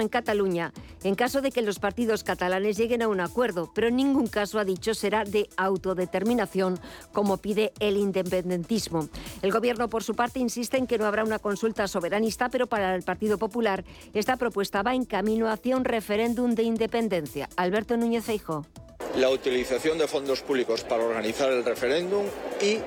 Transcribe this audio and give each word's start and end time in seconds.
en 0.00 0.08
Cataluña 0.08 0.72
en 1.04 1.14
caso 1.14 1.40
de 1.40 1.50
que 1.50 1.62
los 1.62 1.78
partidos 1.78 2.24
catalanes 2.24 2.76
lleguen 2.76 3.02
a 3.02 3.08
un 3.08 3.20
acuerdo, 3.20 3.70
pero 3.74 3.88
en 3.88 3.96
ningún 3.96 4.26
caso 4.26 4.58
ha 4.58 4.64
dicho 4.64 4.94
será 4.94 5.24
de 5.24 5.48
autodeterminación 5.56 6.80
como 7.12 7.36
pide 7.36 7.72
el 7.80 7.96
independentismo. 7.96 9.08
El 9.42 9.52
gobierno 9.52 9.88
por 9.88 10.02
su 10.02 10.14
parte 10.14 10.40
insiste 10.40 10.76
en 10.76 10.86
que 10.86 10.98
no 10.98 11.06
habrá 11.06 11.24
una 11.24 11.38
consulta 11.38 11.86
soberanista, 11.86 12.48
pero 12.48 12.66
para 12.66 12.94
el 12.94 13.02
Partido 13.02 13.38
Popular 13.38 13.84
esta 14.14 14.36
propuesta 14.36 14.82
va 14.82 14.94
en 14.94 15.04
camino 15.04 15.48
hacia 15.48 15.76
un 15.76 15.84
referéndum 15.84 16.54
de 16.54 16.64
independencia. 16.64 17.48
Alberto 17.56 17.96
Núñez 17.96 18.24
Feijóo 18.24 18.66
la 19.16 19.30
utilización 19.30 19.98
de 19.98 20.06
fondos 20.06 20.42
públicos 20.42 20.84
para 20.84 21.04
organizar 21.04 21.50
el 21.50 21.64
referéndum 21.64 22.24
y 22.60 22.78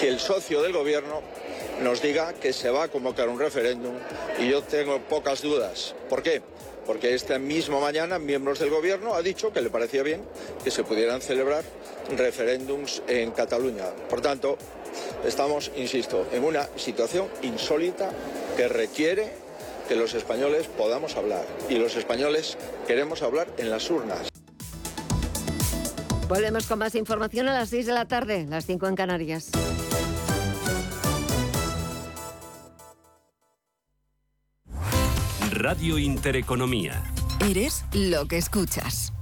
que 0.00 0.08
el 0.08 0.18
socio 0.18 0.62
del 0.62 0.72
gobierno 0.72 1.20
nos 1.82 2.00
diga 2.00 2.32
que 2.34 2.52
se 2.52 2.70
va 2.70 2.84
a 2.84 2.88
convocar 2.88 3.28
un 3.28 3.38
referéndum 3.38 3.94
y 4.38 4.48
yo 4.48 4.62
tengo 4.62 5.00
pocas 5.00 5.42
dudas. 5.42 5.94
¿Por 6.08 6.22
qué? 6.22 6.42
Porque 6.86 7.14
esta 7.14 7.38
misma 7.38 7.80
mañana 7.80 8.18
miembros 8.18 8.58
del 8.58 8.70
gobierno 8.70 9.14
ha 9.14 9.22
dicho 9.22 9.52
que 9.52 9.60
le 9.60 9.70
parecía 9.70 10.02
bien 10.02 10.22
que 10.64 10.70
se 10.70 10.84
pudieran 10.84 11.20
celebrar 11.20 11.64
referéndums 12.16 13.02
en 13.06 13.30
Cataluña. 13.30 13.86
Por 14.08 14.20
tanto, 14.20 14.58
estamos, 15.24 15.70
insisto, 15.76 16.26
en 16.32 16.44
una 16.44 16.68
situación 16.76 17.28
insólita 17.42 18.10
que 18.56 18.68
requiere 18.68 19.32
que 19.88 19.96
los 19.96 20.14
españoles 20.14 20.66
podamos 20.66 21.16
hablar. 21.16 21.44
Y 21.68 21.76
los 21.76 21.96
españoles 21.96 22.56
queremos 22.86 23.22
hablar 23.22 23.48
en 23.58 23.70
las 23.70 23.90
urnas. 23.90 24.28
Volvemos 26.28 26.66
con 26.66 26.78
más 26.78 26.94
información 26.94 27.48
a 27.48 27.54
las 27.54 27.68
6 27.68 27.86
de 27.86 27.92
la 27.92 28.06
tarde, 28.06 28.46
las 28.48 28.66
5 28.66 28.88
en 28.88 28.96
Canarias. 28.96 29.50
Radio 35.62 35.96
Intereconomía. 35.96 37.04
Eres 37.40 37.84
lo 37.94 38.26
que 38.26 38.36
escuchas. 38.36 39.12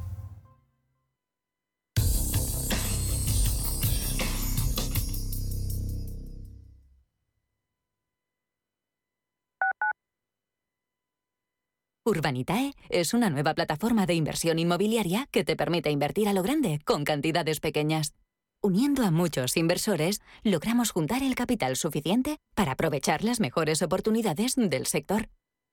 Urbanitae 12.06 12.72
es 12.88 13.12
una 13.12 13.28
nueva 13.28 13.54
plataforma 13.54 14.06
de 14.06 14.14
inversión 14.14 14.58
inmobiliaria 14.58 15.28
que 15.30 15.44
te 15.44 15.56
permite 15.56 15.90
invertir 15.90 16.26
a 16.26 16.32
lo 16.32 16.42
grande 16.42 16.80
con 16.86 17.04
cantidades 17.04 17.60
pequeñas. 17.60 18.14
Uniendo 18.62 19.04
a 19.04 19.10
muchos 19.10 19.58
inversores, 19.58 20.22
logramos 20.42 20.90
juntar 20.90 21.22
el 21.22 21.34
capital 21.34 21.76
suficiente 21.76 22.38
para 22.54 22.72
aprovechar 22.72 23.24
las 23.24 23.40
mejores 23.40 23.82
oportunidades 23.82 24.54
del 24.56 24.86
sector. 24.86 25.28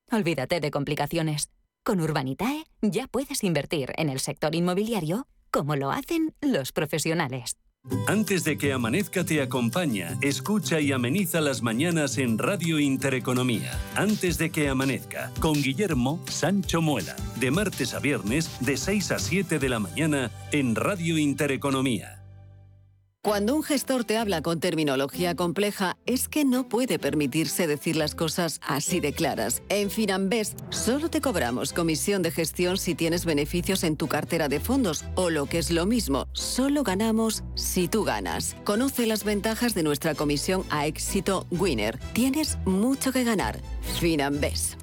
Olvídate 0.09 0.61
de 0.61 0.71
complicaciones. 0.71 1.49
Con 1.83 1.99
Urbanitae 1.99 2.63
ya 2.81 3.07
puedes 3.07 3.43
invertir 3.43 3.91
en 3.97 4.09
el 4.09 4.19
sector 4.21 4.55
inmobiliario 4.55 5.27
como 5.51 5.75
lo 5.75 5.91
hacen 5.91 6.33
los 6.41 6.71
profesionales. 6.71 7.57
Antes 8.07 8.43
de 8.43 8.57
que 8.57 8.73
amanezca 8.73 9.25
te 9.25 9.41
acompaña, 9.41 10.17
escucha 10.21 10.79
y 10.79 10.91
ameniza 10.91 11.41
las 11.41 11.61
mañanas 11.61 12.17
en 12.17 12.37
Radio 12.37 12.79
Intereconomía. 12.79 13.71
Antes 13.95 14.37
de 14.37 14.49
que 14.49 14.69
amanezca, 14.69 15.31
con 15.39 15.53
Guillermo 15.53 16.21
Sancho 16.27 16.81
Muela, 16.81 17.15
de 17.39 17.51
martes 17.51 17.93
a 17.93 17.99
viernes, 17.99 18.49
de 18.59 18.77
6 18.77 19.11
a 19.11 19.19
7 19.19 19.59
de 19.59 19.69
la 19.69 19.79
mañana, 19.79 20.31
en 20.51 20.75
Radio 20.75 21.17
Intereconomía. 21.17 22.16
Cuando 23.27 23.57
un 23.57 23.61
gestor 23.61 24.05
te 24.05 24.15
habla 24.15 24.41
con 24.41 24.61
terminología 24.61 25.35
compleja, 25.35 25.97
es 26.05 26.29
que 26.29 26.45
no 26.45 26.69
puede 26.69 26.97
permitirse 26.97 27.67
decir 27.67 27.97
las 27.97 28.15
cosas 28.15 28.61
así 28.65 29.01
de 29.01 29.11
claras. 29.11 29.63
En 29.67 29.91
Finanbest 29.91 30.57
solo 30.69 31.09
te 31.09 31.19
cobramos 31.19 31.73
comisión 31.73 32.21
de 32.21 32.31
gestión 32.31 32.77
si 32.77 32.95
tienes 32.95 33.25
beneficios 33.25 33.83
en 33.83 33.97
tu 33.97 34.07
cartera 34.07 34.47
de 34.47 34.61
fondos 34.61 35.03
o 35.15 35.29
lo 35.29 35.45
que 35.45 35.57
es 35.57 35.71
lo 35.71 35.85
mismo, 35.85 36.29
solo 36.31 36.83
ganamos 36.83 37.43
si 37.55 37.89
tú 37.89 38.05
ganas. 38.05 38.55
Conoce 38.63 39.05
las 39.05 39.25
ventajas 39.25 39.73
de 39.73 39.83
nuestra 39.83 40.15
comisión 40.15 40.63
a 40.69 40.87
éxito 40.87 41.47
Winner. 41.51 41.99
Tienes 42.13 42.57
mucho 42.63 43.11
que 43.11 43.25
ganar. 43.25 43.59
Finanbest. 43.99 44.79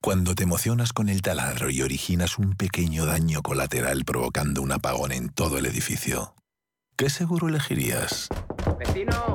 Cuando 0.00 0.36
te 0.36 0.44
emocionas 0.44 0.92
con 0.92 1.08
el 1.08 1.20
taladro 1.20 1.68
y 1.68 1.82
originas 1.82 2.38
un 2.38 2.54
pequeño 2.54 3.06
daño 3.06 3.42
colateral 3.42 4.04
provocando 4.04 4.62
un 4.62 4.70
apagón 4.70 5.10
en 5.10 5.30
todo 5.30 5.58
el 5.58 5.66
edificio. 5.66 6.32
¿Qué 7.00 7.08
seguro 7.08 7.48
elegirías? 7.48 8.28
¡Vecino! 8.78 9.34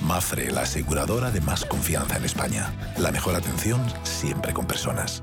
Mafre, 0.00 0.50
la 0.50 0.62
aseguradora 0.62 1.30
de 1.30 1.42
más 1.42 1.66
confianza 1.66 2.16
en 2.16 2.24
España. 2.24 2.72
La 2.96 3.12
mejor 3.12 3.34
atención 3.34 3.78
siempre 4.02 4.54
con 4.54 4.66
personas. 4.66 5.22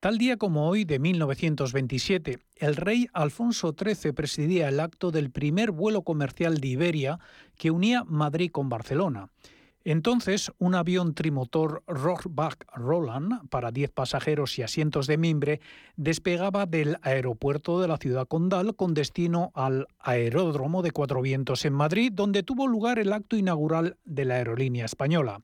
Tal 0.00 0.18
día 0.18 0.36
como 0.36 0.68
hoy 0.68 0.84
de 0.84 0.98
1927, 0.98 2.38
el 2.56 2.76
rey 2.76 3.08
Alfonso 3.14 3.74
XIII 3.76 4.12
presidía 4.12 4.68
el 4.68 4.78
acto 4.78 5.10
del 5.10 5.30
primer 5.30 5.70
vuelo 5.70 6.02
comercial 6.02 6.58
de 6.58 6.68
Iberia 6.68 7.18
que 7.56 7.70
unía 7.70 8.04
Madrid 8.04 8.50
con 8.52 8.68
Barcelona. 8.68 9.30
Entonces, 9.84 10.52
un 10.58 10.74
avión 10.74 11.14
trimotor 11.14 11.82
Rohrbach 11.86 12.58
Roland 12.74 13.48
para 13.48 13.70
10 13.70 13.90
pasajeros 13.92 14.58
y 14.58 14.62
asientos 14.62 15.06
de 15.06 15.16
mimbre 15.16 15.60
despegaba 15.96 16.66
del 16.66 16.98
aeropuerto 17.00 17.80
de 17.80 17.88
la 17.88 17.96
ciudad 17.96 18.28
condal 18.28 18.76
con 18.76 18.92
destino 18.92 19.50
al 19.54 19.86
aeródromo 19.98 20.82
de 20.82 20.90
Cuatro 20.90 21.22
Vientos 21.22 21.64
en 21.64 21.72
Madrid, 21.72 22.12
donde 22.12 22.42
tuvo 22.42 22.66
lugar 22.66 22.98
el 22.98 23.14
acto 23.14 23.36
inaugural 23.36 23.96
de 24.04 24.24
la 24.26 24.34
aerolínea 24.34 24.84
española. 24.84 25.40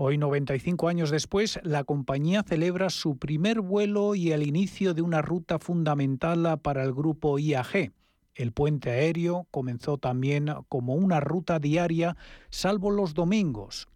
Hoy, 0.00 0.16
95 0.16 0.86
años 0.86 1.10
después, 1.10 1.58
la 1.64 1.82
compañía 1.82 2.44
celebra 2.44 2.88
su 2.88 3.18
primer 3.18 3.60
vuelo 3.60 4.14
y 4.14 4.30
el 4.30 4.46
inicio 4.46 4.94
de 4.94 5.02
una 5.02 5.22
ruta 5.22 5.58
fundamental 5.58 6.60
para 6.62 6.84
el 6.84 6.94
grupo 6.94 7.36
IAG. 7.36 7.90
El 8.36 8.52
puente 8.52 8.92
aéreo 8.92 9.48
comenzó 9.50 9.98
también 9.98 10.54
como 10.68 10.94
una 10.94 11.18
ruta 11.18 11.58
diaria, 11.58 12.16
salvo 12.48 12.92
los 12.92 13.12
domingos. 13.12 13.88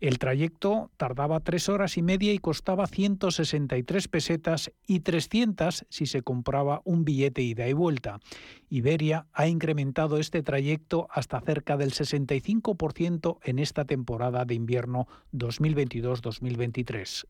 El 0.00 0.18
trayecto 0.18 0.90
tardaba 0.96 1.40
tres 1.40 1.68
horas 1.68 1.96
y 1.96 2.02
media 2.02 2.32
y 2.32 2.38
costaba 2.38 2.86
163 2.86 4.08
pesetas 4.08 4.72
y 4.86 5.00
300 5.00 5.86
si 5.88 6.06
se 6.06 6.22
compraba 6.22 6.82
un 6.84 7.04
billete 7.04 7.42
ida 7.42 7.68
y 7.68 7.72
vuelta. 7.72 8.20
Iberia 8.68 9.26
ha 9.32 9.46
incrementado 9.46 10.18
este 10.18 10.42
trayecto 10.42 11.06
hasta 11.10 11.40
cerca 11.40 11.76
del 11.76 11.92
65% 11.92 13.38
en 13.42 13.58
esta 13.58 13.84
temporada 13.84 14.44
de 14.44 14.54
invierno 14.54 15.06
2022-2023. 15.32 17.26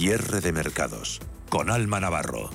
Cierre 0.00 0.40
de 0.40 0.50
mercados 0.50 1.20
con 1.50 1.70
Alma 1.70 2.00
Navarro. 2.00 2.48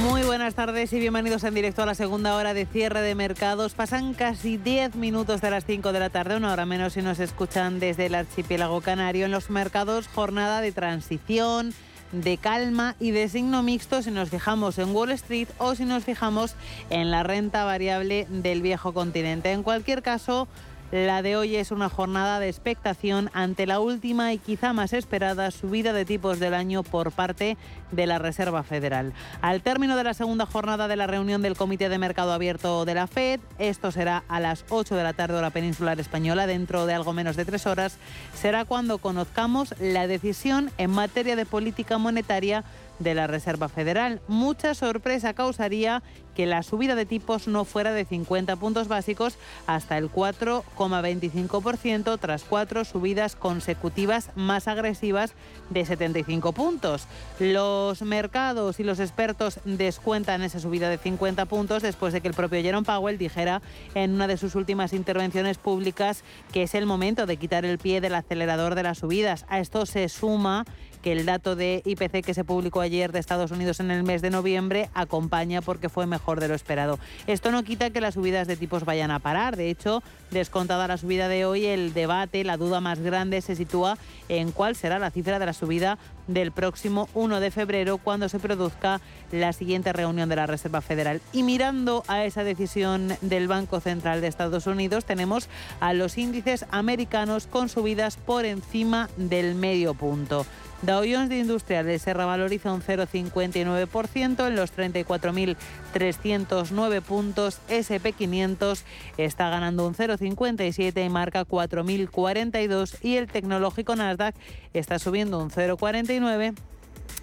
Muy 0.00 0.22
buenas 0.22 0.54
tardes 0.54 0.90
y 0.94 1.00
bienvenidos 1.00 1.44
en 1.44 1.52
directo 1.52 1.82
a 1.82 1.86
la 1.86 1.94
segunda 1.94 2.34
hora 2.36 2.54
de 2.54 2.64
cierre 2.64 3.02
de 3.02 3.14
mercados. 3.14 3.74
Pasan 3.74 4.14
casi 4.14 4.56
10 4.56 4.94
minutos 4.94 5.42
de 5.42 5.50
las 5.50 5.66
5 5.66 5.92
de 5.92 6.00
la 6.00 6.08
tarde, 6.08 6.38
una 6.38 6.50
hora 6.50 6.64
menos 6.64 6.94
si 6.94 7.02
nos 7.02 7.20
escuchan 7.20 7.78
desde 7.78 8.06
el 8.06 8.14
archipiélago 8.14 8.80
canario. 8.80 9.26
En 9.26 9.30
los 9.30 9.50
mercados, 9.50 10.08
jornada 10.08 10.62
de 10.62 10.72
transición 10.72 11.74
de 12.12 12.38
calma 12.38 12.96
y 13.00 13.10
de 13.10 13.28
signo 13.28 13.62
mixto 13.62 14.00
si 14.00 14.10
nos 14.10 14.30
fijamos 14.30 14.78
en 14.78 14.94
Wall 14.94 15.10
Street 15.10 15.48
o 15.58 15.74
si 15.74 15.84
nos 15.84 16.04
fijamos 16.04 16.54
en 16.88 17.10
la 17.10 17.22
renta 17.22 17.64
variable 17.64 18.26
del 18.30 18.62
viejo 18.62 18.94
continente. 18.94 19.52
En 19.52 19.62
cualquier 19.62 20.00
caso, 20.00 20.48
la 20.90 21.22
de 21.22 21.36
hoy 21.36 21.56
es 21.56 21.70
una 21.70 21.88
jornada 21.88 22.38
de 22.38 22.48
expectación 22.48 23.30
ante 23.32 23.66
la 23.66 23.80
última 23.80 24.32
y 24.32 24.38
quizá 24.38 24.72
más 24.72 24.92
esperada 24.92 25.50
subida 25.50 25.92
de 25.92 26.04
tipos 26.04 26.38
del 26.38 26.54
año 26.54 26.82
por 26.82 27.10
parte 27.12 27.56
de 27.90 28.06
la 28.06 28.18
Reserva 28.18 28.62
Federal. 28.62 29.12
Al 29.40 29.62
término 29.62 29.96
de 29.96 30.04
la 30.04 30.14
segunda 30.14 30.46
jornada 30.46 30.88
de 30.88 30.96
la 30.96 31.06
reunión 31.06 31.42
del 31.42 31.56
Comité 31.56 31.88
de 31.88 31.98
Mercado 31.98 32.32
Abierto 32.32 32.84
de 32.84 32.94
la 32.94 33.06
Fed, 33.06 33.40
esto 33.58 33.90
será 33.90 34.24
a 34.28 34.40
las 34.40 34.64
8 34.68 34.94
de 34.94 35.02
la 35.02 35.12
tarde 35.12 35.36
hora 35.36 35.50
peninsular 35.50 35.98
española, 35.98 36.46
dentro 36.46 36.86
de 36.86 36.94
algo 36.94 37.12
menos 37.12 37.36
de 37.36 37.44
tres 37.44 37.66
horas, 37.66 37.98
será 38.34 38.64
cuando 38.64 38.98
conozcamos 38.98 39.74
la 39.80 40.06
decisión 40.06 40.70
en 40.78 40.90
materia 40.90 41.36
de 41.36 41.46
política 41.46 41.98
monetaria 41.98 42.64
de 42.98 43.14
la 43.14 43.26
Reserva 43.26 43.68
Federal. 43.68 44.20
Mucha 44.28 44.74
sorpresa 44.74 45.34
causaría 45.34 46.02
que 46.34 46.46
la 46.46 46.62
subida 46.62 46.94
de 46.94 47.04
tipos 47.06 47.48
no 47.48 47.64
fuera 47.64 47.92
de 47.92 48.04
50 48.04 48.56
puntos 48.56 48.88
básicos 48.88 49.38
hasta 49.66 49.96
el 49.98 50.10
4,25% 50.10 52.18
tras 52.18 52.44
cuatro 52.44 52.84
subidas 52.84 53.34
consecutivas 53.36 54.30
más 54.34 54.68
agresivas 54.68 55.32
de 55.70 55.86
75 55.86 56.52
puntos. 56.52 57.06
Los 57.38 58.02
mercados 58.02 58.80
y 58.80 58.84
los 58.84 59.00
expertos 59.00 59.60
descuentan 59.64 60.42
esa 60.42 60.60
subida 60.60 60.90
de 60.90 60.98
50 60.98 61.46
puntos 61.46 61.82
después 61.82 62.12
de 62.12 62.20
que 62.20 62.28
el 62.28 62.34
propio 62.34 62.60
Jerome 62.60 62.84
Powell 62.84 63.16
dijera 63.18 63.62
en 63.94 64.12
una 64.12 64.26
de 64.26 64.36
sus 64.36 64.54
últimas 64.54 64.92
intervenciones 64.92 65.56
públicas 65.58 66.22
que 66.52 66.64
es 66.64 66.74
el 66.74 66.84
momento 66.86 67.26
de 67.26 67.36
quitar 67.36 67.64
el 67.64 67.78
pie 67.78 68.00
del 68.00 68.14
acelerador 68.14 68.74
de 68.74 68.82
las 68.82 68.98
subidas. 68.98 69.46
A 69.48 69.60
esto 69.60 69.86
se 69.86 70.08
suma 70.08 70.64
que 71.04 71.12
el 71.12 71.26
dato 71.26 71.54
de 71.54 71.82
IPC 71.84 72.24
que 72.24 72.32
se 72.32 72.44
publicó 72.44 72.80
ayer 72.80 73.12
de 73.12 73.18
Estados 73.18 73.50
Unidos 73.50 73.78
en 73.78 73.90
el 73.90 74.04
mes 74.04 74.22
de 74.22 74.30
noviembre 74.30 74.88
acompaña 74.94 75.60
porque 75.60 75.90
fue 75.90 76.06
mejor 76.06 76.40
de 76.40 76.48
lo 76.48 76.54
esperado. 76.54 76.98
Esto 77.26 77.50
no 77.50 77.62
quita 77.62 77.90
que 77.90 78.00
las 78.00 78.14
subidas 78.14 78.46
de 78.46 78.56
tipos 78.56 78.86
vayan 78.86 79.10
a 79.10 79.18
parar. 79.18 79.54
De 79.58 79.68
hecho, 79.68 80.02
descontada 80.30 80.88
la 80.88 80.96
subida 80.96 81.28
de 81.28 81.44
hoy, 81.44 81.66
el 81.66 81.92
debate, 81.92 82.42
la 82.42 82.56
duda 82.56 82.80
más 82.80 83.00
grande 83.00 83.42
se 83.42 83.54
sitúa 83.54 83.98
en 84.30 84.50
cuál 84.50 84.76
será 84.76 84.98
la 84.98 85.10
cifra 85.10 85.38
de 85.38 85.44
la 85.44 85.52
subida 85.52 85.98
del 86.26 86.52
próximo 86.52 87.06
1 87.12 87.38
de 87.38 87.50
febrero 87.50 87.98
cuando 87.98 88.30
se 88.30 88.38
produzca 88.38 89.02
la 89.30 89.52
siguiente 89.52 89.92
reunión 89.92 90.30
de 90.30 90.36
la 90.36 90.46
Reserva 90.46 90.80
Federal. 90.80 91.20
Y 91.34 91.42
mirando 91.42 92.02
a 92.08 92.24
esa 92.24 92.44
decisión 92.44 93.14
del 93.20 93.46
Banco 93.46 93.80
Central 93.80 94.22
de 94.22 94.28
Estados 94.28 94.66
Unidos, 94.66 95.04
tenemos 95.04 95.50
a 95.80 95.92
los 95.92 96.16
índices 96.16 96.64
americanos 96.70 97.46
con 97.46 97.68
subidas 97.68 98.16
por 98.16 98.46
encima 98.46 99.10
del 99.18 99.54
medio 99.54 99.92
punto. 99.92 100.46
Dow 100.86 101.04
Jones 101.08 101.30
de 101.30 101.38
Industriales 101.38 102.02
se 102.02 102.12
revaloriza 102.12 102.72
un 102.72 102.82
0,59% 102.82 104.46
en 104.46 104.56
los 104.56 104.76
34.309 104.76 107.00
puntos. 107.00 107.60
SP500 107.70 108.82
está 109.16 109.48
ganando 109.48 109.86
un 109.86 109.94
0,57 109.94 111.06
y 111.06 111.08
marca 111.08 111.46
4.042 111.46 112.98
y 113.02 113.16
el 113.16 113.28
tecnológico 113.28 113.96
Nasdaq 113.96 114.34
está 114.74 114.98
subiendo 114.98 115.38
un 115.38 115.48
0,49 115.50 116.54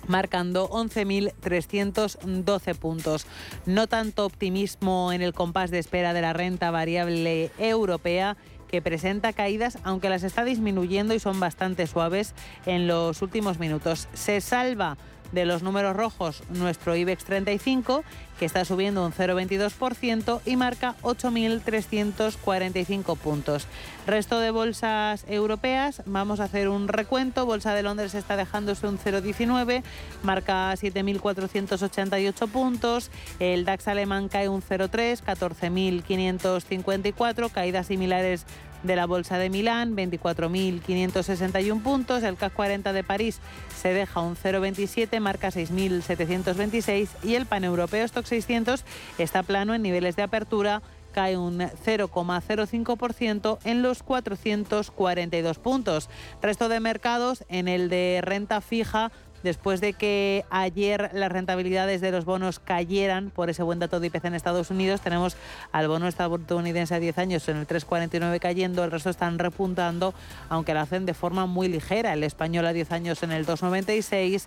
marcando 0.07 0.69
11.312 0.69 2.75
puntos. 2.75 3.25
No 3.65 3.87
tanto 3.87 4.25
optimismo 4.25 5.11
en 5.11 5.21
el 5.21 5.33
compás 5.33 5.71
de 5.71 5.79
espera 5.79 6.13
de 6.13 6.21
la 6.21 6.31
renta 6.33 6.71
variable 6.71 7.51
europea 7.59 8.37
que 8.71 8.81
presenta 8.81 9.33
caídas, 9.33 9.77
aunque 9.83 10.09
las 10.09 10.23
está 10.23 10.45
disminuyendo 10.45 11.13
y 11.13 11.19
son 11.19 11.39
bastante 11.39 11.85
suaves 11.85 12.33
en 12.65 12.87
los 12.87 13.21
últimos 13.21 13.59
minutos. 13.59 14.07
Se 14.13 14.41
salva 14.41 14.97
de 15.31 15.45
los 15.45 15.63
números 15.63 15.95
rojos 15.95 16.43
nuestro 16.49 16.93
IBEX 16.95 17.23
35, 17.25 18.03
que 18.39 18.45
está 18.45 18.63
subiendo 18.65 19.05
un 19.05 19.13
0,22% 19.13 20.41
y 20.45 20.55
marca 20.55 20.95
8.345 21.03 23.15
puntos. 23.17 23.67
Resto 24.07 24.39
de 24.39 24.49
bolsas 24.51 25.25
europeas, 25.27 26.01
vamos 26.05 26.39
a 26.39 26.45
hacer 26.45 26.69
un 26.69 26.87
recuento. 26.87 27.45
Bolsa 27.45 27.75
de 27.75 27.83
Londres 27.83 28.15
está 28.15 28.35
dejándose 28.35 28.87
un 28.87 28.97
0,19, 28.97 29.83
marca 30.23 30.73
7.488 30.73 32.47
puntos. 32.47 33.11
El 33.39 33.63
DAX 33.65 33.87
alemán 33.87 34.27
cae 34.27 34.49
un 34.49 34.63
0,3, 34.63 35.21
14.554, 35.23 37.51
caídas 37.51 37.85
similares 37.87 38.45
de 38.83 38.95
la 38.95 39.05
Bolsa 39.05 39.37
de 39.37 39.49
Milán, 39.49 39.95
24.561 39.95 41.81
puntos. 41.81 42.23
El 42.23 42.37
CAC 42.37 42.53
40 42.53 42.93
de 42.93 43.03
París 43.03 43.39
se 43.75 43.93
deja 43.93 44.21
un 44.21 44.35
0,27, 44.35 45.19
marca 45.19 45.49
6.726 45.49 47.09
y 47.23 47.35
el 47.35 47.45
paneuropeo 47.45 48.05
Stock 48.05 48.25
600 48.25 48.83
está 49.17 49.43
plano 49.43 49.73
en 49.73 49.81
niveles 49.81 50.15
de 50.15 50.23
apertura 50.23 50.81
cae 51.11 51.37
un 51.37 51.59
0,05% 51.59 53.59
en 53.63 53.81
los 53.81 54.03
442 54.03 55.59
puntos. 55.59 56.09
Resto 56.41 56.69
de 56.69 56.79
mercados 56.79 57.43
en 57.49 57.67
el 57.67 57.89
de 57.89 58.21
renta 58.23 58.61
fija 58.61 59.11
después 59.43 59.81
de 59.81 59.93
que 59.93 60.45
ayer 60.49 61.09
las 61.13 61.31
rentabilidades 61.31 62.01
de 62.01 62.11
los 62.11 62.25
bonos 62.25 62.59
cayeran 62.59 63.29
por 63.29 63.49
ese 63.49 63.63
buen 63.63 63.79
dato 63.79 63.99
de 63.99 64.07
IPC 64.07 64.25
en 64.25 64.35
Estados 64.35 64.69
Unidos. 64.69 65.01
Tenemos 65.01 65.35
al 65.71 65.87
bono 65.87 66.07
estadounidense 66.07 66.95
a 66.95 66.99
10 66.99 67.17
años 67.17 67.49
en 67.49 67.57
el 67.57 67.67
3,49 67.67 68.39
cayendo, 68.39 68.83
el 68.83 68.91
resto 68.91 69.09
están 69.09 69.39
repuntando, 69.39 70.13
aunque 70.49 70.73
lo 70.73 70.81
hacen 70.81 71.05
de 71.05 71.13
forma 71.13 71.45
muy 71.45 71.67
ligera. 71.67 72.13
El 72.13 72.23
español 72.23 72.65
a 72.65 72.73
10 72.73 72.91
años 72.91 73.23
en 73.23 73.31
el 73.31 73.45
2,96, 73.45 74.45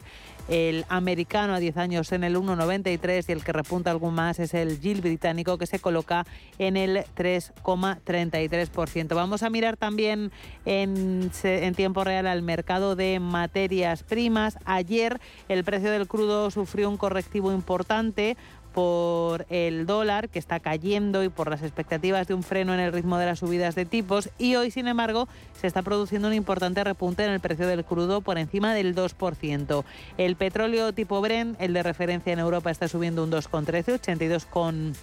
el 0.49 0.85
americano 0.89 1.55
a 1.55 1.59
10 1.59 1.77
años 1.77 2.13
en 2.13 2.25
el 2.25 2.37
1,93 2.37 3.25
y 3.29 3.33
el 3.33 3.43
que 3.45 3.53
repunta 3.53 3.91
algo 3.91 4.11
más 4.11 4.39
es 4.39 4.55
el 4.55 4.79
GIL 4.79 5.01
británico 5.01 5.59
que 5.59 5.67
se 5.67 5.79
coloca 5.79 6.27
en 6.59 6.77
el 6.77 7.05
3,33%. 7.17 9.15
Vamos 9.15 9.43
a 9.43 9.51
mirar 9.51 9.77
también 9.77 10.33
en 10.65 11.31
tiempo 11.77 12.05
real 12.05 12.27
al 12.27 12.43
mercado 12.43 12.97
de 12.97 13.21
materias 13.21 14.03
primas. 14.03 14.59
Ayer 14.65 15.21
el 15.49 15.65
precio 15.65 15.91
del 15.91 16.07
crudo 16.07 16.51
sufrió 16.51 16.89
un 16.91 16.97
correctivo 16.97 17.53
importante 17.53 18.37
por 18.75 19.47
el 19.51 19.87
dólar 19.87 20.29
que 20.29 20.41
está 20.41 20.59
cayendo 20.59 21.23
y 21.23 21.29
por 21.29 21.49
las 21.49 21.63
expectativas 21.63 22.27
de 22.27 22.35
un 22.35 22.43
freno 22.43 22.75
en 22.75 22.81
el 22.81 22.93
ritmo 22.93 23.17
de 23.19 23.27
las 23.27 23.39
subidas 23.39 23.77
de 23.77 23.85
tipos 23.87 24.29
y 24.37 24.57
hoy 24.57 24.73
sin 24.73 24.89
embargo 24.89 25.29
se 25.59 25.69
está 25.69 25.83
produciendo 25.83 26.29
un 26.29 26.35
importante 26.35 26.83
repunte 26.83 27.25
en 27.25 27.31
el 27.31 27.41
precio 27.41 27.69
del 27.69 27.85
crudo 27.85 28.21
por 28.21 28.37
encima 28.37 28.75
del 28.75 28.97
2%. 28.97 29.85
El 30.19 30.37
petróleo 30.37 30.93
tipo 30.93 31.21
Brent, 31.21 31.61
el 31.61 31.73
de 31.73 31.85
referencia 31.85 32.33
en 32.33 32.41
Europa, 32.41 32.73
está 32.73 32.89
subiendo 32.89 33.23
un 33.23 33.31
2,13, 33.31 33.95
82 33.95 34.45
con 34.47 34.95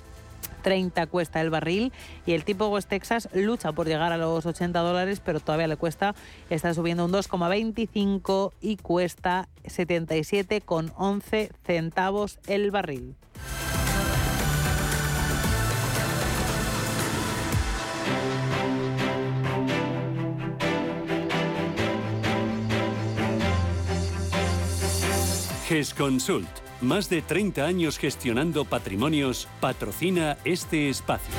30 0.63 1.07
cuesta 1.07 1.41
el 1.41 1.50
barril 1.50 1.91
y 2.25 2.33
el 2.33 2.44
tipo 2.44 2.68
West 2.68 2.89
Texas 2.89 3.30
lucha 3.33 3.71
por 3.71 3.87
llegar 3.87 4.11
a 4.11 4.18
los 4.18 4.45
80 4.45 4.80
dólares, 4.80 5.21
pero 5.23 5.40
todavía 5.40 5.68
le 5.68 5.78
cuesta, 5.78 6.13
está 6.49 6.73
subiendo 6.73 7.06
un 7.06 7.13
2,25 7.13 8.51
y 8.61 8.75
cuesta 8.78 9.47
77,11 9.63 11.49
centavos 11.63 12.40
el 12.47 12.71
barril. 12.71 13.16
GESConsult, 25.71 26.50
más 26.81 27.10
de 27.10 27.21
30 27.21 27.66
años 27.66 27.98
gestionando 27.98 28.66
patrimonios, 28.66 29.48
patrocina 29.62 30.38
este 30.44 30.90
espacio. 30.90 31.33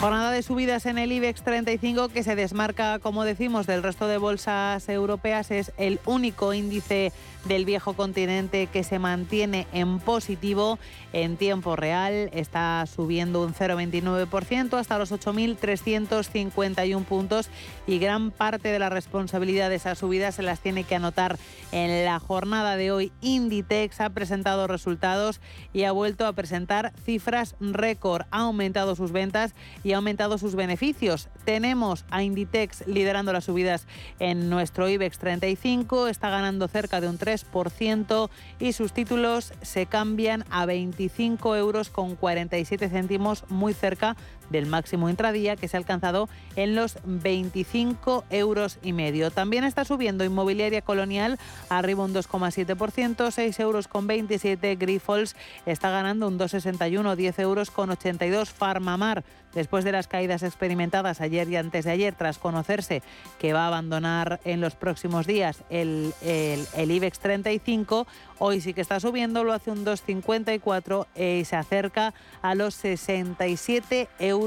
Jornada 0.00 0.30
de 0.30 0.42
subidas 0.42 0.86
en 0.86 0.96
el 0.96 1.12
IBEX 1.12 1.42
35 1.42 2.08
que 2.08 2.22
se 2.22 2.34
desmarca, 2.34 3.00
como 3.00 3.24
decimos, 3.24 3.66
del 3.66 3.82
resto 3.82 4.06
de 4.08 4.16
bolsas 4.16 4.88
europeas. 4.88 5.50
Es 5.50 5.72
el 5.76 6.00
único 6.06 6.54
índice 6.54 7.12
del 7.44 7.64
viejo 7.64 7.94
continente 7.94 8.66
que 8.66 8.84
se 8.84 8.98
mantiene 8.98 9.66
en 9.72 9.98
positivo 9.98 10.78
en 11.12 11.36
tiempo 11.36 11.76
real. 11.76 12.30
Está 12.32 12.84
subiendo 12.86 13.42
un 13.42 13.54
0,29% 13.54 14.78
hasta 14.78 14.98
los 14.98 15.12
8.351 15.12 17.04
puntos 17.04 17.50
y 17.86 17.98
gran 17.98 18.30
parte 18.30 18.68
de 18.68 18.78
la 18.78 18.88
responsabilidad 18.88 19.68
de 19.68 19.76
esas 19.76 19.98
subidas 19.98 20.34
se 20.34 20.42
las 20.42 20.60
tiene 20.60 20.84
que 20.84 20.94
anotar 20.94 21.38
en 21.72 22.04
la 22.04 22.18
jornada 22.20 22.76
de 22.76 22.92
hoy. 22.92 23.12
Inditex 23.20 24.00
ha 24.00 24.10
presentado 24.10 24.66
resultados 24.66 25.40
y 25.72 25.84
ha 25.84 25.92
vuelto 25.92 26.26
a 26.26 26.32
presentar 26.32 26.92
cifras 27.04 27.54
récord. 27.60 28.26
Ha 28.30 28.40
aumentado 28.40 28.96
sus 28.96 29.12
ventas 29.12 29.54
y 29.82 29.89
y 29.90 29.92
ha 29.92 29.96
aumentado 29.96 30.38
sus 30.38 30.54
beneficios. 30.54 31.28
Tenemos 31.44 32.04
a 32.10 32.22
Inditex 32.22 32.86
liderando 32.86 33.32
las 33.32 33.46
subidas 33.46 33.88
en 34.20 34.48
nuestro 34.48 34.88
IBEX 34.88 35.18
35, 35.18 36.06
está 36.06 36.30
ganando 36.30 36.68
cerca 36.68 37.00
de 37.00 37.08
un 37.08 37.18
3% 37.18 38.30
y 38.60 38.72
sus 38.72 38.92
títulos 38.92 39.52
se 39.62 39.86
cambian 39.86 40.44
a 40.48 40.64
25 40.64 41.56
euros 41.56 41.90
con 41.90 42.14
47 42.14 42.88
céntimos, 42.88 43.42
muy 43.48 43.74
cerca 43.74 44.16
del 44.50 44.66
máximo 44.66 45.08
intradía 45.08 45.56
que 45.56 45.68
se 45.68 45.76
ha 45.76 45.78
alcanzado 45.78 46.28
en 46.56 46.74
los 46.74 46.98
25 47.04 48.24
euros 48.30 48.78
y 48.82 48.92
medio. 48.92 49.30
También 49.30 49.64
está 49.64 49.84
subiendo 49.84 50.24
inmobiliaria 50.24 50.82
colonial 50.82 51.38
arriba 51.68 52.04
un 52.04 52.14
2,7%, 52.14 53.30
6 53.30 53.60
euros 53.60 53.88
con 53.88 54.06
27. 54.06 54.76
Grifols 54.76 55.36
está 55.66 55.90
ganando 55.90 56.28
un 56.28 56.38
2,61, 56.38 57.16
10 57.16 57.38
euros 57.38 57.70
con 57.70 57.90
82. 57.90 58.50
Farmamar 58.50 59.24
después 59.54 59.84
de 59.84 59.92
las 59.92 60.06
caídas 60.06 60.42
experimentadas 60.42 61.20
ayer 61.20 61.48
y 61.48 61.56
antes 61.56 61.84
de 61.84 61.90
ayer, 61.90 62.14
tras 62.14 62.38
conocerse 62.38 63.02
que 63.38 63.52
va 63.52 63.64
a 63.64 63.66
abandonar 63.68 64.40
en 64.44 64.60
los 64.60 64.74
próximos 64.74 65.26
días 65.26 65.64
el, 65.70 66.14
el, 66.22 66.90
IBEX 66.90 67.18
35, 67.18 68.06
hoy 68.38 68.60
sí 68.60 68.74
que 68.74 68.80
está 68.80 69.00
subiendo, 69.00 69.44
lo 69.44 69.52
hace 69.52 69.70
un 69.70 69.84
2,54 69.84 71.06
y 71.40 71.44
se 71.44 71.56
acerca 71.56 72.14
a 72.42 72.54
los 72.54 72.74
67 72.74 74.08
euros 74.18 74.39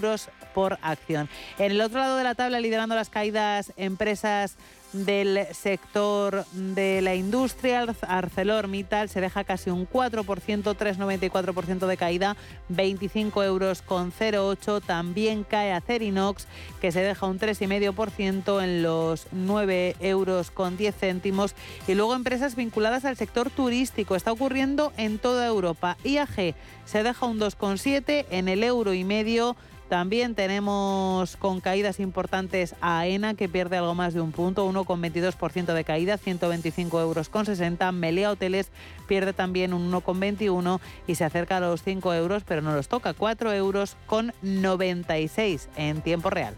por 0.53 0.77
acción. 0.81 1.29
En 1.59 1.71
el 1.71 1.81
otro 1.81 1.99
lado 1.99 2.17
de 2.17 2.23
la 2.23 2.35
tabla, 2.35 2.59
liderando 2.59 2.95
las 2.95 3.09
caídas, 3.09 3.73
empresas 3.77 4.57
del 4.93 5.47
sector 5.51 6.45
de 6.51 7.01
la 7.01 7.15
industria. 7.15 7.85
ArcelorMittal 8.01 9.09
se 9.09 9.21
deja 9.21 9.43
casi 9.43 9.69
un 9.69 9.89
4%, 9.89 10.23
3,94% 10.23 11.87
de 11.87 11.97
caída, 11.97 12.37
25 12.69 13.43
euros 13.43 13.81
con 13.81 14.11
0,8. 14.11 14.81
También 14.85 15.43
cae 15.43 15.73
Acerinox, 15.73 16.47
que 16.79 16.91
se 16.91 17.01
deja 17.01 17.25
un 17.25 17.39
3,5% 17.39 18.63
en 18.63 18.83
los 18.83 19.27
9 19.31 19.95
euros 19.99 20.51
con 20.51 20.77
10 20.77 20.95
céntimos. 20.95 21.55
Y 21.87 21.95
luego 21.95 22.13
empresas 22.13 22.55
vinculadas 22.55 23.03
al 23.03 23.17
sector 23.17 23.49
turístico. 23.49 24.15
Está 24.15 24.31
ocurriendo 24.31 24.93
en 24.97 25.17
toda 25.17 25.47
Europa. 25.47 25.97
IAG 26.03 26.55
se 26.85 27.03
deja 27.03 27.25
un 27.25 27.39
2,7 27.39 28.25
en 28.29 28.47
el 28.47 28.63
euro 28.63 28.93
y 28.93 29.03
medio. 29.03 29.55
También 29.93 30.33
tenemos 30.33 31.37
con 31.37 31.61
caídas 31.61 31.99
importantes 31.99 32.73
a 32.81 33.01
AENA, 33.01 33.35
que 33.35 33.47
pierde 33.47 33.77
algo 33.77 33.93
más 33.93 34.15
de 34.15 34.21
un 34.21 34.31
punto, 34.31 34.67
1,22% 34.67 35.71
de 35.71 35.83
caída, 35.83 36.17
125 36.17 36.99
euros 36.99 37.29
con 37.29 37.45
60. 37.45 37.91
Melea 37.91 38.31
Hoteles 38.31 38.71
pierde 39.07 39.33
también 39.33 39.71
un 39.71 39.91
1,21 39.91 40.79
y 41.05 41.13
se 41.13 41.25
acerca 41.25 41.57
a 41.57 41.59
los 41.59 41.83
5 41.83 42.11
euros, 42.15 42.43
pero 42.43 42.63
no 42.63 42.73
los 42.73 42.87
toca, 42.87 43.13
4 43.13 43.53
euros 43.53 43.95
con 44.07 44.33
96 44.41 45.69
en 45.75 46.01
tiempo 46.01 46.31
real. 46.31 46.55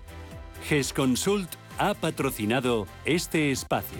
GESConsult 0.70 1.50
ha 1.77 1.94
patrocinado 1.94 2.88
este 3.04 3.51
espacio. 3.51 4.00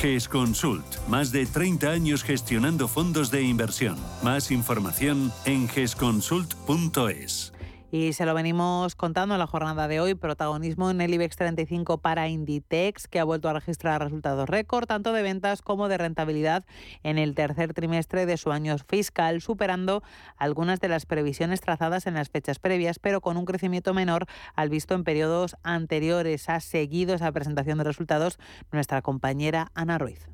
GESConsult. 0.00 0.84
Más 1.08 1.32
de 1.32 1.46
30 1.46 1.88
años 1.90 2.22
gestionando 2.22 2.88
fondos 2.88 3.30
de 3.30 3.42
inversión. 3.42 3.96
Más 4.22 4.50
información 4.50 5.32
en 5.44 5.68
gesconsult.es. 5.68 7.51
Y 7.94 8.14
se 8.14 8.24
lo 8.24 8.32
venimos 8.32 8.94
contando 8.94 9.34
en 9.34 9.38
la 9.38 9.46
jornada 9.46 9.86
de 9.86 10.00
hoy, 10.00 10.14
protagonismo 10.14 10.90
en 10.90 11.02
el 11.02 11.12
IBEX 11.12 11.36
35 11.36 11.98
para 11.98 12.26
Inditex, 12.26 13.06
que 13.06 13.20
ha 13.20 13.24
vuelto 13.24 13.50
a 13.50 13.52
registrar 13.52 14.02
resultados 14.02 14.48
récord, 14.48 14.86
tanto 14.86 15.12
de 15.12 15.20
ventas 15.20 15.60
como 15.60 15.88
de 15.88 15.98
rentabilidad 15.98 16.64
en 17.02 17.18
el 17.18 17.34
tercer 17.34 17.74
trimestre 17.74 18.24
de 18.24 18.38
su 18.38 18.50
año 18.50 18.78
fiscal, 18.78 19.42
superando 19.42 20.02
algunas 20.38 20.80
de 20.80 20.88
las 20.88 21.04
previsiones 21.04 21.60
trazadas 21.60 22.06
en 22.06 22.14
las 22.14 22.30
fechas 22.30 22.58
previas, 22.58 22.98
pero 22.98 23.20
con 23.20 23.36
un 23.36 23.44
crecimiento 23.44 23.92
menor 23.92 24.24
al 24.54 24.70
visto 24.70 24.94
en 24.94 25.04
periodos 25.04 25.56
anteriores. 25.62 26.48
Ha 26.48 26.60
seguido 26.60 27.14
esa 27.14 27.30
presentación 27.30 27.76
de 27.76 27.84
resultados 27.84 28.38
nuestra 28.70 29.02
compañera 29.02 29.70
Ana 29.74 29.98
Ruiz 29.98 30.30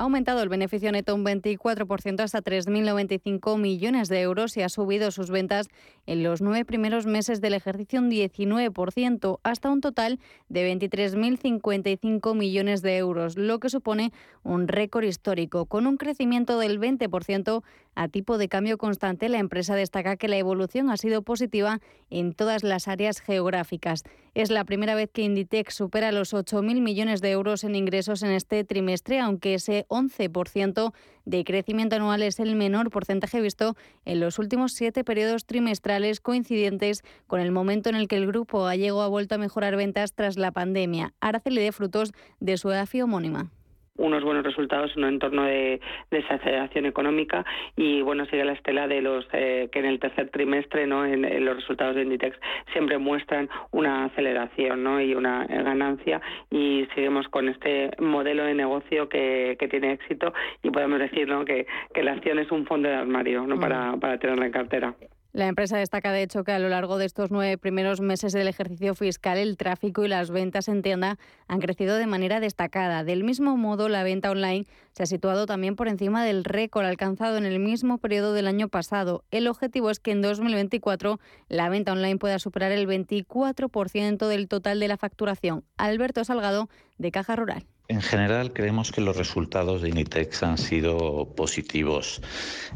ha 0.00 0.04
aumentado 0.04 0.42
el 0.42 0.48
beneficio 0.48 0.90
neto 0.92 1.14
un 1.14 1.26
24% 1.26 2.20
hasta 2.20 2.42
3.095 2.42 3.58
millones 3.58 4.08
de 4.08 4.22
euros 4.22 4.56
y 4.56 4.62
ha 4.62 4.70
subido 4.70 5.10
sus 5.10 5.30
ventas 5.30 5.68
en 6.06 6.22
los 6.22 6.40
nueve 6.40 6.64
primeros 6.64 7.04
meses 7.04 7.42
del 7.42 7.52
ejercicio 7.52 8.00
un 8.00 8.10
19% 8.10 9.40
hasta 9.42 9.70
un 9.70 9.82
total 9.82 10.18
de 10.48 10.74
23.055 10.74 12.34
millones 12.34 12.80
de 12.80 12.96
euros, 12.96 13.36
lo 13.36 13.60
que 13.60 13.68
supone 13.68 14.10
un 14.42 14.68
récord 14.68 15.04
histórico. 15.04 15.66
Con 15.66 15.86
un 15.86 15.98
crecimiento 15.98 16.58
del 16.58 16.80
20% 16.80 17.62
a 17.94 18.08
tipo 18.08 18.38
de 18.38 18.48
cambio 18.48 18.78
constante, 18.78 19.28
la 19.28 19.38
empresa 19.38 19.74
destaca 19.74 20.16
que 20.16 20.28
la 20.28 20.36
evolución 20.36 20.90
ha 20.90 20.96
sido 20.96 21.22
positiva 21.22 21.80
en 22.08 22.32
todas 22.32 22.62
las 22.62 22.88
áreas 22.88 23.20
geográficas. 23.20 24.04
Es 24.34 24.50
la 24.50 24.64
primera 24.64 24.94
vez 24.94 25.10
que 25.12 25.22
Inditex 25.22 25.74
supera 25.74 26.12
los 26.12 26.32
8.000 26.32 26.80
millones 26.80 27.20
de 27.20 27.32
euros 27.32 27.64
en 27.64 27.74
ingresos 27.74 28.22
en 28.22 28.30
este 28.30 28.64
trimestre, 28.64 29.18
aunque 29.18 29.54
ese 29.54 29.86
11% 29.88 30.92
de 31.24 31.44
crecimiento 31.44 31.96
anual 31.96 32.22
es 32.22 32.40
el 32.40 32.54
menor 32.54 32.90
porcentaje 32.90 33.40
visto 33.40 33.76
en 34.04 34.20
los 34.20 34.38
últimos 34.38 34.72
siete 34.72 35.04
periodos 35.04 35.44
trimestrales 35.46 36.20
coincidentes 36.20 37.02
con 37.26 37.40
el 37.40 37.50
momento 37.52 37.88
en 37.88 37.96
el 37.96 38.08
que 38.08 38.16
el 38.16 38.26
grupo 38.26 38.64
gallego 38.64 39.02
ha 39.02 39.08
vuelto 39.08 39.34
a 39.34 39.38
mejorar 39.38 39.76
ventas 39.76 40.14
tras 40.14 40.38
la 40.38 40.52
pandemia. 40.52 41.12
Araceli 41.20 41.60
de 41.60 41.72
frutos 41.72 42.12
de 42.38 42.56
su 42.56 42.70
EAFI 42.70 43.02
homónima 43.02 43.50
unos 44.00 44.24
buenos 44.24 44.44
resultados 44.44 44.90
en 44.96 45.04
un 45.04 45.10
entorno 45.10 45.44
de 45.44 45.80
desaceleración 46.10 46.86
económica 46.86 47.44
y 47.76 48.02
bueno 48.02 48.24
sigue 48.26 48.44
la 48.44 48.52
estela 48.52 48.88
de 48.88 49.02
los 49.02 49.26
eh, 49.32 49.68
que 49.70 49.78
en 49.78 49.84
el 49.84 50.00
tercer 50.00 50.30
trimestre 50.30 50.86
no 50.86 51.04
en, 51.04 51.22
los 51.44 51.56
resultados 51.56 51.94
de 51.94 52.02
Inditex 52.02 52.36
siempre 52.72 52.98
muestran 52.98 53.48
una 53.70 54.06
aceleración 54.06 54.82
¿no? 54.82 55.00
y 55.00 55.14
una 55.14 55.46
ganancia 55.46 56.20
y 56.50 56.86
seguimos 56.94 57.28
con 57.28 57.48
este 57.48 57.90
modelo 57.98 58.44
de 58.44 58.54
negocio 58.54 59.08
que, 59.08 59.56
que 59.58 59.68
tiene 59.68 59.92
éxito 59.92 60.32
y 60.62 60.70
podemos 60.70 60.98
decir 60.98 61.28
¿no? 61.28 61.44
que, 61.44 61.66
que 61.94 62.02
la 62.02 62.12
acción 62.12 62.38
es 62.38 62.50
un 62.50 62.66
fondo 62.66 62.88
de 62.88 62.96
armario 62.96 63.46
¿no? 63.46 63.56
Mm. 63.56 63.60
para, 63.60 63.96
para 63.96 64.18
tenerla 64.18 64.46
en 64.46 64.52
cartera. 64.52 64.94
La 65.32 65.46
empresa 65.46 65.78
destaca, 65.78 66.10
de 66.10 66.22
hecho, 66.22 66.42
que 66.42 66.50
a 66.50 66.58
lo 66.58 66.68
largo 66.68 66.98
de 66.98 67.04
estos 67.04 67.30
nueve 67.30 67.56
primeros 67.56 68.00
meses 68.00 68.32
del 68.32 68.48
ejercicio 68.48 68.96
fiscal, 68.96 69.38
el 69.38 69.56
tráfico 69.56 70.04
y 70.04 70.08
las 70.08 70.32
ventas 70.32 70.66
en 70.66 70.82
tienda 70.82 71.18
han 71.46 71.60
crecido 71.60 71.96
de 71.96 72.08
manera 72.08 72.40
destacada. 72.40 73.04
Del 73.04 73.22
mismo 73.22 73.56
modo, 73.56 73.88
la 73.88 74.02
venta 74.02 74.32
online 74.32 74.66
se 74.92 75.04
ha 75.04 75.06
situado 75.06 75.46
también 75.46 75.76
por 75.76 75.86
encima 75.86 76.24
del 76.24 76.42
récord 76.42 76.84
alcanzado 76.84 77.36
en 77.36 77.46
el 77.46 77.60
mismo 77.60 77.98
periodo 77.98 78.32
del 78.32 78.48
año 78.48 78.66
pasado. 78.68 79.22
El 79.30 79.46
objetivo 79.46 79.90
es 79.90 80.00
que 80.00 80.10
en 80.10 80.20
2024 80.20 81.20
la 81.48 81.68
venta 81.68 81.92
online 81.92 82.18
pueda 82.18 82.40
superar 82.40 82.72
el 82.72 82.88
24% 82.88 84.26
del 84.26 84.48
total 84.48 84.80
de 84.80 84.88
la 84.88 84.96
facturación. 84.96 85.64
Alberto 85.76 86.24
Salgado, 86.24 86.68
de 86.98 87.12
Caja 87.12 87.36
Rural. 87.36 87.64
En 87.90 88.02
general, 88.02 88.52
creemos 88.52 88.92
que 88.92 89.00
los 89.00 89.16
resultados 89.16 89.82
de 89.82 89.88
Initex 89.88 90.44
han 90.44 90.58
sido 90.58 91.34
positivos. 91.34 92.22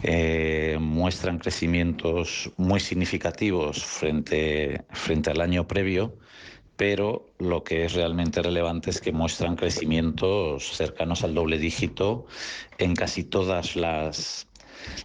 Eh, 0.03 0.77
muestran 0.81 1.39
crecimientos 1.39 2.51
muy 2.57 2.81
significativos 2.81 3.85
frente, 3.85 4.83
frente 4.91 5.31
al 5.31 5.41
año 5.41 5.69
previo, 5.69 6.19
pero 6.77 7.31
lo 7.39 7.63
que 7.63 7.85
es 7.85 7.93
realmente 7.93 8.43
relevante 8.43 8.91
es 8.91 9.01
que 9.01 9.13
muestran 9.13 9.55
crecimientos 9.55 10.77
cercanos 10.77 11.23
al 11.23 11.37
doble 11.37 11.59
dígito 11.59 12.27
en 12.79 12.97
casi 12.97 13.23
todas 13.23 13.77
las 13.77 14.49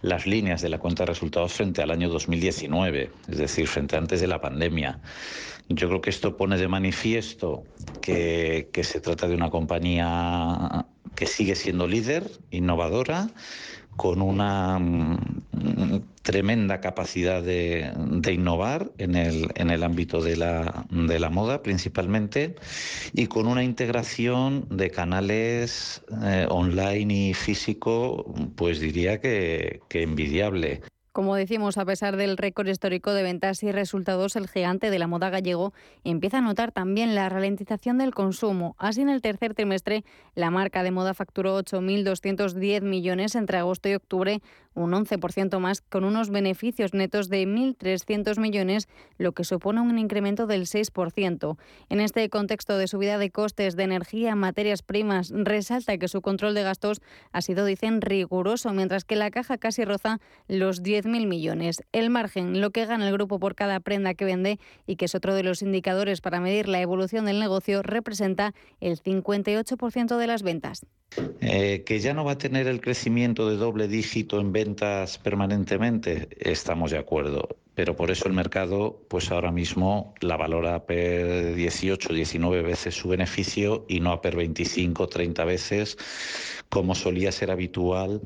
las 0.02 0.26
líneas 0.26 0.60
de 0.60 0.68
la 0.68 0.78
cuenta 0.78 1.04
de 1.04 1.12
resultados 1.12 1.52
frente 1.52 1.82
al 1.82 1.90
año 1.90 2.08
2019, 2.08 3.10
es 3.28 3.38
decir, 3.38 3.66
frente 3.66 3.96
antes 3.96 4.20
de 4.20 4.26
la 4.26 4.40
pandemia. 4.40 5.00
Yo 5.72 5.86
creo 5.86 6.00
que 6.00 6.10
esto 6.10 6.36
pone 6.36 6.58
de 6.58 6.66
manifiesto 6.66 7.62
que, 8.02 8.68
se 8.82 9.00
trata 9.00 9.28
de 9.28 9.36
una 9.36 9.50
compañía 9.50 10.84
que 11.14 11.26
sigue 11.26 11.54
siendo 11.54 11.86
líder, 11.86 12.28
innovadora, 12.50 13.30
con 13.96 14.20
una 14.20 14.80
mm, 14.80 16.02
tremenda 16.22 16.80
capacidad 16.80 17.40
de, 17.40 17.92
innovar 18.32 18.90
en 18.98 19.14
el, 19.14 19.82
ámbito 19.84 20.20
de 20.20 20.36
la, 20.36 21.30
moda 21.30 21.62
principalmente 21.62 22.56
y 23.12 23.28
con 23.28 23.46
una 23.46 23.62
integración 23.62 24.66
de 24.70 24.90
canales 24.90 26.02
eh, 26.24 26.48
online 26.50 27.28
y 27.28 27.34
físico, 27.34 28.34
pues 28.56 28.80
diría 28.80 29.20
que 29.20 29.80
envidiable. 29.92 30.80
Como 31.12 31.34
decimos, 31.34 31.76
a 31.76 31.84
pesar 31.84 32.16
del 32.16 32.36
récord 32.36 32.68
histórico 32.68 33.12
de 33.12 33.24
ventas 33.24 33.64
y 33.64 33.72
resultados, 33.72 34.36
el 34.36 34.48
gigante 34.48 34.90
de 34.90 34.98
la 35.00 35.08
moda 35.08 35.28
gallego 35.28 35.72
empieza 36.04 36.38
a 36.38 36.40
notar 36.40 36.70
también 36.70 37.16
la 37.16 37.28
ralentización 37.28 37.98
del 37.98 38.14
consumo. 38.14 38.76
Así, 38.78 39.00
en 39.00 39.08
el 39.08 39.20
tercer 39.20 39.54
trimestre, 39.54 40.04
la 40.36 40.52
marca 40.52 40.84
de 40.84 40.92
moda 40.92 41.12
facturó 41.12 41.58
8.210 41.58 42.82
millones 42.82 43.34
entre 43.34 43.58
agosto 43.58 43.88
y 43.88 43.94
octubre, 43.94 44.40
un 44.74 44.92
11% 44.92 45.58
más, 45.58 45.80
con 45.80 46.04
unos 46.04 46.30
beneficios 46.30 46.94
netos 46.94 47.28
de 47.28 47.46
1.300 47.46 48.38
millones, 48.38 48.88
lo 49.18 49.32
que 49.32 49.44
supone 49.44 49.80
un 49.80 49.98
incremento 49.98 50.46
del 50.46 50.62
6%. 50.62 51.56
En 51.88 52.00
este 52.00 52.28
contexto 52.28 52.78
de 52.78 52.86
subida 52.86 53.18
de 53.18 53.30
costes 53.30 53.76
de 53.76 53.82
energía, 53.82 54.34
materias 54.34 54.82
primas, 54.82 55.30
resalta 55.30 55.98
que 55.98 56.08
su 56.08 56.22
control 56.22 56.54
de 56.54 56.62
gastos 56.62 57.00
ha 57.32 57.42
sido, 57.42 57.64
dicen, 57.64 58.00
riguroso, 58.00 58.72
mientras 58.72 59.04
que 59.04 59.16
la 59.16 59.30
caja 59.30 59.58
casi 59.58 59.84
roza 59.84 60.20
los 60.48 60.82
10 60.82 61.06
mil 61.06 61.26
millones. 61.26 61.82
El 61.92 62.10
margen, 62.10 62.60
lo 62.60 62.70
que 62.70 62.86
gana 62.86 63.06
el 63.06 63.12
grupo 63.12 63.38
por 63.38 63.54
cada 63.54 63.80
prenda 63.80 64.14
que 64.14 64.24
vende 64.24 64.58
y 64.86 64.96
que 64.96 65.06
es 65.06 65.14
otro 65.14 65.34
de 65.34 65.42
los 65.42 65.62
indicadores 65.62 66.20
para 66.20 66.40
medir 66.40 66.68
la 66.68 66.80
evolución 66.80 67.24
del 67.24 67.40
negocio, 67.40 67.82
representa 67.82 68.54
el 68.80 69.02
58% 69.02 70.16
de 70.16 70.26
las 70.26 70.42
ventas. 70.42 70.86
Eh, 71.40 71.82
que 71.84 71.98
ya 71.98 72.14
no 72.14 72.24
va 72.24 72.32
a 72.32 72.38
tener 72.38 72.68
el 72.68 72.80
crecimiento 72.80 73.50
de 73.50 73.56
doble 73.56 73.88
dígito 73.88 74.40
en 74.40 74.52
ventas 74.60 75.18
permanentemente, 75.18 76.28
estamos 76.38 76.90
de 76.90 76.98
acuerdo 76.98 77.48
pero 77.80 77.96
por 77.96 78.10
eso 78.10 78.28
el 78.28 78.34
mercado 78.34 79.00
pues 79.08 79.30
ahora 79.30 79.50
mismo 79.50 80.12
la 80.20 80.36
valora 80.36 80.84
per 80.84 81.54
18, 81.54 82.12
19 82.12 82.60
veces 82.60 82.94
su 82.94 83.08
beneficio 83.08 83.86
y 83.88 84.00
no 84.00 84.12
a 84.12 84.20
per 84.20 84.36
25, 84.36 85.08
30 85.08 85.44
veces 85.46 85.96
como 86.70 86.94
solía 86.94 87.32
ser 87.32 87.50
habitual 87.50 88.22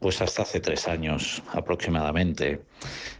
pues 0.00 0.22
hasta 0.22 0.42
hace 0.42 0.60
tres 0.60 0.88
años 0.88 1.42
aproximadamente. 1.52 2.62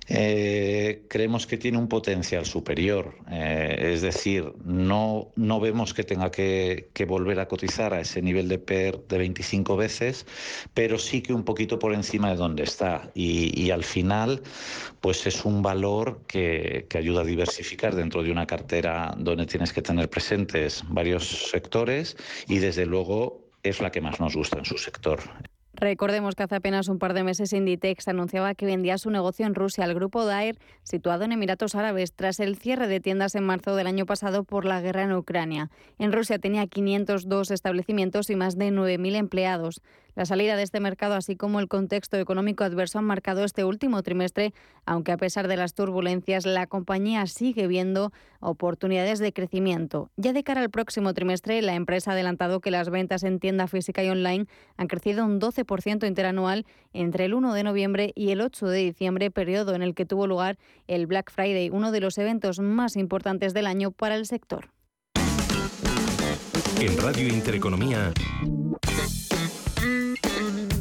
Eh, 0.08 1.04
creemos 1.08 1.46
que 1.46 1.58
tiene 1.58 1.78
un 1.78 1.88
potencial 1.88 2.46
superior, 2.46 3.14
eh, 3.30 3.92
es 3.92 4.00
decir, 4.00 4.54
no, 4.64 5.30
no 5.36 5.60
vemos 5.60 5.94
que 5.94 6.02
tenga 6.02 6.30
que, 6.30 6.88
volver 7.06 7.38
a 7.40 7.48
cotizar 7.48 7.94
a 7.94 8.00
ese 8.00 8.22
nivel 8.22 8.48
de 8.48 8.58
PER 8.58 9.06
de 9.08 9.18
25 9.18 9.76
veces, 9.76 10.26
pero 10.74 10.98
sí 10.98 11.22
que 11.22 11.32
un 11.32 11.44
poquito 11.44 11.78
por 11.78 11.94
encima 11.94 12.30
de 12.30 12.36
donde 12.36 12.62
está. 12.62 13.10
Y, 13.14 13.70
al 13.70 13.84
final, 13.84 14.42
pues 15.00 15.26
es 15.26 15.44
un 15.44 15.62
valor 15.62 16.22
que, 16.26 16.86
que 16.88 16.98
ayuda 16.98 17.20
a 17.20 17.24
diversificar 17.24 17.94
dentro 17.94 18.22
de 18.22 18.32
una 18.32 18.46
cartera 18.46 19.14
donde 19.18 19.46
tienes 19.46 19.72
que 19.72 19.82
tener 19.82 20.08
presentes 20.08 20.82
varios 20.88 21.50
sectores 21.50 22.16
y 22.48 22.58
desde 22.58 22.86
luego 22.86 23.39
es 23.62 23.80
la 23.80 23.90
que 23.90 24.00
más 24.00 24.20
nos 24.20 24.36
gusta 24.36 24.58
en 24.58 24.64
su 24.64 24.78
sector. 24.78 25.20
Recordemos 25.80 26.34
que 26.34 26.42
hace 26.42 26.56
apenas 26.56 26.88
un 26.88 26.98
par 26.98 27.14
de 27.14 27.24
meses 27.24 27.54
Inditex 27.54 28.06
anunciaba 28.08 28.54
que 28.54 28.66
vendía 28.66 28.98
su 28.98 29.08
negocio 29.10 29.46
en 29.46 29.54
Rusia 29.54 29.84
al 29.84 29.94
grupo 29.94 30.26
Dair, 30.26 30.58
situado 30.82 31.24
en 31.24 31.32
Emiratos 31.32 31.74
Árabes, 31.74 32.12
tras 32.12 32.38
el 32.38 32.56
cierre 32.56 32.86
de 32.86 33.00
tiendas 33.00 33.34
en 33.34 33.44
marzo 33.44 33.74
del 33.76 33.86
año 33.86 34.04
pasado 34.04 34.44
por 34.44 34.66
la 34.66 34.82
guerra 34.82 35.04
en 35.04 35.12
Ucrania. 35.12 35.70
En 35.98 36.12
Rusia 36.12 36.38
tenía 36.38 36.66
502 36.66 37.50
establecimientos 37.50 38.28
y 38.28 38.36
más 38.36 38.58
de 38.58 38.70
9.000 38.70 39.14
empleados. 39.14 39.80
La 40.20 40.26
salida 40.26 40.54
de 40.54 40.64
este 40.64 40.80
mercado, 40.80 41.14
así 41.14 41.34
como 41.34 41.60
el 41.60 41.68
contexto 41.68 42.18
económico 42.18 42.62
adverso, 42.62 42.98
han 42.98 43.06
marcado 43.06 43.42
este 43.42 43.64
último 43.64 44.02
trimestre, 44.02 44.52
aunque 44.84 45.12
a 45.12 45.16
pesar 45.16 45.48
de 45.48 45.56
las 45.56 45.72
turbulencias, 45.72 46.44
la 46.44 46.66
compañía 46.66 47.26
sigue 47.26 47.66
viendo 47.66 48.12
oportunidades 48.40 49.18
de 49.18 49.32
crecimiento. 49.32 50.10
Ya 50.18 50.34
de 50.34 50.44
cara 50.44 50.60
al 50.60 50.68
próximo 50.68 51.14
trimestre, 51.14 51.62
la 51.62 51.74
empresa 51.74 52.10
ha 52.10 52.12
adelantado 52.12 52.60
que 52.60 52.70
las 52.70 52.90
ventas 52.90 53.22
en 53.22 53.40
tienda 53.40 53.66
física 53.66 54.04
y 54.04 54.10
online 54.10 54.44
han 54.76 54.88
crecido 54.88 55.24
un 55.24 55.40
12% 55.40 56.06
interanual 56.06 56.66
entre 56.92 57.24
el 57.24 57.32
1 57.32 57.54
de 57.54 57.64
noviembre 57.64 58.12
y 58.14 58.32
el 58.32 58.42
8 58.42 58.66
de 58.66 58.78
diciembre, 58.78 59.30
periodo 59.30 59.74
en 59.74 59.80
el 59.80 59.94
que 59.94 60.04
tuvo 60.04 60.26
lugar 60.26 60.58
el 60.86 61.06
Black 61.06 61.32
Friday, 61.32 61.70
uno 61.70 61.92
de 61.92 62.00
los 62.00 62.18
eventos 62.18 62.58
más 62.58 62.96
importantes 62.96 63.54
del 63.54 63.64
año 63.64 63.90
para 63.90 64.16
el 64.16 64.26
sector. 64.26 64.68
En 66.78 66.98
Radio 66.98 67.26
Intereconomía 67.26 68.12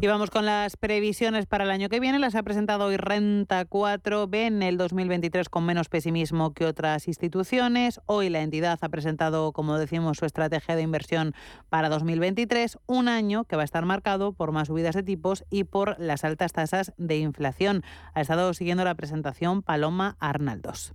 Y 0.00 0.06
vamos 0.06 0.30
con 0.30 0.46
las 0.46 0.76
previsiones 0.76 1.46
para 1.46 1.64
el 1.64 1.70
año 1.70 1.88
que 1.88 1.98
viene. 1.98 2.20
Las 2.20 2.36
ha 2.36 2.44
presentado 2.44 2.84
hoy 2.84 2.96
Renta 2.96 3.64
4. 3.64 4.28
Ven 4.28 4.62
el 4.62 4.76
2023 4.76 5.48
con 5.48 5.66
menos 5.66 5.88
pesimismo 5.88 6.54
que 6.54 6.66
otras 6.66 7.08
instituciones. 7.08 8.00
Hoy 8.06 8.28
la 8.28 8.42
entidad 8.42 8.78
ha 8.80 8.88
presentado, 8.90 9.50
como 9.50 9.76
decimos, 9.76 10.18
su 10.18 10.24
estrategia 10.24 10.76
de 10.76 10.82
inversión 10.82 11.34
para 11.68 11.88
2023, 11.88 12.78
un 12.86 13.08
año 13.08 13.42
que 13.42 13.56
va 13.56 13.62
a 13.62 13.64
estar 13.64 13.84
marcado 13.86 14.32
por 14.32 14.52
más 14.52 14.68
subidas 14.68 14.94
de 14.94 15.02
tipos 15.02 15.44
y 15.50 15.64
por 15.64 15.98
las 15.98 16.22
altas 16.22 16.52
tasas 16.52 16.92
de 16.96 17.18
inflación. 17.18 17.82
Ha 18.14 18.20
estado 18.20 18.54
siguiendo 18.54 18.84
la 18.84 18.94
presentación 18.94 19.62
Paloma 19.62 20.16
Arnaldos. 20.20 20.94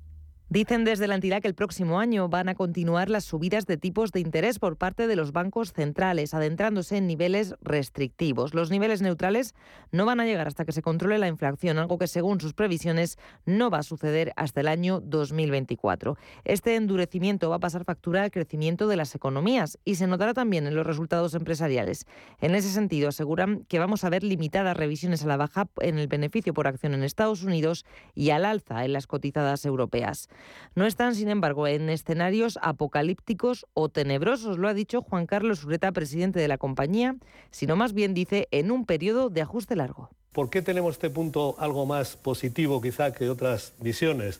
Dicen 0.53 0.83
desde 0.83 1.07
la 1.07 1.15
entidad 1.15 1.41
que 1.41 1.47
el 1.47 1.55
próximo 1.55 1.99
año 1.99 2.29
van 2.29 2.47
a 2.47 2.53
continuar 2.53 3.09
las 3.09 3.23
subidas 3.23 3.65
de 3.65 3.75
tipos 3.75 4.11
de 4.11 4.19
interés 4.19 4.59
por 4.59 4.77
parte 4.77 5.07
de 5.07 5.15
los 5.15 5.31
bancos 5.31 5.73
centrales, 5.73 6.35
adentrándose 6.35 6.97
en 6.97 7.07
niveles 7.07 7.55
restrictivos. 7.63 8.53
Los 8.53 8.69
niveles 8.69 9.01
neutrales 9.01 9.55
no 9.91 10.05
van 10.05 10.19
a 10.19 10.25
llegar 10.25 10.45
hasta 10.45 10.63
que 10.63 10.71
se 10.71 10.83
controle 10.83 11.17
la 11.17 11.27
inflación, 11.27 11.79
algo 11.79 11.97
que 11.97 12.05
según 12.05 12.39
sus 12.39 12.53
previsiones 12.53 13.17
no 13.47 13.71
va 13.71 13.79
a 13.79 13.83
suceder 13.83 14.31
hasta 14.35 14.61
el 14.61 14.67
año 14.67 14.99
2024. 14.99 16.17
Este 16.45 16.75
endurecimiento 16.75 17.49
va 17.49 17.55
a 17.55 17.59
pasar 17.59 17.83
factura 17.83 18.21
al 18.21 18.29
crecimiento 18.29 18.87
de 18.87 18.97
las 18.97 19.15
economías 19.15 19.79
y 19.83 19.95
se 19.95 20.05
notará 20.05 20.35
también 20.35 20.67
en 20.67 20.75
los 20.75 20.85
resultados 20.85 21.33
empresariales. 21.33 22.05
En 22.41 22.53
ese 22.53 22.69
sentido, 22.69 23.09
aseguran 23.09 23.65
que 23.67 23.79
vamos 23.79 24.03
a 24.03 24.11
ver 24.11 24.23
limitadas 24.23 24.77
revisiones 24.77 25.23
a 25.23 25.27
la 25.27 25.37
baja 25.37 25.67
en 25.81 25.97
el 25.97 26.07
beneficio 26.07 26.53
por 26.53 26.67
acción 26.67 26.93
en 26.93 27.01
Estados 27.01 27.41
Unidos 27.41 27.87
y 28.13 28.29
al 28.29 28.45
alza 28.45 28.85
en 28.85 28.93
las 28.93 29.07
cotizadas 29.07 29.65
europeas. 29.65 30.29
No 30.75 30.85
están, 30.85 31.15
sin 31.15 31.29
embargo, 31.29 31.67
en 31.67 31.89
escenarios 31.89 32.57
apocalípticos 32.61 33.65
o 33.73 33.89
tenebrosos, 33.89 34.57
lo 34.57 34.67
ha 34.67 34.73
dicho 34.73 35.01
Juan 35.01 35.25
Carlos 35.25 35.63
Ureta, 35.63 35.91
presidente 35.91 36.39
de 36.39 36.47
la 36.47 36.57
compañía, 36.57 37.15
sino 37.51 37.75
más 37.75 37.93
bien 37.93 38.13
dice 38.13 38.47
en 38.51 38.71
un 38.71 38.85
periodo 38.85 39.29
de 39.29 39.41
ajuste 39.41 39.75
largo. 39.75 40.09
¿Por 40.31 40.49
qué 40.49 40.61
tenemos 40.61 40.95
este 40.95 41.09
punto 41.09 41.55
algo 41.59 41.85
más 41.85 42.15
positivo 42.15 42.81
quizá 42.81 43.13
que 43.13 43.29
otras 43.29 43.73
visiones? 43.79 44.39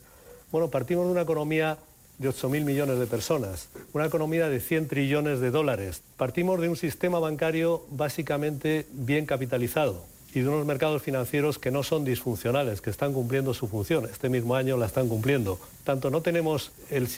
Bueno, 0.50 0.70
partimos 0.70 1.06
de 1.06 1.12
una 1.12 1.22
economía 1.22 1.78
de 2.18 2.28
8.000 2.28 2.64
millones 2.64 2.98
de 2.98 3.06
personas, 3.06 3.68
una 3.92 4.06
economía 4.06 4.48
de 4.48 4.60
100 4.60 4.88
trillones 4.88 5.40
de 5.40 5.50
dólares. 5.50 6.02
Partimos 6.16 6.60
de 6.60 6.68
un 6.68 6.76
sistema 6.76 7.18
bancario 7.18 7.84
básicamente 7.90 8.86
bien 8.92 9.26
capitalizado 9.26 10.13
y 10.34 10.40
de 10.40 10.48
unos 10.48 10.66
mercados 10.66 11.00
financieros 11.00 11.58
que 11.58 11.70
no 11.70 11.82
son 11.82 12.04
disfuncionales, 12.04 12.80
que 12.80 12.90
están 12.90 13.12
cumpliendo 13.12 13.54
su 13.54 13.68
función. 13.68 14.04
Este 14.06 14.28
mismo 14.28 14.56
año 14.56 14.76
la 14.76 14.86
están 14.86 15.08
cumpliendo. 15.08 15.60
Tanto 15.84 16.10
no 16.10 16.22
tenemos 16.22 16.72
el, 16.90 17.08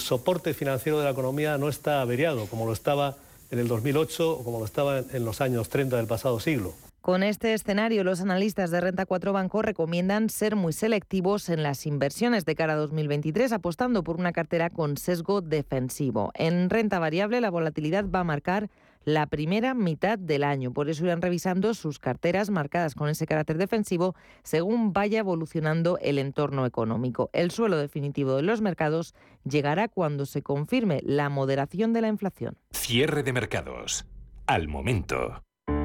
soporte 0.00 0.52
financiero 0.52 0.98
de 0.98 1.04
la 1.04 1.10
economía 1.10 1.56
no 1.56 1.68
está 1.68 2.00
averiado 2.00 2.46
como 2.46 2.66
lo 2.66 2.72
estaba 2.72 3.16
en 3.50 3.60
el 3.60 3.68
2008 3.68 4.30
o 4.30 4.44
como 4.44 4.58
lo 4.58 4.64
estaba 4.64 4.98
en 4.98 5.24
los 5.24 5.40
años 5.40 5.68
30 5.68 5.96
del 5.96 6.06
pasado 6.06 6.40
siglo. 6.40 6.74
Con 7.00 7.24
este 7.24 7.52
escenario, 7.52 8.04
los 8.04 8.20
analistas 8.20 8.70
de 8.70 8.80
Renta 8.80 9.06
4 9.06 9.32
Banco 9.32 9.60
recomiendan 9.60 10.30
ser 10.30 10.54
muy 10.54 10.72
selectivos 10.72 11.48
en 11.48 11.64
las 11.64 11.84
inversiones 11.84 12.44
de 12.44 12.54
cara 12.54 12.74
a 12.74 12.76
2023, 12.76 13.50
apostando 13.52 14.04
por 14.04 14.16
una 14.16 14.32
cartera 14.32 14.70
con 14.70 14.96
sesgo 14.96 15.40
defensivo. 15.40 16.30
En 16.34 16.70
renta 16.70 17.00
variable, 17.00 17.40
la 17.40 17.50
volatilidad 17.50 18.04
va 18.08 18.20
a 18.20 18.24
marcar 18.24 18.70
la 19.04 19.26
primera 19.26 19.74
mitad 19.74 20.18
del 20.18 20.44
año. 20.44 20.72
Por 20.72 20.88
eso 20.88 21.04
irán 21.04 21.22
revisando 21.22 21.74
sus 21.74 21.98
carteras 21.98 22.50
marcadas 22.50 22.94
con 22.94 23.08
ese 23.08 23.26
carácter 23.26 23.58
defensivo 23.58 24.14
según 24.42 24.92
vaya 24.92 25.20
evolucionando 25.20 25.98
el 26.00 26.18
entorno 26.18 26.66
económico. 26.66 27.30
El 27.32 27.50
suelo 27.50 27.76
definitivo 27.76 28.36
de 28.36 28.42
los 28.42 28.60
mercados 28.60 29.14
llegará 29.44 29.88
cuando 29.88 30.26
se 30.26 30.42
confirme 30.42 31.00
la 31.04 31.28
moderación 31.28 31.92
de 31.92 32.00
la 32.00 32.08
inflación. 32.08 32.58
Cierre 32.72 33.22
de 33.22 33.32
mercados. 33.32 34.06
Al 34.46 34.68
momento. 34.68 35.42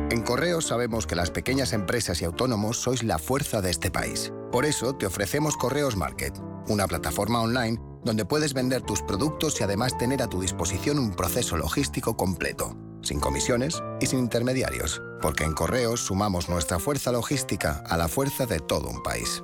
En 0.09 0.21
Correos 0.21 0.67
sabemos 0.67 1.05
que 1.05 1.15
las 1.15 1.31
pequeñas 1.31 1.73
empresas 1.73 2.21
y 2.21 2.25
autónomos 2.25 2.77
sois 2.77 3.03
la 3.03 3.17
fuerza 3.17 3.61
de 3.61 3.71
este 3.71 3.91
país. 3.91 4.33
Por 4.51 4.65
eso 4.65 4.93
te 4.95 5.05
ofrecemos 5.05 5.57
Correos 5.57 5.97
Market, 5.97 6.33
una 6.69 6.87
plataforma 6.87 7.41
online 7.41 7.77
donde 8.05 8.25
puedes 8.25 8.53
vender 8.53 8.81
tus 8.81 9.01
productos 9.01 9.59
y 9.59 9.65
además 9.65 9.97
tener 9.97 10.21
a 10.21 10.27
tu 10.27 10.39
disposición 10.39 10.97
un 10.97 11.13
proceso 11.13 11.57
logístico 11.57 12.15
completo 12.15 12.86
sin 13.01 13.19
comisiones 13.19 13.81
y 13.99 14.07
sin 14.07 14.19
intermediarios, 14.19 15.01
porque 15.21 15.43
en 15.43 15.53
Correos 15.53 16.01
sumamos 16.01 16.49
nuestra 16.49 16.79
fuerza 16.79 17.11
logística 17.11 17.83
a 17.87 17.97
la 17.97 18.07
fuerza 18.07 18.45
de 18.45 18.59
todo 18.59 18.89
un 18.89 19.01
país. 19.03 19.43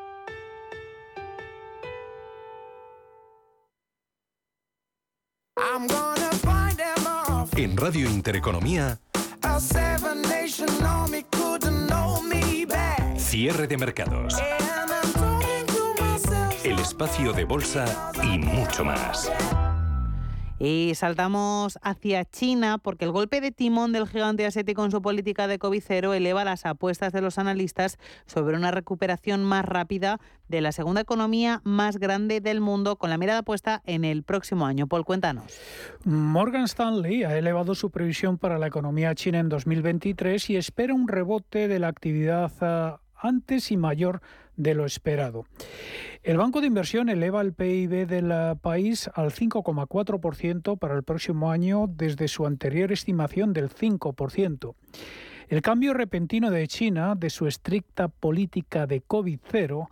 En 7.55 7.77
Radio 7.77 8.09
Intereconomía, 8.09 8.99
cierre 13.17 13.67
de 13.67 13.77
mercados, 13.77 14.35
el 16.63 16.79
espacio 16.79 17.33
de 17.33 17.43
bolsa 17.43 18.11
y 18.23 18.37
mucho 18.37 18.85
más. 18.85 19.31
Y 20.63 20.93
saltamos 20.93 21.79
hacia 21.81 22.23
China 22.23 22.77
porque 22.77 23.05
el 23.05 23.11
golpe 23.11 23.41
de 23.41 23.51
timón 23.51 23.93
del 23.93 24.07
gigante 24.07 24.45
asiático 24.45 24.85
en 24.85 24.91
su 24.91 25.01
política 25.01 25.47
de 25.47 25.57
COVID 25.57 25.81
cero 25.83 26.13
eleva 26.13 26.45
las 26.45 26.67
apuestas 26.67 27.11
de 27.13 27.21
los 27.21 27.39
analistas 27.39 27.97
sobre 28.27 28.55
una 28.55 28.69
recuperación 28.69 29.43
más 29.43 29.65
rápida 29.65 30.19
de 30.49 30.61
la 30.61 30.71
segunda 30.71 31.01
economía 31.01 31.61
más 31.63 31.97
grande 31.97 32.41
del 32.41 32.61
mundo 32.61 32.97
con 32.97 33.09
la 33.09 33.17
mirada 33.17 33.41
puesta 33.41 33.81
en 33.87 34.05
el 34.05 34.21
próximo 34.21 34.67
año. 34.67 34.85
Paul, 34.85 35.03
cuéntanos. 35.03 35.45
Morgan 36.05 36.65
Stanley 36.65 37.23
ha 37.23 37.35
elevado 37.35 37.73
su 37.73 37.89
previsión 37.89 38.37
para 38.37 38.59
la 38.59 38.67
economía 38.67 39.15
china 39.15 39.39
en 39.39 39.49
2023 39.49 40.47
y 40.51 40.57
espera 40.57 40.93
un 40.93 41.07
rebote 41.07 41.69
de 41.69 41.79
la 41.79 41.87
actividad 41.87 42.51
ah, 42.61 42.99
antes 43.15 43.71
y 43.71 43.77
mayor 43.77 44.21
de 44.61 44.75
lo 44.75 44.85
esperado. 44.85 45.45
El 46.23 46.37
Banco 46.37 46.61
de 46.61 46.67
Inversión 46.67 47.09
eleva 47.09 47.41
el 47.41 47.53
PIB 47.53 48.05
del 48.05 48.57
país 48.61 49.09
al 49.15 49.31
5,4% 49.31 50.77
para 50.77 50.95
el 50.95 51.03
próximo 51.03 51.49
año 51.49 51.87
desde 51.87 52.27
su 52.27 52.45
anterior 52.45 52.91
estimación 52.91 53.53
del 53.53 53.69
5%. 53.69 54.75
El 55.47 55.61
cambio 55.61 55.93
repentino 55.93 56.51
de 56.51 56.67
China 56.67 57.15
de 57.15 57.29
su 57.29 57.47
estricta 57.47 58.07
política 58.07 58.85
de 58.85 59.01
COVID-0 59.03 59.87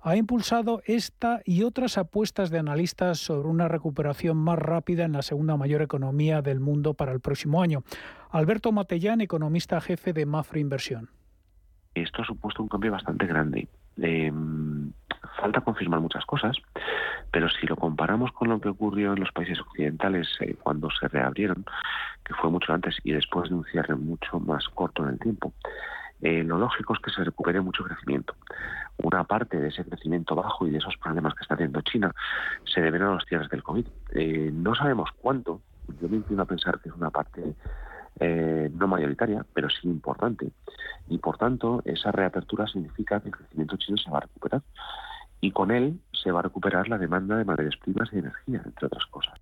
ha 0.00 0.16
impulsado 0.16 0.82
esta 0.86 1.40
y 1.44 1.62
otras 1.62 1.98
apuestas 1.98 2.50
de 2.50 2.58
analistas 2.58 3.18
sobre 3.18 3.48
una 3.48 3.68
recuperación 3.68 4.36
más 4.36 4.58
rápida 4.58 5.04
en 5.04 5.12
la 5.12 5.22
segunda 5.22 5.56
mayor 5.56 5.82
economía 5.82 6.42
del 6.42 6.60
mundo 6.60 6.94
para 6.94 7.12
el 7.12 7.20
próximo 7.20 7.62
año. 7.62 7.84
Alberto 8.30 8.72
Matellán, 8.72 9.20
economista 9.20 9.80
jefe 9.80 10.12
de 10.12 10.26
Mafra 10.26 10.60
Inversión. 10.60 11.10
Esto 11.94 12.22
ha 12.22 12.26
supuesto 12.26 12.62
un 12.62 12.68
cambio 12.68 12.90
bastante 12.90 13.26
grande 13.26 13.68
eh, 14.00 14.32
falta 15.40 15.60
confirmar 15.60 16.00
muchas 16.00 16.24
cosas, 16.24 16.56
pero 17.30 17.48
si 17.48 17.66
lo 17.66 17.76
comparamos 17.76 18.32
con 18.32 18.48
lo 18.48 18.60
que 18.60 18.68
ocurrió 18.68 19.12
en 19.12 19.20
los 19.20 19.32
países 19.32 19.60
occidentales 19.60 20.28
eh, 20.40 20.56
cuando 20.62 20.88
se 20.90 21.08
reabrieron, 21.08 21.64
que 22.24 22.34
fue 22.34 22.50
mucho 22.50 22.72
antes 22.72 22.96
y 23.04 23.12
después 23.12 23.50
de 23.50 23.56
un 23.56 23.64
cierre 23.64 23.94
mucho 23.94 24.40
más 24.40 24.68
corto 24.68 25.02
en 25.02 25.10
el 25.10 25.18
tiempo, 25.18 25.52
eh, 26.22 26.42
lo 26.42 26.58
lógico 26.58 26.94
es 26.94 27.00
que 27.00 27.10
se 27.10 27.24
recupere 27.24 27.60
mucho 27.60 27.84
crecimiento. 27.84 28.34
Una 28.96 29.24
parte 29.24 29.58
de 29.58 29.68
ese 29.68 29.84
crecimiento 29.84 30.34
bajo 30.34 30.66
y 30.66 30.70
de 30.70 30.78
esos 30.78 30.96
problemas 30.96 31.34
que 31.34 31.42
está 31.42 31.56
teniendo 31.56 31.82
China 31.82 32.14
se 32.64 32.80
deben 32.80 33.02
a 33.02 33.12
los 33.12 33.24
cierres 33.26 33.50
del 33.50 33.62
COVID. 33.62 33.86
Eh, 34.12 34.50
no 34.52 34.74
sabemos 34.74 35.10
cuánto, 35.20 35.60
yo 36.00 36.08
me 36.08 36.16
inclino 36.16 36.42
a 36.42 36.46
pensar 36.46 36.80
que 36.80 36.88
es 36.88 36.94
una 36.94 37.10
parte 37.10 37.42
eh, 38.20 38.70
no 38.72 38.86
mayoritaria, 38.86 39.44
pero 39.52 39.68
sí 39.70 39.88
importante. 39.88 40.50
Y 41.08 41.18
por 41.18 41.38
tanto, 41.38 41.82
esa 41.84 42.12
reapertura 42.12 42.66
significa 42.66 43.20
que 43.20 43.28
el 43.28 43.36
crecimiento 43.36 43.76
chino 43.76 43.96
se 43.98 44.10
va 44.10 44.18
a 44.18 44.22
recuperar. 44.22 44.62
Y 45.40 45.50
con 45.50 45.70
él 45.70 46.00
se 46.12 46.30
va 46.30 46.40
a 46.40 46.42
recuperar 46.42 46.88
la 46.88 46.98
demanda 46.98 47.36
de 47.36 47.44
materias 47.44 47.76
primas 47.76 48.08
y 48.12 48.18
energía, 48.18 48.62
entre 48.64 48.86
otras 48.86 49.04
cosas. 49.06 49.34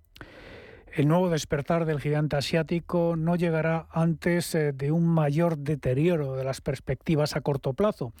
El 0.95 1.07
nuevo 1.07 1.31
despertar 1.31 1.85
del 1.85 1.99
gigante 1.99 2.35
asiático 2.35 3.15
no 3.17 3.35
llegará 3.35 3.87
antes 3.91 4.53
eh, 4.53 4.73
de 4.73 4.91
un 4.91 5.07
mayor 5.07 5.57
deterioro 5.57 6.35
de 6.35 6.43
las 6.43 6.61
perspectivas 6.61 7.35
a 7.35 7.41
corto 7.41 7.73
plazo. 7.73 8.13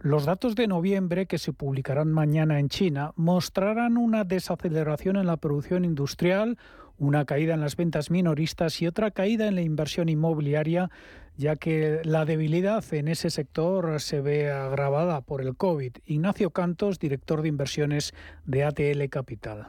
Los 0.00 0.24
datos 0.24 0.56
de 0.56 0.66
noviembre 0.66 1.26
que 1.26 1.38
se 1.38 1.52
publicarán 1.52 2.12
mañana 2.12 2.58
en 2.58 2.68
China 2.68 3.12
mostrarán 3.14 3.96
una 3.96 4.24
desaceleración 4.24 5.14
en 5.18 5.26
la 5.26 5.36
producción 5.36 5.84
industrial, 5.84 6.58
una 6.98 7.24
caída 7.24 7.54
en 7.54 7.60
las 7.60 7.76
ventas 7.76 8.10
minoristas 8.10 8.80
y 8.82 8.86
otra 8.86 9.10
caída 9.10 9.48
en 9.48 9.54
la 9.54 9.62
inversión 9.62 10.08
inmobiliaria, 10.08 10.90
ya 11.36 11.56
que 11.56 12.00
la 12.04 12.24
debilidad 12.24 12.84
en 12.92 13.08
ese 13.08 13.30
sector 13.30 14.00
se 14.00 14.20
ve 14.20 14.50
agravada 14.50 15.20
por 15.20 15.42
el 15.42 15.56
COVID. 15.56 15.92
Ignacio 16.06 16.50
Cantos, 16.50 16.98
director 16.98 17.42
de 17.42 17.48
inversiones 17.48 18.14
de 18.44 18.64
ATL 18.64 19.08
Capital 19.10 19.68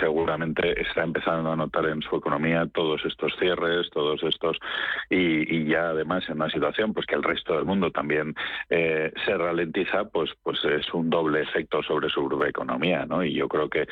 seguramente 0.00 0.80
está 0.80 1.02
empezando 1.02 1.50
a 1.50 1.56
notar 1.56 1.86
en 1.86 2.02
su 2.02 2.16
economía 2.16 2.66
todos 2.72 3.04
estos 3.04 3.32
cierres, 3.38 3.88
todos 3.90 4.22
estos 4.22 4.58
y, 5.08 5.64
ya 5.66 5.90
además 5.90 6.24
en 6.28 6.36
una 6.36 6.50
situación 6.50 6.92
pues 6.92 7.06
que 7.06 7.14
el 7.14 7.22
resto 7.22 7.54
del 7.56 7.64
mundo 7.64 7.90
también 7.90 8.34
eh, 8.70 9.12
se 9.24 9.36
ralentiza, 9.36 10.04
pues 10.04 10.30
pues 10.42 10.58
es 10.64 10.92
un 10.92 11.10
doble 11.10 11.42
efecto 11.42 11.82
sobre 11.82 12.08
su 12.08 12.28
economía, 12.44 13.06
¿no? 13.06 13.24
Y 13.24 13.34
yo 13.34 13.48
creo 13.48 13.68
que 13.68 13.86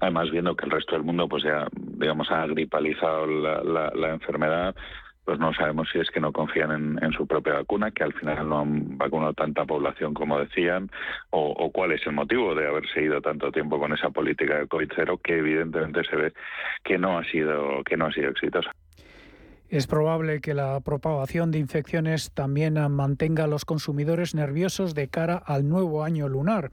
Además, 0.00 0.30
viendo 0.30 0.56
que 0.56 0.64
el 0.64 0.70
resto 0.70 0.94
del 0.94 1.04
mundo, 1.04 1.28
pues 1.28 1.44
ya, 1.44 1.66
digamos, 1.72 2.30
ha 2.30 2.46
gripalizado 2.46 3.26
la, 3.26 4.10
enfermedad, 4.10 4.74
pues 5.24 5.38
no 5.38 5.52
sabemos 5.54 5.88
si 5.92 5.98
es 5.98 6.10
que 6.10 6.20
no 6.20 6.32
confían 6.32 6.98
en, 7.00 7.12
su 7.12 7.26
propia 7.26 7.54
vacuna, 7.54 7.90
que 7.90 8.04
al 8.04 8.12
final 8.12 8.48
no 8.48 8.60
han 8.60 8.98
vacunado 8.98 9.32
tanta 9.34 9.64
población 9.64 10.14
como 10.14 10.38
decían, 10.38 10.90
o, 11.30 11.70
cuál 11.72 11.92
es 11.92 12.06
el 12.06 12.12
motivo 12.12 12.54
de 12.54 12.66
haber 12.66 12.88
seguido 12.92 13.20
tanto 13.20 13.50
tiempo 13.52 13.78
con 13.78 13.92
esa 13.92 14.10
política 14.10 14.58
de 14.58 14.68
COVID 14.68 14.90
cero, 14.94 15.20
que 15.22 15.38
evidentemente 15.38 16.02
se 16.04 16.16
ve 16.16 16.32
que 16.82 16.98
no 16.98 17.18
ha 17.18 17.24
sido 17.24 17.82
que 17.84 17.96
no 17.96 18.06
ha 18.06 18.12
sido 18.12 18.30
exitosa. 18.30 18.70
Es 19.70 19.86
probable 19.86 20.40
que 20.40 20.54
la 20.54 20.78
propagación 20.80 21.50
de 21.50 21.58
infecciones 21.58 22.30
también 22.32 22.74
mantenga 22.92 23.44
a 23.44 23.48
los 23.48 23.64
consumidores 23.64 24.34
nerviosos 24.34 24.94
de 24.94 25.08
cara 25.08 25.36
al 25.36 25.68
nuevo 25.68 26.04
año 26.04 26.28
lunar. 26.28 26.70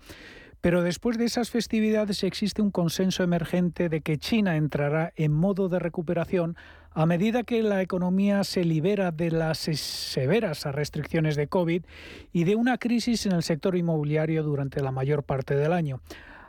Pero 0.62 0.84
después 0.84 1.17
de 1.17 1.26
esas 1.26 1.50
festividades 1.50 2.24
existe 2.24 2.62
un 2.62 2.69
consenso 2.69 3.24
emergente 3.24 3.89
de 3.89 4.02
que 4.02 4.19
China 4.19 4.56
entrará 4.56 5.12
en 5.15 5.34
modo 5.34 5.69
de 5.69 5.80
recuperación 5.80 6.56
a 6.91 7.06
medida 7.06 7.43
que 7.43 7.63
la 7.63 7.82
economía 7.82 8.43
se 8.43 8.63
libera 8.63 9.12
de 9.12 9.32
las 9.32 9.58
severas 9.58 10.63
restricciones 10.65 11.36
de 11.36 11.47
COVID 11.47 11.84
y 12.32 12.43
de 12.43 12.56
una 12.56 12.78
crisis 12.78 13.26
en 13.26 13.32
el 13.32 13.43
sector 13.43 13.76
inmobiliario 13.76 14.43
durante 14.43 14.82
la 14.82 14.91
mayor 14.91 15.24
parte 15.24 15.56
del 15.56 15.74
año. 15.74 16.02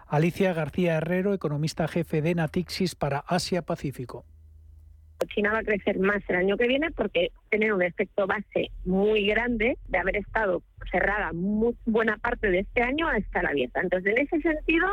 Alicia 0.07 0.53
García 0.53 0.96
Herrero, 0.96 1.33
economista 1.33 1.88
jefe 1.88 2.20
de 2.20 2.35
Natixis 2.35 2.94
para 2.94 3.20
Asia-Pacífico. 3.20 4.27
China 5.26 5.52
va 5.52 5.58
a 5.58 5.64
crecer 5.64 5.98
más 5.98 6.22
el 6.28 6.37
año 6.37 6.56
que 6.56 6.68
viene 6.68 6.90
porque 6.90 7.30
tener 7.50 7.72
un 7.72 7.82
efecto 7.82 8.26
base 8.26 8.70
muy 8.85 9.26
grande 9.26 9.78
de 9.88 9.98
haber 9.98 10.16
estado 10.16 10.62
cerrada 10.90 11.32
muy 11.32 11.76
buena 11.85 12.16
parte 12.18 12.50
de 12.50 12.61
este 12.61 12.82
año 12.82 13.08
a 13.08 13.16
estar 13.16 13.46
abierta. 13.46 13.80
Entonces, 13.80 14.14
en 14.14 14.26
ese 14.26 14.40
sentido, 14.40 14.87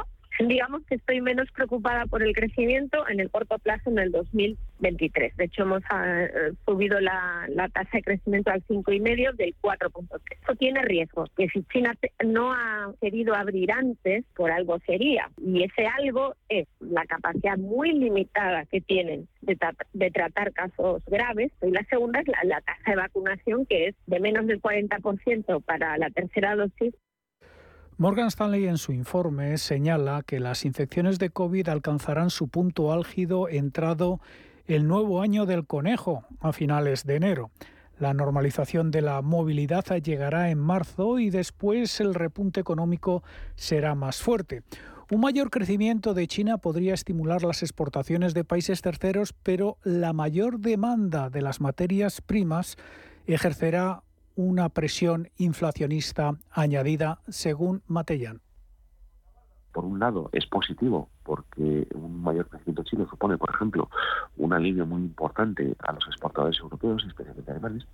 digamos 0.48 0.86
que 0.86 0.96
estoy 0.96 1.22
menos 1.22 1.52
preocupada 1.52 2.06
por 2.06 2.24
el 2.24 2.34
crecimiento 2.34 3.08
en 3.10 3.20
el 3.20 3.30
corto 3.30 3.58
plazo 3.60 3.90
en 3.90 4.00
el 4.00 4.12
2023. 4.12 5.36
De 5.36 5.46
hecho, 5.46 5.64
hemos 5.64 5.84
ah, 5.90 6.28
subido 6.66 7.00
la, 7.00 7.48
tasa 7.74 7.90
de 7.94 8.04
crecimiento 8.04 8.52
al 8.52 8.64
5,5 8.66 9.36
del 9.36 9.56
4.3. 9.62 10.20
Eso 10.42 10.56
tiene 10.56 10.82
riesgos, 10.82 11.30
que 11.36 11.48
si 11.50 11.64
China 11.64 11.94
no 12.26 12.54
ha 12.54 12.94
querido 13.02 13.36
abrir 13.36 13.72
antes, 13.72 14.24
por 14.36 14.52
algo 14.52 14.80
sería. 14.86 15.30
Y 15.44 15.64
ese 15.64 15.88
algo 15.88 16.36
es 16.48 16.68
la 16.80 17.06
capacidad 17.06 17.58
muy 17.58 17.92
limitada 17.92 18.66
que 18.66 18.82
tienen 18.82 19.28
de, 19.42 19.58
de 19.94 20.12
tratar 20.12 20.54
casos 20.54 21.04
graves. 21.06 21.52
Y 21.62 21.72
la 21.72 21.84
segunda 21.90 22.22
es 22.22 22.28
la 22.44 22.62
tasa 22.62 22.92
de 22.92 22.96
vacunación, 22.96 23.66
que 23.66 23.88
es 23.88 23.96
de 24.08 24.20
menos 24.20 24.48
del 24.48 24.62
40% 24.62 25.64
para 25.64 25.98
la 25.98 26.10
tercera 26.10 26.56
dosis 26.56 26.94
Morgan 28.00 28.28
Stanley 28.28 28.66
en 28.66 28.78
su 28.78 28.94
informe 28.94 29.58
señala 29.58 30.24
que 30.26 30.40
las 30.40 30.64
infecciones 30.64 31.20
de 31.20 31.32
COVID 31.32 31.68
alcanzarán 31.68 32.30
su 32.30 32.48
punto 32.48 32.94
álgido 32.94 33.50
entrado 33.50 34.22
el 34.68 34.88
nuevo 34.88 35.22
año 35.22 35.46
del 35.46 35.68
conejo 35.68 36.24
a 36.40 36.54
finales 36.54 37.06
de 37.06 37.18
enero. 37.18 37.52
La 38.00 38.14
normalización 38.14 38.90
de 38.90 39.02
la 39.02 39.22
movilidad 39.22 39.84
llegará 40.02 40.50
en 40.50 40.60
marzo 40.60 41.20
y 41.20 41.30
después 41.30 42.00
el 42.00 42.14
repunte 42.14 42.62
económico 42.62 43.22
será 43.56 43.96
más 43.96 44.22
fuerte. 44.22 44.64
Un 45.12 45.20
mayor 45.20 45.50
crecimiento 45.50 46.14
de 46.14 46.26
China 46.28 46.58
podría 46.58 46.94
estimular 46.94 47.44
las 47.44 47.64
exportaciones 47.64 48.34
de 48.34 48.46
países 48.46 48.82
terceros, 48.82 49.34
pero 49.34 49.78
la 49.84 50.14
mayor 50.14 50.62
demanda 50.62 51.30
de 51.30 51.42
las 51.42 51.60
materias 51.60 52.22
primas 52.22 52.78
ejercerá 53.28 54.04
una 54.40 54.70
presión 54.70 55.28
inflacionista 55.38 56.38
añadida, 56.50 57.20
según 57.28 57.84
Matellán. 57.88 58.40
por 59.74 59.84
un 59.84 60.00
lado, 60.00 60.30
es 60.32 60.46
positivo 60.46 61.10
porque 61.24 61.86
un 61.94 62.24
mayor 62.24 62.48
crecimiento 62.48 62.84
chino 62.84 63.06
supone, 63.10 63.38
por 63.38 63.50
ejemplo, 63.54 63.90
un 64.38 64.54
alivio 64.54 64.86
muy 64.86 65.02
importante 65.02 65.76
a 65.80 65.92
los 65.92 66.08
exportadores 66.08 66.58
europeos, 66.60 67.04
especialmente 67.06 67.52
alemanes. 67.52 67.86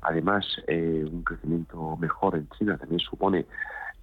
Además, 0.00 0.44
eh, 0.66 1.04
un 1.06 1.22
crecimiento 1.22 1.96
mejor 1.98 2.36
en 2.36 2.48
China 2.58 2.78
también 2.78 3.00
supone 3.00 3.46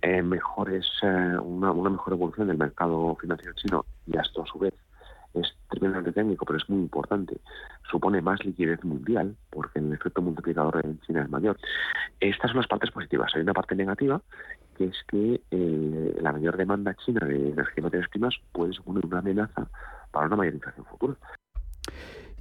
eh, 0.04 0.22
mejores, 0.22 0.86
eh, 1.02 1.38
una, 1.44 1.72
una 1.72 1.90
mejor 1.90 2.14
evolución 2.14 2.48
del 2.48 2.60
mercado 2.60 3.16
financiero 3.20 3.54
chino 3.56 3.86
y 4.06 4.18
esto 4.18 4.44
a 4.44 4.46
su 4.46 4.60
vez 4.60 4.74
es 5.34 5.56
tremendamente 5.70 6.12
técnico, 6.12 6.46
pero 6.46 6.58
es 6.58 6.70
muy 6.70 6.80
importante. 6.80 7.40
Supone 7.90 8.22
más 8.22 8.44
liquidez 8.46 8.84
mundial, 8.84 9.36
porque 9.50 9.80
el 9.80 9.94
efecto 9.94 10.22
multiplicador 10.22 10.82
en 10.84 11.00
China 11.02 11.24
es 11.24 11.30
mayor. 11.30 11.58
Estas 12.20 12.52
son 12.52 12.58
las 12.58 12.68
partes 12.68 12.92
positivas. 12.92 13.32
Hay 13.36 13.42
una 13.42 13.54
parte 13.54 13.76
negativa, 13.76 14.22
que 14.78 14.86
es 14.86 14.98
que 15.08 15.42
eh, 15.52 16.18
la 16.22 16.32
mayor 16.32 16.58
demanda 16.58 16.96
china 16.96 17.26
de 17.26 17.50
energía 17.50 17.76
y 17.78 17.82
materias 17.82 18.10
primas 18.10 18.36
puede 18.52 18.74
suponer 18.74 19.06
una 19.06 19.20
amenaza 19.20 19.68
para 20.12 20.28
una 20.28 20.36
mayor 20.36 20.56
inflación 20.56 20.86
futura. 20.86 21.16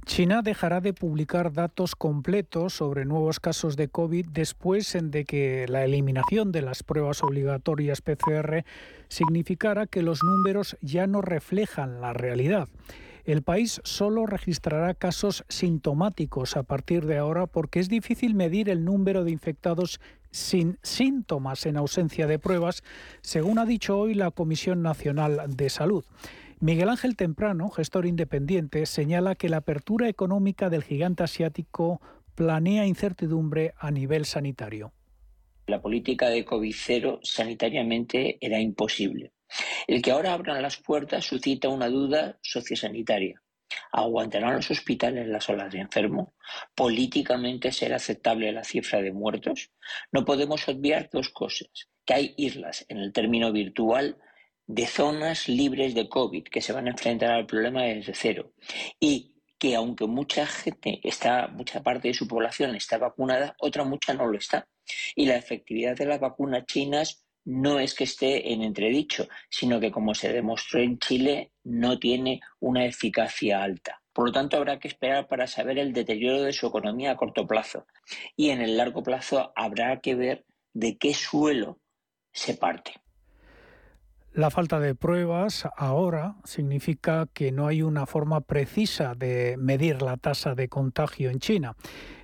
China 0.05 0.41
dejará 0.41 0.81
de 0.81 0.93
publicar 0.93 1.53
datos 1.53 1.95
completos 1.95 2.73
sobre 2.73 3.05
nuevos 3.05 3.39
casos 3.39 3.77
de 3.77 3.87
COVID 3.87 4.27
después 4.29 4.97
de 4.99 5.25
que 5.25 5.67
la 5.69 5.85
eliminación 5.85 6.51
de 6.51 6.63
las 6.63 6.83
pruebas 6.83 7.23
obligatorias 7.23 8.01
PCR 8.01 8.65
significara 9.09 9.85
que 9.85 10.01
los 10.01 10.23
números 10.23 10.75
ya 10.81 11.07
no 11.07 11.21
reflejan 11.21 12.01
la 12.01 12.13
realidad. 12.13 12.67
El 13.23 13.43
país 13.43 13.79
solo 13.83 14.25
registrará 14.25 14.95
casos 14.95 15.45
sintomáticos 15.47 16.57
a 16.57 16.63
partir 16.63 17.05
de 17.05 17.19
ahora 17.19 17.45
porque 17.45 17.79
es 17.79 17.87
difícil 17.87 18.33
medir 18.33 18.69
el 18.69 18.83
número 18.83 19.23
de 19.23 19.31
infectados 19.31 20.01
sin 20.31 20.79
síntomas 20.81 21.65
en 21.65 21.77
ausencia 21.77 22.25
de 22.25 22.39
pruebas, 22.39 22.83
según 23.21 23.59
ha 23.59 23.65
dicho 23.65 23.97
hoy 23.97 24.15
la 24.15 24.31
Comisión 24.31 24.81
Nacional 24.81 25.43
de 25.55 25.69
Salud. 25.69 26.03
Miguel 26.61 26.89
Ángel 26.89 27.15
Temprano, 27.15 27.69
gestor 27.69 28.05
independiente, 28.05 28.85
señala 28.85 29.33
que 29.33 29.49
la 29.49 29.57
apertura 29.57 30.07
económica 30.07 30.69
del 30.69 30.83
gigante 30.83 31.23
asiático 31.23 31.99
planea 32.35 32.85
incertidumbre 32.85 33.73
a 33.79 33.89
nivel 33.89 34.25
sanitario. 34.25 34.93
La 35.65 35.81
política 35.81 36.29
de 36.29 36.45
COVID 36.45 36.75
cero 36.77 37.19
sanitariamente 37.23 38.37
era 38.39 38.59
imposible. 38.59 39.33
El 39.87 40.03
que 40.03 40.11
ahora 40.11 40.33
abran 40.33 40.61
las 40.61 40.77
puertas 40.77 41.25
suscita 41.25 41.67
una 41.67 41.89
duda 41.89 42.37
sociosanitaria. 42.43 43.41
¿Aguantarán 43.91 44.57
los 44.57 44.69
hospitales 44.69 45.27
las 45.27 45.49
olas 45.49 45.73
de 45.73 45.79
enfermo? 45.79 46.35
¿Políticamente 46.75 47.71
será 47.71 47.95
aceptable 47.95 48.51
la 48.51 48.63
cifra 48.63 49.01
de 49.01 49.11
muertos? 49.11 49.71
No 50.11 50.25
podemos 50.25 50.67
obviar 50.67 51.09
dos 51.11 51.29
cosas, 51.29 51.69
que 52.05 52.13
hay 52.13 52.33
islas 52.37 52.85
en 52.87 52.99
el 52.99 53.11
término 53.13 53.51
virtual 53.51 54.17
de 54.73 54.87
zonas 54.87 55.49
libres 55.49 55.93
de 55.93 56.07
COVID 56.07 56.43
que 56.45 56.61
se 56.61 56.71
van 56.71 56.87
a 56.87 56.91
enfrentar 56.91 57.31
al 57.31 57.45
problema 57.45 57.83
desde 57.83 58.13
cero 58.13 58.53
y 58.99 59.33
que 59.59 59.75
aunque 59.75 60.07
mucha 60.07 60.47
gente 60.47 61.01
está, 61.03 61.47
mucha 61.47 61.83
parte 61.83 62.07
de 62.07 62.13
su 62.13 62.25
población 62.27 62.73
está 62.75 62.97
vacunada, 62.97 63.53
otra 63.59 63.83
mucha 63.83 64.13
no 64.13 64.25
lo 64.25 64.37
está. 64.37 64.67
Y 65.13 65.25
la 65.25 65.35
efectividad 65.35 65.95
de 65.95 66.05
las 66.05 66.19
vacunas 66.19 66.65
chinas 66.65 67.25
no 67.43 67.79
es 67.79 67.93
que 67.93 68.05
esté 68.05 68.53
en 68.53 68.63
entredicho, 68.63 69.27
sino 69.49 69.79
que 69.79 69.91
como 69.91 70.15
se 70.15 70.31
demostró 70.31 70.79
en 70.79 70.97
Chile, 70.99 71.51
no 71.63 71.99
tiene 71.99 72.39
una 72.59 72.85
eficacia 72.85 73.61
alta. 73.61 74.01
Por 74.13 74.27
lo 74.27 74.31
tanto, 74.31 74.57
habrá 74.57 74.79
que 74.79 74.87
esperar 74.87 75.27
para 75.27 75.47
saber 75.47 75.79
el 75.79 75.91
deterioro 75.91 76.43
de 76.43 76.53
su 76.53 76.67
economía 76.67 77.11
a 77.11 77.17
corto 77.17 77.45
plazo. 77.45 77.85
Y 78.35 78.49
en 78.49 78.61
el 78.61 78.77
largo 78.77 79.03
plazo 79.03 79.51
habrá 79.55 79.99
que 79.99 80.15
ver 80.15 80.45
de 80.73 80.97
qué 80.97 81.13
suelo 81.13 81.79
se 82.31 82.55
parte. 82.55 83.00
La 84.33 84.49
falta 84.49 84.79
de 84.79 84.95
pruebas 84.95 85.67
ahora 85.75 86.35
significa 86.45 87.27
que 87.33 87.51
no 87.51 87.67
hay 87.67 87.81
una 87.81 88.05
forma 88.05 88.39
precisa 88.39 89.13
de 89.13 89.57
medir 89.59 90.01
la 90.01 90.15
tasa 90.15 90.55
de 90.55 90.69
contagio 90.69 91.29
en 91.29 91.39
China. 91.39 91.75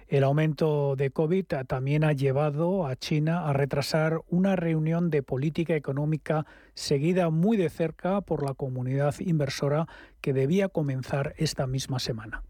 El 0.08 0.24
aumento 0.24 0.96
de 0.96 1.12
COVID 1.12 1.44
también 1.68 2.06
ha 2.06 2.14
llevado 2.14 2.88
a 2.88 2.96
China 2.96 3.50
a 3.50 3.52
retrasar 3.52 4.22
una 4.30 4.56
reunión 4.56 5.10
de 5.10 5.22
política 5.22 5.76
económica 5.76 6.46
seguida 6.76 7.30
muy 7.30 7.58
de 7.58 7.70
cerca 7.70 8.22
por 8.22 8.42
la 8.42 8.54
comunidad 8.54 9.16
inversora 9.20 9.86
que 10.22 10.32
debía 10.32 10.70
comenzar 10.70 11.34
esta 11.36 11.68
misma 11.68 12.00
semana. 12.00 12.42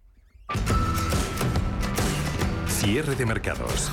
Cierre 2.68 3.16
de 3.16 3.26
mercados. 3.26 3.92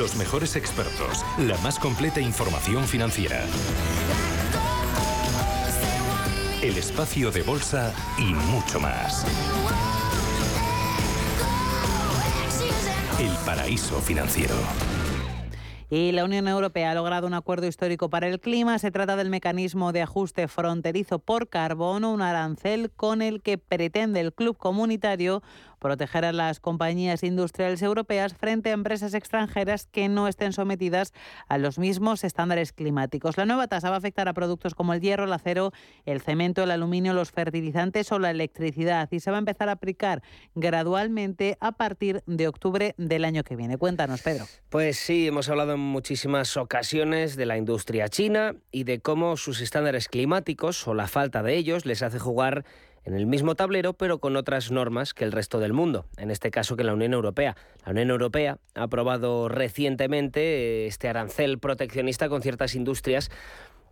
Los 0.00 0.16
mejores 0.16 0.56
expertos, 0.56 1.26
la 1.36 1.58
más 1.58 1.78
completa 1.78 2.22
información 2.22 2.84
financiera. 2.84 3.44
El 6.62 6.78
espacio 6.78 7.30
de 7.30 7.42
bolsa 7.42 7.92
y 8.16 8.32
mucho 8.32 8.80
más. 8.80 9.26
El 13.18 13.36
paraíso 13.44 14.00
financiero. 14.00 14.54
Y 15.90 16.12
la 16.12 16.24
Unión 16.24 16.46
Europea 16.46 16.92
ha 16.92 16.94
logrado 16.94 17.26
un 17.26 17.34
acuerdo 17.34 17.66
histórico 17.66 18.08
para 18.08 18.28
el 18.28 18.38
clima. 18.40 18.78
Se 18.78 18.92
trata 18.92 19.16
del 19.16 19.28
mecanismo 19.28 19.92
de 19.92 20.02
ajuste 20.02 20.46
fronterizo 20.46 21.18
por 21.18 21.48
carbono, 21.48 22.12
un 22.12 22.22
arancel 22.22 22.92
con 22.92 23.20
el 23.20 23.42
que 23.42 23.58
pretende 23.58 24.20
el 24.20 24.32
club 24.32 24.56
comunitario 24.56 25.42
proteger 25.80 26.24
a 26.24 26.32
las 26.32 26.60
compañías 26.60 27.24
industriales 27.24 27.82
europeas 27.82 28.34
frente 28.34 28.70
a 28.70 28.74
empresas 28.74 29.14
extranjeras 29.14 29.88
que 29.90 30.08
no 30.08 30.28
estén 30.28 30.52
sometidas 30.52 31.12
a 31.48 31.58
los 31.58 31.78
mismos 31.78 32.22
estándares 32.22 32.72
climáticos. 32.72 33.36
La 33.36 33.46
nueva 33.46 33.66
tasa 33.66 33.90
va 33.90 33.96
a 33.96 33.98
afectar 33.98 34.28
a 34.28 34.34
productos 34.34 34.74
como 34.74 34.94
el 34.94 35.00
hierro, 35.00 35.24
el 35.24 35.32
acero, 35.32 35.72
el 36.04 36.20
cemento, 36.20 36.62
el 36.62 36.70
aluminio, 36.70 37.14
los 37.14 37.32
fertilizantes 37.32 38.12
o 38.12 38.18
la 38.18 38.30
electricidad 38.30 39.08
y 39.10 39.20
se 39.20 39.30
va 39.30 39.38
a 39.38 39.40
empezar 39.40 39.68
a 39.68 39.72
aplicar 39.72 40.22
gradualmente 40.54 41.56
a 41.60 41.72
partir 41.72 42.22
de 42.26 42.46
octubre 42.46 42.94
del 42.98 43.24
año 43.24 43.42
que 43.42 43.56
viene. 43.56 43.78
Cuéntanos, 43.78 44.22
Pedro. 44.22 44.44
Pues 44.68 44.98
sí, 44.98 45.26
hemos 45.26 45.48
hablado 45.48 45.72
en 45.72 45.80
muchísimas 45.80 46.56
ocasiones 46.56 47.36
de 47.36 47.46
la 47.46 47.56
industria 47.56 48.08
china 48.08 48.54
y 48.70 48.84
de 48.84 49.00
cómo 49.00 49.36
sus 49.36 49.60
estándares 49.60 50.08
climáticos 50.08 50.86
o 50.86 50.94
la 50.94 51.08
falta 51.08 51.42
de 51.42 51.56
ellos 51.56 51.86
les 51.86 52.02
hace 52.02 52.18
jugar 52.18 52.64
en 53.04 53.14
el 53.14 53.26
mismo 53.26 53.54
tablero, 53.54 53.94
pero 53.94 54.18
con 54.18 54.36
otras 54.36 54.70
normas 54.70 55.14
que 55.14 55.24
el 55.24 55.32
resto 55.32 55.58
del 55.58 55.72
mundo, 55.72 56.06
en 56.16 56.30
este 56.30 56.50
caso 56.50 56.76
que 56.76 56.84
la 56.84 56.94
Unión 56.94 57.12
Europea. 57.12 57.56
La 57.84 57.92
Unión 57.92 58.10
Europea 58.10 58.58
ha 58.74 58.82
aprobado 58.82 59.48
recientemente 59.48 60.40
eh, 60.40 60.86
este 60.86 61.08
arancel 61.08 61.58
proteccionista 61.58 62.28
con 62.28 62.42
ciertas 62.42 62.74
industrias. 62.74 63.30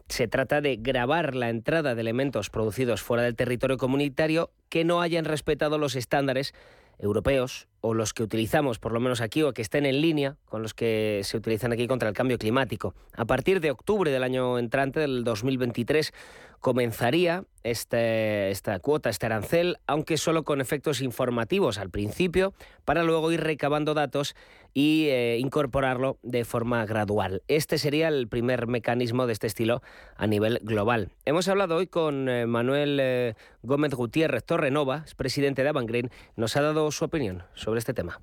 Se 0.08 0.28
trata 0.28 0.60
de 0.60 0.76
grabar 0.76 1.34
la 1.34 1.50
entrada 1.50 1.94
de 1.94 2.00
elementos 2.00 2.50
producidos 2.50 3.02
fuera 3.02 3.22
del 3.22 3.36
territorio 3.36 3.76
comunitario 3.76 4.50
que 4.68 4.84
no 4.84 5.00
hayan 5.00 5.24
respetado 5.24 5.78
los 5.78 5.96
estándares 5.96 6.54
europeos 6.98 7.68
o 7.80 7.94
los 7.94 8.12
que 8.12 8.22
utilizamos, 8.22 8.78
por 8.78 8.92
lo 8.92 9.00
menos 9.00 9.20
aquí, 9.20 9.42
o 9.42 9.52
que 9.52 9.62
estén 9.62 9.86
en 9.86 10.00
línea 10.00 10.36
con 10.46 10.62
los 10.62 10.74
que 10.74 11.20
se 11.22 11.36
utilizan 11.36 11.72
aquí 11.72 11.86
contra 11.86 12.08
el 12.08 12.14
cambio 12.14 12.38
climático. 12.38 12.94
A 13.14 13.24
partir 13.24 13.60
de 13.60 13.70
octubre 13.70 14.10
del 14.10 14.24
año 14.24 14.58
entrante, 14.58 15.00
del 15.00 15.22
2023, 15.24 16.12
comenzaría 16.60 17.44
este, 17.62 18.50
esta 18.50 18.78
cuota, 18.80 19.10
este 19.10 19.26
arancel, 19.26 19.76
aunque 19.86 20.16
solo 20.16 20.44
con 20.44 20.60
efectos 20.60 21.00
informativos 21.00 21.78
al 21.78 21.90
principio, 21.90 22.54
para 22.84 23.02
luego 23.02 23.30
ir 23.32 23.40
recabando 23.40 23.94
datos 23.94 24.34
y 24.74 25.06
eh, 25.08 25.38
incorporarlo 25.38 26.18
de 26.22 26.44
forma 26.44 26.84
gradual. 26.86 27.42
Este 27.48 27.78
sería 27.78 28.08
el 28.08 28.28
primer 28.28 28.66
mecanismo 28.66 29.26
de 29.26 29.32
este 29.32 29.46
estilo 29.46 29.82
a 30.16 30.26
nivel 30.26 30.60
global. 30.62 31.10
Hemos 31.24 31.48
hablado 31.48 31.76
hoy 31.76 31.86
con 31.86 32.28
eh, 32.28 32.46
Manuel 32.46 32.98
eh, 33.00 33.34
Gómez 33.62 33.94
Gutiérrez 33.94 34.44
Torrenova, 34.44 35.02
es 35.04 35.14
presidente 35.14 35.62
de 35.62 35.70
Avangren, 35.70 36.10
nos 36.36 36.56
ha 36.56 36.62
dado 36.62 36.90
su 36.90 37.04
opinión 37.04 37.42
sobre 37.54 37.78
este 37.78 37.94
tema. 37.94 38.20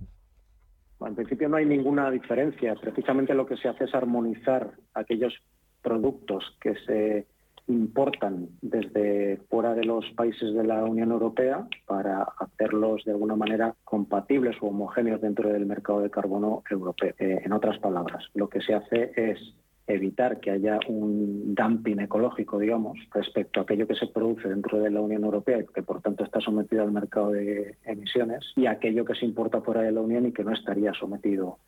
En 1.05 1.15
principio 1.15 1.49
no 1.49 1.57
hay 1.57 1.65
ninguna 1.65 2.09
diferencia. 2.09 2.73
Precisamente 2.75 3.33
lo 3.33 3.45
que 3.45 3.57
se 3.57 3.67
hace 3.67 3.83
es 3.83 3.93
armonizar 3.93 4.71
aquellos 4.93 5.33
productos 5.81 6.43
que 6.61 6.73
se 6.85 7.27
importan 7.67 8.49
desde 8.62 9.38
fuera 9.49 9.73
de 9.73 9.86
los 9.86 10.06
países 10.15 10.54
de 10.54 10.63
la 10.63 10.84
Unión 10.84 11.12
Europea 11.12 11.67
para 11.86 12.23
hacerlos 12.39 13.04
de 13.06 13.12
alguna 13.12 13.36
manera 13.36 13.75
compatibles 13.84 14.56
o 14.62 14.67
homogéneos 14.67 15.21
dentro 15.21 15.49
del 15.49 15.65
mercado 15.65 16.01
de 16.01 16.12
carbono 16.12 16.63
europeo. 16.69 17.13
Eh, 17.17 17.41
en 17.43 17.51
otras 17.54 17.80
palabras, 17.80 18.23
lo 18.34 18.49
que 18.49 18.62
se 18.62 18.75
hace 18.75 19.12
es 19.15 19.39
evitar 19.88 20.39
que 20.39 20.51
haya 20.51 20.80
un 20.88 21.54
dumping 21.54 21.99
ecológico, 21.99 22.58
digamos, 22.58 22.97
respecto 23.13 23.60
a 23.60 23.63
aquello 23.63 23.88
que 23.88 23.95
se 23.95 24.08
produce 24.08 24.49
dentro 24.49 24.80
de 24.80 24.89
la 24.89 25.01
Unión 25.01 25.23
Europea 25.23 25.60
y 25.60 25.65
que 25.65 25.84
por 25.84 26.01
tanto 26.01 26.23
está 26.23 26.39
sometido 26.41 26.84
al 26.84 26.91
mercado 26.91 27.32
de 27.32 27.78
emisiones 27.86 28.43
y 28.56 28.65
aquello 28.65 29.06
que 29.06 29.15
se 29.15 29.25
importa 29.25 29.62
fuera 29.62 29.82
de 29.82 29.91
la 29.91 30.01
Unión 30.01 30.25
y 30.25 30.32
que 30.32 30.43
no 30.43 30.54
estaría 30.54 30.93
sometido 30.93 31.60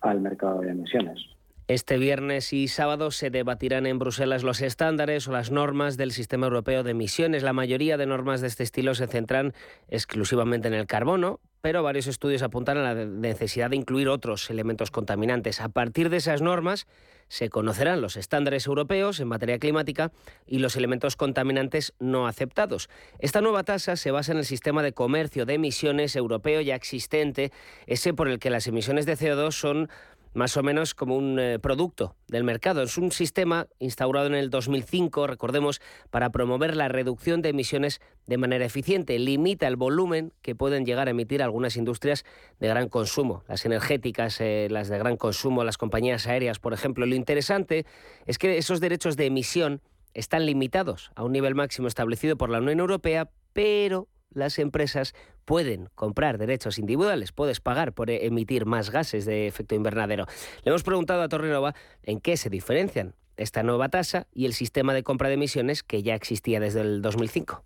al 0.00 0.20
mercado 0.20 0.60
de 0.60 0.70
emisiones. 0.70 1.18
Este 1.66 1.96
viernes 1.96 2.52
y 2.52 2.68
sábado 2.68 3.10
se 3.10 3.30
debatirán 3.30 3.86
en 3.86 3.98
Bruselas 3.98 4.42
los 4.42 4.60
estándares 4.60 5.26
o 5.28 5.32
las 5.32 5.50
normas 5.50 5.96
del 5.96 6.12
Sistema 6.12 6.44
Europeo 6.44 6.82
de 6.82 6.90
Emisiones. 6.90 7.42
La 7.42 7.54
mayoría 7.54 7.96
de 7.96 8.04
normas 8.04 8.42
de 8.42 8.48
este 8.48 8.64
estilo 8.64 8.94
se 8.94 9.06
centran 9.06 9.54
exclusivamente 9.88 10.68
en 10.68 10.74
el 10.74 10.86
carbono, 10.86 11.40
pero 11.62 11.82
varios 11.82 12.06
estudios 12.06 12.42
apuntan 12.42 12.76
a 12.76 12.92
la 12.92 13.06
necesidad 13.06 13.70
de 13.70 13.76
incluir 13.76 14.10
otros 14.10 14.50
elementos 14.50 14.90
contaminantes. 14.90 15.62
A 15.62 15.70
partir 15.70 16.10
de 16.10 16.18
esas 16.18 16.42
normas 16.42 16.86
se 17.28 17.48
conocerán 17.48 18.02
los 18.02 18.18
estándares 18.18 18.66
europeos 18.66 19.18
en 19.18 19.28
materia 19.28 19.58
climática 19.58 20.12
y 20.46 20.58
los 20.58 20.76
elementos 20.76 21.16
contaminantes 21.16 21.94
no 21.98 22.26
aceptados. 22.26 22.90
Esta 23.18 23.40
nueva 23.40 23.64
tasa 23.64 23.96
se 23.96 24.10
basa 24.10 24.32
en 24.32 24.38
el 24.38 24.44
sistema 24.44 24.82
de 24.82 24.92
comercio 24.92 25.46
de 25.46 25.54
emisiones 25.54 26.16
europeo 26.16 26.60
ya 26.60 26.74
existente, 26.74 27.50
ese 27.86 28.12
por 28.12 28.28
el 28.28 28.38
que 28.38 28.50
las 28.50 28.66
emisiones 28.66 29.06
de 29.06 29.16
CO2 29.16 29.52
son 29.52 29.88
más 30.34 30.56
o 30.56 30.62
menos 30.62 30.94
como 30.94 31.16
un 31.16 31.38
eh, 31.38 31.58
producto 31.58 32.16
del 32.28 32.44
mercado. 32.44 32.82
Es 32.82 32.98
un 32.98 33.12
sistema 33.12 33.68
instaurado 33.78 34.26
en 34.26 34.34
el 34.34 34.50
2005, 34.50 35.26
recordemos, 35.26 35.80
para 36.10 36.30
promover 36.30 36.76
la 36.76 36.88
reducción 36.88 37.40
de 37.40 37.50
emisiones 37.50 38.00
de 38.26 38.36
manera 38.36 38.64
eficiente. 38.64 39.18
Limita 39.18 39.66
el 39.66 39.76
volumen 39.76 40.32
que 40.42 40.54
pueden 40.54 40.84
llegar 40.84 41.08
a 41.08 41.12
emitir 41.12 41.42
algunas 41.42 41.76
industrias 41.76 42.24
de 42.58 42.68
gran 42.68 42.88
consumo, 42.88 43.44
las 43.48 43.64
energéticas, 43.64 44.40
eh, 44.40 44.68
las 44.70 44.88
de 44.88 44.98
gran 44.98 45.16
consumo, 45.16 45.64
las 45.64 45.78
compañías 45.78 46.26
aéreas, 46.26 46.58
por 46.58 46.72
ejemplo. 46.72 47.06
Lo 47.06 47.14
interesante 47.14 47.86
es 48.26 48.38
que 48.38 48.58
esos 48.58 48.80
derechos 48.80 49.16
de 49.16 49.26
emisión 49.26 49.80
están 50.14 50.46
limitados 50.46 51.10
a 51.14 51.24
un 51.24 51.32
nivel 51.32 51.54
máximo 51.54 51.88
establecido 51.88 52.36
por 52.36 52.50
la 52.50 52.58
Unión 52.58 52.80
Europea, 52.80 53.30
pero 53.52 54.08
las 54.30 54.58
empresas 54.58 55.14
pueden 55.44 55.88
comprar 55.94 56.38
derechos 56.38 56.78
individuales, 56.78 57.32
puedes 57.32 57.60
pagar 57.60 57.92
por 57.92 58.10
emitir 58.10 58.66
más 58.66 58.90
gases 58.90 59.24
de 59.24 59.46
efecto 59.46 59.74
invernadero. 59.74 60.26
Le 60.64 60.70
hemos 60.70 60.82
preguntado 60.82 61.22
a 61.22 61.28
Torrenova 61.28 61.74
en 62.02 62.20
qué 62.20 62.36
se 62.36 62.50
diferencian 62.50 63.14
esta 63.36 63.62
nueva 63.62 63.88
tasa 63.88 64.26
y 64.32 64.46
el 64.46 64.52
sistema 64.52 64.94
de 64.94 65.02
compra 65.02 65.28
de 65.28 65.34
emisiones 65.34 65.82
que 65.82 66.02
ya 66.02 66.14
existía 66.14 66.60
desde 66.60 66.80
el 66.80 67.02
2005. 67.02 67.62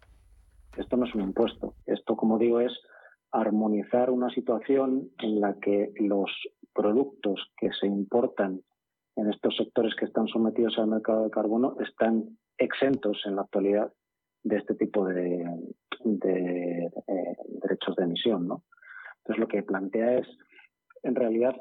Esto 0.77 0.97
no 0.97 1.07
es 1.07 1.15
un 1.15 1.23
impuesto. 1.23 1.75
Esto, 1.87 2.17
como 2.17 2.39
digo, 2.39 2.61
es 2.61 2.73
armonizar 3.33 4.11
una 4.11 4.31
situación 4.31 5.11
en 5.19 5.41
la 5.41 5.55
que 5.61 5.93
los 5.97 6.31
productos 6.73 7.41
que 7.57 7.71
se 7.79 7.87
importan 7.87 8.63
en 9.17 9.29
estos 9.31 9.57
sectores 9.57 9.95
que 9.97 10.07
están 10.07 10.29
sometidos 10.29 10.79
al 10.79 10.87
mercado 10.87 11.25
de 11.25 11.31
carbono 11.31 11.77
están 11.81 12.39
exentos 12.57 13.21
en 13.27 13.37
la 13.37 13.43
actualidad 13.43 13.93
de 14.43 14.57
este 14.57 14.75
tipo 14.75 15.07
de, 15.07 15.43
eh, 16.05 16.91
derechos 17.63 17.97
de 17.97 18.05
emisión. 18.05 18.47
¿no? 18.49 18.65
Entonces, 19.19 19.41
lo 19.41 19.49
que 19.49 19.63
plantea 19.63 20.19
es, 20.19 20.27
en 21.03 21.15
realidad, 21.15 21.55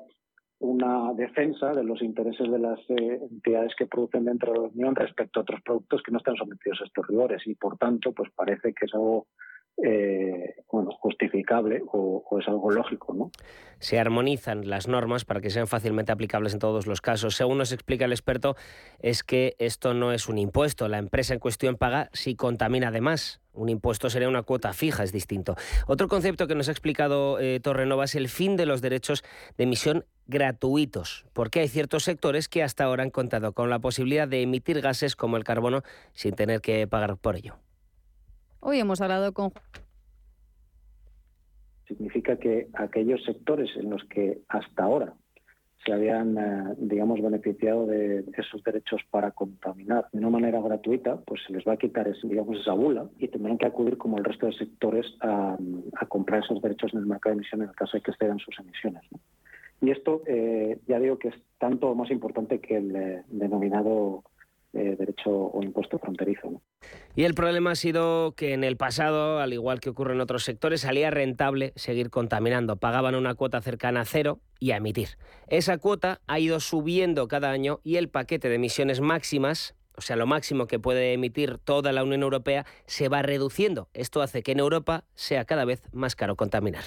una 0.60 1.14
defensa 1.14 1.72
de 1.74 1.84
los 1.84 2.02
intereses 2.02 2.50
de 2.50 2.60
las 2.60 2.80
eh, 2.90 3.20
entidades 3.30 3.74
que 3.78 3.86
producen 3.86 4.26
dentro 4.26 4.54
de 4.54 4.60
la 4.60 4.68
Unión 4.68 4.96
respecto 4.96 5.40
a 5.40 5.44
otros 5.44 5.62
productos 5.62 6.02
que 6.02 6.12
no 6.12 6.18
están 6.18 6.36
sometidos 6.36 6.82
a 6.82 6.86
estos 6.86 7.08
rigores 7.08 7.46
y, 7.46 7.56
por 7.56 7.78
tanto, 7.78 8.12
pues 8.14 8.32
parece 8.36 8.74
que 8.74 8.86
es 8.86 8.94
algo 8.94 9.28
eh, 9.84 10.56
bueno, 10.72 10.90
justificable 11.00 11.84
o, 11.92 12.24
es 12.40 12.48
algo 12.48 12.72
lógico. 12.72 13.14
¿no? 13.14 13.32
Se 13.80 14.00
armonizan 14.00 14.70
las 14.70 14.88
normas 14.88 15.24
para 15.24 15.40
que 15.40 15.50
sean 15.50 15.68
fácilmente 15.68 16.12
aplicables 16.12 16.54
en 16.54 16.60
todos 16.60 16.88
los 16.88 17.02
casos. 17.02 17.36
Según 17.36 17.60
nos 17.60 17.72
explica 17.72 18.06
el 18.06 18.12
experto, 18.12 18.56
es 19.00 19.24
que 19.24 19.56
esto 19.60 19.94
no 19.94 20.12
es 20.12 20.28
un 20.30 20.38
impuesto. 20.40 20.88
La 20.88 20.98
empresa 20.98 21.34
en 21.34 21.40
cuestión 21.40 21.76
paga 21.76 22.10
si 22.14 22.36
contamina 22.36 22.88
además. 22.88 23.42
Un 23.54 23.70
impuesto 23.70 24.10
sería 24.10 24.30
una 24.30 24.44
cuota 24.44 24.74
fija, 24.74 25.04
es 25.04 25.12
distinto. 25.12 25.56
Otro 25.88 26.08
concepto 26.08 26.48
que 26.48 26.56
nos 26.56 26.70
ha 26.70 26.72
explicado 26.72 27.40
eh, 27.40 27.60
Torrenova 27.60 28.06
es 28.06 28.16
el 28.16 28.30
fin 28.30 28.56
de 28.56 28.68
los 28.68 28.82
derechos 28.82 29.24
de 29.58 29.64
emisión 29.64 30.06
gratuitos, 30.28 31.26
porque 31.34 31.62
hay 31.62 31.68
ciertos 31.68 32.04
sectores 32.04 32.50
que 32.50 32.62
hasta 32.62 32.84
ahora 32.84 33.04
han 33.04 33.10
contado 33.10 33.54
con 33.54 33.70
la 33.70 33.80
posibilidad 33.80 34.28
de 34.28 34.42
emitir 34.42 34.82
gases 34.82 35.16
como 35.16 35.38
el 35.38 35.44
carbono 35.44 35.82
sin 36.14 36.36
tener 36.36 36.62
que 36.62 36.86
pagar 36.88 37.18
por 37.18 37.36
ello. 37.36 37.58
Hoy 38.60 38.80
hemos 38.80 39.02
hablado 39.02 39.34
con... 39.34 39.52
Significa 41.88 42.38
que 42.38 42.68
aquellos 42.74 43.24
sectores 43.24 43.70
en 43.78 43.90
los 43.90 44.04
que 44.06 44.42
hasta 44.50 44.84
ahora 44.84 45.14
se 45.86 45.94
habían, 45.94 46.38
eh, 46.38 46.76
digamos, 46.80 47.22
beneficiado 47.22 47.86
de 47.86 48.26
esos 48.38 48.62
derechos 48.64 49.02
para 49.10 49.32
contaminar 49.32 50.08
de 50.12 50.20
una 50.20 50.30
manera 50.30 50.60
gratuita, 50.60 51.16
pues 51.22 51.42
se 51.48 51.54
les 51.54 51.66
va 51.66 51.74
a 51.74 51.78
quitar, 51.78 52.12
digamos, 52.24 52.60
esa 52.60 52.74
bula 52.74 53.08
y 53.18 53.30
tendrán 53.30 53.58
que 53.58 53.68
acudir 53.68 53.98
como 53.98 54.18
el 54.18 54.26
resto 54.26 54.48
de 54.48 54.54
sectores 54.54 55.06
a, 55.22 55.58
comprar 56.10 56.44
esos 56.44 56.62
derechos 56.62 56.94
en 56.94 57.00
el 57.00 57.06
mercado 57.06 57.36
de 57.36 57.40
emisiones 57.40 57.66
en 57.66 57.70
el 57.70 57.76
caso 57.76 57.96
de 57.96 58.02
que 58.02 58.12
excedan 58.12 58.40
sus 58.40 58.60
emisiones. 58.60 59.04
Y 59.80 59.92
esto, 59.92 60.24
eh, 60.26 60.80
ya 60.88 61.00
digo 61.00 61.20
que 61.20 61.30
es 61.30 61.36
tanto 61.58 61.96
más 61.96 62.12
importante 62.12 62.60
que 62.60 62.78
el 62.78 62.96
eh, 62.96 63.24
denominado 63.30 64.24
eh, 64.74 64.96
derecho 64.98 65.30
o 65.30 65.64
impuesto 65.64 65.98
fronterizo. 66.00 66.62
Y 67.16 67.24
el 67.24 67.34
problema 67.34 67.72
ha 67.72 67.76
sido 67.76 68.34
que 68.36 68.54
en 68.54 68.64
el 68.64 68.78
pasado, 68.78 69.40
al 69.40 69.54
igual 69.54 69.80
que 69.80 69.90
ocurre 69.90 70.14
en 70.14 70.22
otros 70.22 70.44
sectores, 70.44 70.82
salía 70.82 71.10
rentable 71.10 71.74
seguir 71.76 72.10
contaminando. 72.10 72.76
Pagaban 72.78 73.16
una 73.16 73.36
cuota 73.36 73.62
cercana 73.62 74.02
a 74.02 74.06
cero 74.06 74.40
y 74.60 74.72
a 74.72 74.78
emitir. 74.78 75.18
Esa 75.48 75.78
cuota 75.78 76.22
ha 76.28 76.40
ido 76.40 76.60
subiendo 76.60 77.28
cada 77.28 77.52
año 77.52 77.80
y 77.84 77.96
el 77.96 78.10
paquete 78.10 78.50
de 78.50 78.56
emisiones 78.56 79.02
máximas 79.02 79.76
o 79.98 80.02
sea, 80.02 80.16
lo 80.16 80.28
máximo 80.28 80.68
que 80.68 80.78
puede 80.78 81.14
emitir 81.14 81.58
toda 81.58 81.92
la 81.92 82.04
Unión 82.04 82.22
Europea, 82.22 82.68
se 82.86 83.10
va 83.10 83.24
reduciendo. 83.24 83.90
Esto 83.94 84.22
hace 84.22 84.44
que 84.44 84.52
en 84.52 84.60
Europa 84.60 85.06
sea 85.16 85.44
cada 85.46 85.66
vez 85.66 85.82
más 85.92 86.16
caro 86.16 86.36
contaminar. 86.36 86.84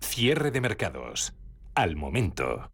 Cierre 0.00 0.50
de 0.50 0.60
mercados. 0.60 1.32
Al 1.74 1.94
momento. 1.94 2.73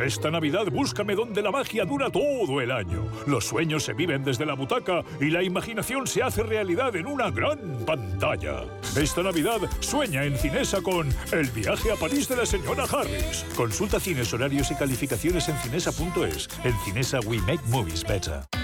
Esta 0.00 0.30
Navidad 0.30 0.66
búscame 0.70 1.14
donde 1.14 1.42
la 1.42 1.50
magia 1.50 1.84
dura 1.84 2.10
todo 2.10 2.60
el 2.60 2.70
año. 2.70 3.04
Los 3.26 3.46
sueños 3.46 3.84
se 3.84 3.92
viven 3.92 4.24
desde 4.24 4.46
la 4.46 4.54
butaca 4.54 5.02
y 5.20 5.30
la 5.30 5.42
imaginación 5.42 6.06
se 6.06 6.22
hace 6.22 6.42
realidad 6.42 6.94
en 6.96 7.06
una 7.06 7.30
gran 7.30 7.84
pantalla. 7.86 8.64
Esta 8.96 9.22
Navidad 9.22 9.60
sueña 9.80 10.24
en 10.24 10.36
Cinesa 10.36 10.82
con 10.82 11.08
El 11.32 11.50
viaje 11.50 11.92
a 11.92 11.96
París 11.96 12.28
de 12.28 12.36
la 12.36 12.46
señora 12.46 12.84
Harris. 12.84 13.44
Consulta 13.56 14.00
cines, 14.00 14.32
horarios 14.32 14.70
y 14.70 14.74
calificaciones 14.74 15.48
en 15.48 15.56
cinesa.es. 15.58 16.48
En 16.64 16.74
Cinesa 16.84 17.20
we 17.26 17.38
make 17.38 17.62
movies 17.68 18.04
better. 18.04 18.63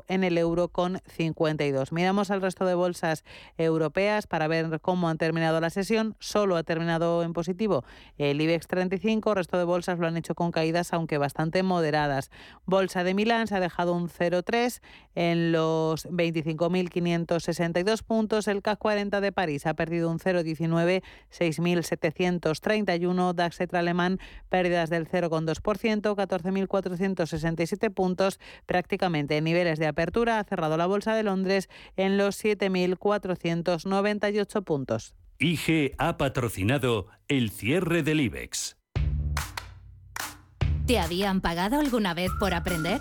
en 0.08 0.24
el 0.24 0.38
euro 0.38 0.68
con 0.68 1.00
52. 1.06 1.92
Miramos 1.92 2.30
al 2.30 2.42
resto 2.42 2.66
de 2.66 2.74
bolsas 2.74 3.24
europeas 3.58 4.26
para 4.26 4.48
ver 4.48 4.80
cómo 4.80 5.08
han 5.08 5.18
terminado 5.18 5.60
la 5.60 5.70
sesión. 5.70 6.16
Solo 6.18 6.56
ha 6.56 6.62
terminado 6.62 7.22
en 7.22 7.32
positivo 7.32 7.84
el 8.18 8.40
IBEX 8.40 8.66
35, 8.66 9.30
el 9.30 9.36
resto 9.36 9.58
de 9.58 9.64
bolsas 9.64 9.98
lo 9.98 10.06
han 10.06 10.16
hecho 10.16 10.34
con 10.34 10.52
caídas 10.52 10.92
aunque 10.92 11.18
bastante 11.18 11.62
moderadas. 11.62 12.30
Bolsa 12.64 13.04
de 13.04 13.14
Milán 13.14 13.46
se 13.46 13.56
ha 13.56 13.60
dejado 13.60 13.94
un 13.94 14.08
0,3 14.08 14.80
en 15.14 15.52
los 15.52 16.06
25.562 16.06 18.02
puntos. 18.02 18.48
El 18.48 18.62
CAC 18.62 18.78
40 18.78 19.20
de 19.20 19.32
París 19.32 19.66
ha 19.66 19.74
perdido 19.74 20.10
un 20.10 20.18
0,19, 20.18 21.02
6.731. 21.30 23.34
DAX 23.34 23.60
alemán 23.72 24.18
pérdidas 24.48 24.90
del 24.90 25.08
0,2%, 25.08 26.14
14.467 26.14 27.92
puntos 27.92 28.38
prácticamente 28.66 29.39
niveles 29.40 29.78
de 29.78 29.86
apertura 29.86 30.38
ha 30.38 30.44
cerrado 30.44 30.76
la 30.76 30.84
Bolsa 30.86 31.14
de 31.14 31.22
Londres 31.22 31.70
en 31.96 32.18
los 32.18 32.44
7.498 32.44 34.64
puntos. 34.64 35.14
IG 35.38 35.94
ha 35.98 36.18
patrocinado 36.18 37.06
el 37.28 37.50
cierre 37.50 38.02
del 38.02 38.20
IBEX. 38.20 38.76
¿Te 40.86 40.98
habían 40.98 41.40
pagado 41.40 41.78
alguna 41.78 42.12
vez 42.14 42.30
por 42.38 42.52
aprender? 42.52 43.00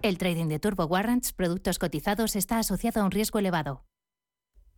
El 0.00 0.16
trading 0.16 0.46
de 0.46 0.60
Turbo 0.60 0.84
Warrants, 0.84 1.32
productos 1.32 1.80
cotizados, 1.80 2.36
está 2.36 2.60
asociado 2.60 3.00
a 3.00 3.04
un 3.04 3.10
riesgo 3.10 3.40
elevado. 3.40 3.84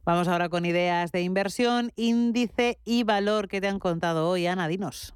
Vamos 0.03 0.29
ahora 0.29 0.49
con 0.49 0.65
ideas 0.65 1.13
de 1.13 1.21
inversión, 1.21 1.93
índice 1.95 2.79
y 2.87 3.03
valor 3.03 3.47
que 3.47 3.61
te 3.61 3.69
han 3.69 3.79
contado 3.81 4.31
hoy, 4.31 4.47
Ana, 4.47 4.67
dinos. 4.67 5.15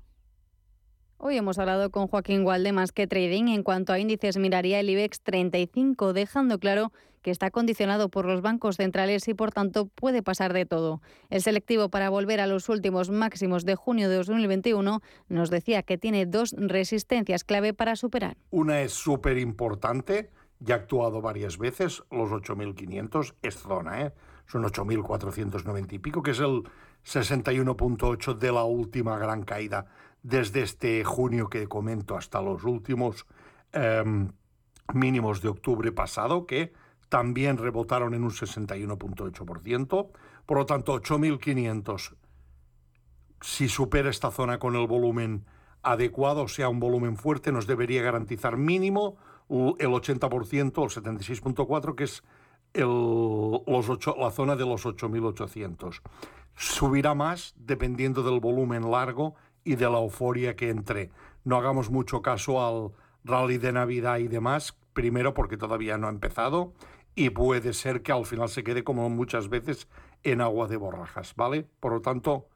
Hoy 1.16 1.38
hemos 1.38 1.58
hablado 1.58 1.90
con 1.90 2.06
Joaquín 2.06 2.44
Gualde 2.44 2.72
más 2.72 2.92
que 2.92 3.06
trading. 3.06 3.48
En 3.48 3.62
cuanto 3.62 3.94
a 3.94 3.98
índices, 3.98 4.36
miraría 4.36 4.78
el 4.78 4.90
IBEX 4.90 5.22
35, 5.22 6.12
dejando 6.12 6.58
claro 6.58 6.92
que 7.24 7.30
está 7.30 7.50
condicionado 7.50 8.10
por 8.10 8.26
los 8.26 8.42
bancos 8.42 8.76
centrales 8.76 9.26
y 9.28 9.34
por 9.34 9.50
tanto 9.50 9.86
puede 9.86 10.22
pasar 10.22 10.52
de 10.52 10.66
todo. 10.66 11.00
El 11.30 11.40
selectivo 11.40 11.88
para 11.88 12.10
volver 12.10 12.38
a 12.38 12.46
los 12.46 12.68
últimos 12.68 13.08
máximos 13.08 13.64
de 13.64 13.74
junio 13.74 14.10
de 14.10 14.16
2021 14.16 15.00
nos 15.28 15.50
decía 15.50 15.82
que 15.82 15.96
tiene 15.96 16.26
dos 16.26 16.54
resistencias 16.56 17.42
clave 17.42 17.72
para 17.72 17.96
superar. 17.96 18.36
Una 18.50 18.82
es 18.82 18.92
súper 18.92 19.38
importante, 19.38 20.30
ya 20.60 20.74
ha 20.74 20.78
actuado 20.78 21.22
varias 21.22 21.56
veces, 21.56 22.02
los 22.10 22.30
8.500 22.30 23.34
es 23.40 23.54
zona, 23.56 24.02
¿eh? 24.02 24.12
son 24.46 24.62
8.490 24.64 25.94
y 25.94 25.98
pico, 26.00 26.22
que 26.22 26.32
es 26.32 26.40
el 26.40 26.62
61.8 27.06 28.36
de 28.36 28.52
la 28.52 28.64
última 28.64 29.18
gran 29.18 29.44
caída 29.44 29.86
desde 30.22 30.62
este 30.62 31.04
junio 31.04 31.48
que 31.48 31.66
comento 31.68 32.18
hasta 32.18 32.42
los 32.42 32.64
últimos 32.64 33.26
em, 33.72 34.28
mínimos 34.92 35.40
de 35.40 35.48
octubre 35.48 35.90
pasado, 35.90 36.46
que 36.46 36.72
también 37.08 37.58
rebotaron 37.58 38.14
en 38.14 38.24
un 38.24 38.30
61.8%. 38.30 40.08
Por 40.46 40.58
lo 40.58 40.66
tanto, 40.66 40.94
8.500, 41.00 42.14
si 43.40 43.68
supera 43.68 44.10
esta 44.10 44.30
zona 44.30 44.58
con 44.58 44.76
el 44.76 44.86
volumen 44.86 45.44
adecuado, 45.82 46.42
o 46.42 46.48
sea, 46.48 46.68
un 46.68 46.80
volumen 46.80 47.16
fuerte, 47.16 47.52
nos 47.52 47.66
debería 47.66 48.02
garantizar 48.02 48.56
mínimo 48.56 49.16
el 49.48 49.88
80%, 49.88 50.62
el 50.62 51.02
76.4%, 51.02 51.94
que 51.94 52.04
es 52.04 52.22
el, 52.72 52.84
los 52.86 54.16
la 54.18 54.30
zona 54.30 54.56
de 54.56 54.66
los 54.66 54.84
8.800. 54.84 56.00
Subirá 56.56 57.14
más 57.14 57.54
dependiendo 57.56 58.22
del 58.22 58.40
volumen 58.40 58.90
largo 58.90 59.34
y 59.64 59.76
de 59.76 59.90
la 59.90 59.98
euforia 59.98 60.56
que 60.56 60.70
entre. 60.70 61.10
No 61.44 61.56
hagamos 61.56 61.90
mucho 61.90 62.22
caso 62.22 62.64
al 62.64 62.92
rally 63.24 63.58
de 63.58 63.72
Navidad 63.72 64.18
y 64.18 64.28
demás, 64.28 64.76
primero 64.94 65.34
porque 65.34 65.56
todavía 65.56 65.98
no 65.98 66.06
ha 66.06 66.10
empezado 66.10 66.72
y 67.14 67.30
puede 67.30 67.74
ser 67.74 68.02
que 68.02 68.12
al 68.12 68.24
final 68.24 68.48
se 68.48 68.64
quede 68.64 68.82
como 68.82 69.08
muchas 69.10 69.48
veces 69.48 69.88
en 70.22 70.40
agua 70.40 70.66
de 70.68 70.76
borrajas, 70.76 71.34
¿vale? 71.36 71.68
Por 71.80 71.92
lo 71.92 72.00
tanto, 72.00 72.48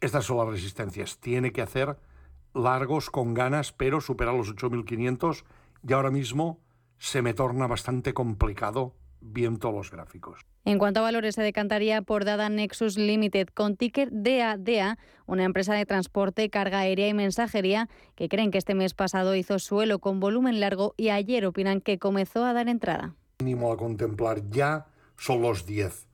estas 0.00 0.26
son 0.26 0.38
las 0.38 0.48
resistencias. 0.48 1.18
Tiene 1.18 1.52
que 1.52 1.62
hacer 1.62 1.98
largos 2.54 3.10
con 3.10 3.34
ganas, 3.34 3.72
pero 3.72 4.00
superar 4.00 4.34
los 4.34 4.54
8.500 4.54 5.44
y 5.86 5.92
ahora 5.92 6.10
mismo 6.10 6.60
se 6.98 7.22
me 7.22 7.34
torna 7.34 7.66
bastante 7.66 8.14
complicado 8.14 8.94
viendo 9.32 9.72
los 9.72 9.90
gráficos. 9.90 10.40
En 10.64 10.78
cuanto 10.78 11.00
a 11.00 11.04
valores, 11.04 11.34
se 11.34 11.42
decantaría 11.42 12.02
por 12.02 12.24
Dada 12.24 12.48
Nexus 12.48 12.96
Limited 12.96 13.48
con 13.48 13.76
ticker 13.76 14.08
DADA, 14.10 14.98
una 15.26 15.44
empresa 15.44 15.74
de 15.74 15.86
transporte, 15.86 16.50
carga 16.50 16.80
aérea 16.80 17.08
y 17.08 17.14
mensajería 17.14 17.88
que 18.14 18.28
creen 18.28 18.50
que 18.50 18.58
este 18.58 18.74
mes 18.74 18.94
pasado 18.94 19.34
hizo 19.34 19.58
suelo 19.58 19.98
con 19.98 20.18
volumen 20.20 20.60
largo 20.60 20.94
y 20.96 21.10
ayer 21.10 21.46
opinan 21.46 21.80
que 21.80 21.98
comenzó 21.98 22.44
a 22.44 22.52
dar 22.52 22.68
entrada. 22.68 23.14
Mínimo 23.38 23.72
a 23.72 23.76
contemplar 23.76 24.48
ya 24.50 24.86
son 25.16 25.42
los 25.42 25.66
10. 25.66 26.06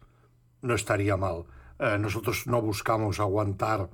No 0.63 0.75
estaría 0.75 1.17
mal. 1.17 1.45
Eh, 1.79 1.97
nosotros 1.99 2.47
no 2.47 2.61
buscamos 2.61 3.21
aguantar 3.21 3.91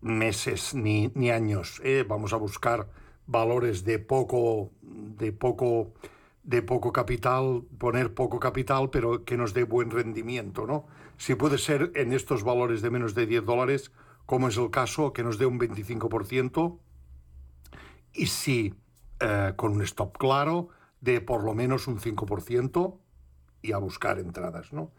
meses 0.00 0.74
ni, 0.74 1.10
ni 1.14 1.30
años. 1.30 1.80
¿eh? 1.84 2.04
Vamos 2.06 2.32
a 2.32 2.36
buscar 2.36 2.88
valores 3.26 3.84
de 3.84 3.98
poco, 3.98 4.70
de 4.82 5.32
poco 5.32 5.94
de 6.44 6.60
poco 6.62 6.92
capital, 6.92 7.64
poner 7.78 8.14
poco 8.14 8.38
capital, 8.38 8.90
pero 8.90 9.24
que 9.24 9.36
nos 9.36 9.54
dé 9.54 9.64
buen 9.64 9.90
rendimiento, 9.90 10.66
¿no? 10.66 10.86
Si 11.16 11.34
puede 11.34 11.58
ser 11.58 11.90
en 11.94 12.12
estos 12.12 12.44
valores 12.44 12.82
de 12.82 12.90
menos 12.90 13.14
de 13.14 13.26
10 13.26 13.44
dólares, 13.44 13.92
como 14.26 14.48
es 14.48 14.56
el 14.56 14.70
caso, 14.70 15.12
que 15.12 15.22
nos 15.22 15.38
dé 15.38 15.46
un 15.46 15.58
25%, 15.58 16.78
y 18.12 18.26
si 18.26 18.74
eh, 19.20 19.52
con 19.56 19.72
un 19.72 19.82
stop 19.82 20.18
claro 20.18 20.68
de 21.00 21.20
por 21.20 21.42
lo 21.42 21.54
menos 21.54 21.88
un 21.88 21.98
5% 21.98 22.98
y 23.62 23.72
a 23.72 23.78
buscar 23.78 24.18
entradas, 24.18 24.72
¿no? 24.72 24.92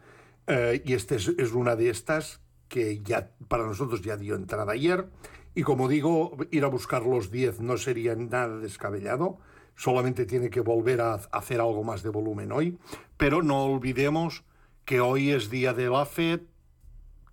Eh, 0.48 0.82
y 0.84 0.94
esta 0.94 1.14
es, 1.14 1.28
es 1.28 1.52
una 1.52 1.76
de 1.76 1.90
estas 1.90 2.40
que 2.68 3.02
ya 3.02 3.30
para 3.46 3.64
nosotros 3.64 4.02
ya 4.02 4.16
dio 4.16 4.34
entrada 4.34 4.72
ayer, 4.72 5.08
y 5.54 5.62
como 5.62 5.88
digo, 5.88 6.36
ir 6.50 6.64
a 6.64 6.68
buscar 6.68 7.04
los 7.04 7.30
10 7.30 7.60
no 7.60 7.78
sería 7.78 8.14
nada 8.16 8.58
descabellado, 8.58 9.38
solamente 9.76 10.26
tiene 10.26 10.50
que 10.50 10.60
volver 10.60 11.00
a 11.00 11.14
hacer 11.14 11.60
algo 11.60 11.84
más 11.84 12.02
de 12.02 12.10
volumen 12.10 12.52
hoy, 12.52 12.78
pero 13.16 13.42
no 13.42 13.64
olvidemos 13.64 14.44
que 14.84 15.00
hoy 15.00 15.30
es 15.30 15.50
día 15.50 15.74
de 15.74 15.88
la 15.88 16.06
FED, 16.06 16.40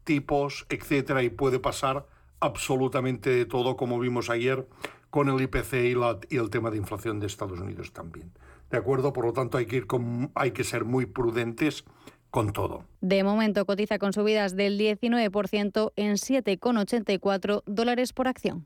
tipos, 0.03 0.65
etcétera, 0.69 1.23
y 1.23 1.29
puede 1.29 1.59
pasar 1.59 2.05
absolutamente 2.39 3.29
de 3.29 3.45
todo, 3.45 3.77
como 3.77 3.99
vimos 3.99 4.29
ayer 4.29 4.67
con 5.09 5.29
el 5.29 5.41
IPC 5.41 5.73
y, 5.73 5.95
la, 5.95 6.19
y 6.29 6.37
el 6.37 6.49
tema 6.49 6.71
de 6.71 6.77
inflación 6.77 7.19
de 7.19 7.27
Estados 7.27 7.59
Unidos 7.59 7.93
también. 7.93 8.31
¿De 8.69 8.77
acuerdo? 8.77 9.13
Por 9.13 9.25
lo 9.25 9.33
tanto, 9.33 9.57
hay 9.57 9.67
que, 9.67 9.77
ir 9.77 9.87
con, 9.87 10.31
hay 10.33 10.51
que 10.51 10.63
ser 10.63 10.83
muy 10.83 11.05
prudentes 11.05 11.85
con 12.31 12.51
todo. 12.51 12.85
De 12.99 13.23
momento 13.23 13.63
cotiza 13.67 13.99
con 13.99 14.11
subidas 14.11 14.55
del 14.55 14.79
19% 14.79 15.93
en 15.95 16.13
7,84 16.13 17.61
dólares 17.67 18.11
por 18.11 18.27
acción. 18.27 18.65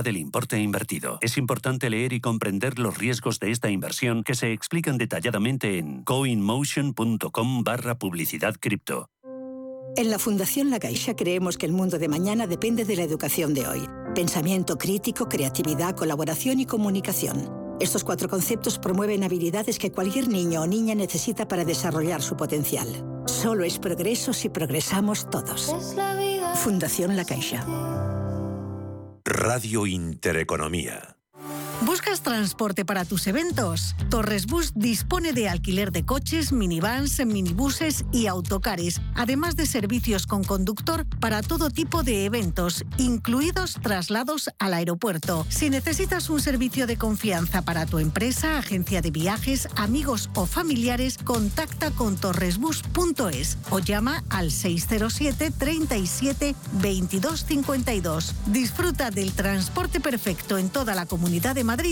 del 0.00 0.16
importe 0.16 0.58
invertido. 0.58 1.18
Es 1.20 1.36
importante 1.36 1.90
leer 1.90 2.14
y 2.14 2.20
comprender 2.22 2.78
los 2.78 2.96
riesgos 2.96 3.38
de 3.38 3.50
esta 3.50 3.68
inversión 3.68 4.24
que 4.24 4.34
se 4.34 4.52
explican 4.52 4.96
detalladamente 4.96 5.76
en 5.76 6.04
coinmotion.com 6.04 7.64
barra 7.64 7.98
publicidad 7.98 8.54
cripto. 8.58 9.10
En 9.94 10.10
la 10.10 10.18
Fundación 10.18 10.70
La 10.70 10.78
Caixa 10.78 11.14
creemos 11.14 11.58
que 11.58 11.66
el 11.66 11.72
mundo 11.72 11.98
de 11.98 12.08
mañana 12.08 12.46
depende 12.46 12.86
de 12.86 12.96
la 12.96 13.02
educación 13.02 13.52
de 13.52 13.66
hoy. 13.68 13.86
Pensamiento 14.14 14.78
crítico, 14.78 15.28
creatividad, 15.28 15.94
colaboración 15.94 16.60
y 16.60 16.64
comunicación. 16.64 17.50
Estos 17.78 18.02
cuatro 18.04 18.28
conceptos 18.28 18.78
promueven 18.78 19.22
habilidades 19.22 19.78
que 19.78 19.92
cualquier 19.92 20.28
niño 20.28 20.62
o 20.62 20.66
niña 20.66 20.94
necesita 20.94 21.46
para 21.46 21.66
desarrollar 21.66 22.22
su 22.22 22.36
potencial. 22.36 22.88
Solo 23.26 23.64
es 23.64 23.78
progreso 23.78 24.32
si 24.32 24.48
progresamos 24.48 25.28
todos. 25.28 25.74
Fundación 26.54 27.16
La 27.16 27.24
Caixa. 27.24 28.11
Radio 29.24 29.86
Intereconomía. 29.86 31.16
¿Buscas 32.02 32.22
transporte 32.22 32.84
para 32.84 33.04
tus 33.04 33.28
eventos? 33.28 33.94
Torres 34.10 34.46
Bus 34.46 34.72
dispone 34.74 35.32
de 35.32 35.48
alquiler 35.48 35.92
de 35.92 36.04
coches, 36.04 36.50
minivans, 36.50 37.24
minibuses 37.24 38.04
y 38.10 38.26
autocares, 38.26 39.00
además 39.14 39.54
de 39.54 39.66
servicios 39.66 40.26
con 40.26 40.42
conductor 40.42 41.06
para 41.20 41.42
todo 41.42 41.70
tipo 41.70 42.02
de 42.02 42.24
eventos, 42.24 42.84
incluidos 42.98 43.78
traslados 43.80 44.50
al 44.58 44.74
aeropuerto. 44.74 45.46
Si 45.48 45.70
necesitas 45.70 46.28
un 46.28 46.40
servicio 46.40 46.88
de 46.88 46.96
confianza 46.96 47.62
para 47.62 47.86
tu 47.86 48.00
empresa, 48.00 48.58
agencia 48.58 49.00
de 49.00 49.12
viajes, 49.12 49.68
amigos 49.76 50.28
o 50.34 50.46
familiares, 50.46 51.18
contacta 51.18 51.92
con 51.92 52.16
torresbus.es 52.16 53.58
o 53.70 53.78
llama 53.78 54.24
al 54.28 54.50
607 54.50 55.52
37 55.56 56.56
22 56.80 57.44
52. 57.44 58.34
Disfruta 58.48 59.12
del 59.12 59.30
transporte 59.34 60.00
perfecto 60.00 60.58
en 60.58 60.68
toda 60.68 60.96
la 60.96 61.06
comunidad 61.06 61.54
de 61.54 61.62
Madrid 61.62 61.91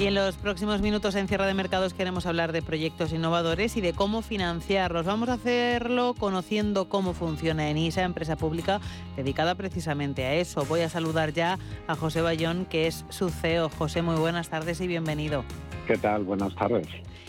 Y 0.00 0.06
en 0.06 0.14
los 0.14 0.34
próximos 0.36 0.80
minutos 0.80 1.14
en 1.14 1.28
Cierre 1.28 1.44
de 1.44 1.52
Mercados 1.52 1.92
queremos 1.92 2.24
hablar 2.24 2.52
de 2.52 2.62
proyectos 2.62 3.12
innovadores 3.12 3.76
y 3.76 3.82
de 3.82 3.92
cómo 3.92 4.22
financiarlos. 4.22 5.04
Vamos 5.04 5.28
a 5.28 5.34
hacerlo 5.34 6.14
conociendo 6.14 6.88
cómo 6.88 7.12
funciona 7.12 7.68
ENISA, 7.68 8.04
empresa 8.04 8.34
pública 8.36 8.80
dedicada 9.14 9.56
precisamente 9.56 10.24
a 10.24 10.32
eso. 10.36 10.64
Voy 10.64 10.80
a 10.80 10.88
saludar 10.88 11.34
ya 11.34 11.58
a 11.86 11.96
José 11.96 12.22
Bayón, 12.22 12.64
que 12.64 12.86
es 12.86 13.04
su 13.10 13.28
CEO. 13.28 13.68
José, 13.68 14.00
muy 14.00 14.16
buenas 14.16 14.48
tardes 14.48 14.80
y 14.80 14.86
bienvenido. 14.86 15.44
¿Qué 15.86 15.98
tal? 15.98 16.24
Buenas 16.24 16.54
tardes. 16.54 16.86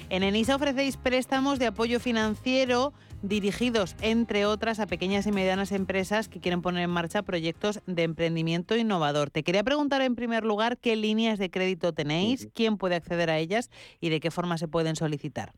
En 0.09 0.24
ENISA 0.24 0.55
ofrecéis 0.55 0.95
préstamos 0.95 1.59
de 1.59 1.67
apoyo 1.67 1.99
financiero 1.99 2.93
dirigidos, 3.22 3.95
entre 4.01 4.45
otras, 4.45 4.80
a 4.80 4.88
pequeñas 4.88 5.28
y 5.28 5.32
medianas 5.32 5.72
empresas 5.72 6.28
que 6.28 6.39
quieren 6.39 6.61
poner 6.61 6.84
en 6.84 6.89
marcha 6.89 7.22
proyectos 7.22 7.82
de 7.86 8.03
emprendimiento 8.03 8.76
innovador. 8.76 9.30
Te 9.30 9.43
quería 9.43 9.63
preguntar 9.63 10.01
en 10.01 10.15
primer 10.15 10.43
lugar 10.43 10.78
qué 10.78 10.95
líneas 10.95 11.39
de 11.39 11.49
crédito 11.49 11.93
tenéis, 11.93 12.49
quién 12.53 12.78
puede 12.78 12.95
acceder 12.95 13.30
a 13.30 13.38
ellas 13.38 13.69
y 13.99 14.09
de 14.09 14.19
qué 14.19 14.32
forma 14.32 14.57
se 14.57 14.67
pueden 14.67 14.95
solicitar. 14.95 15.53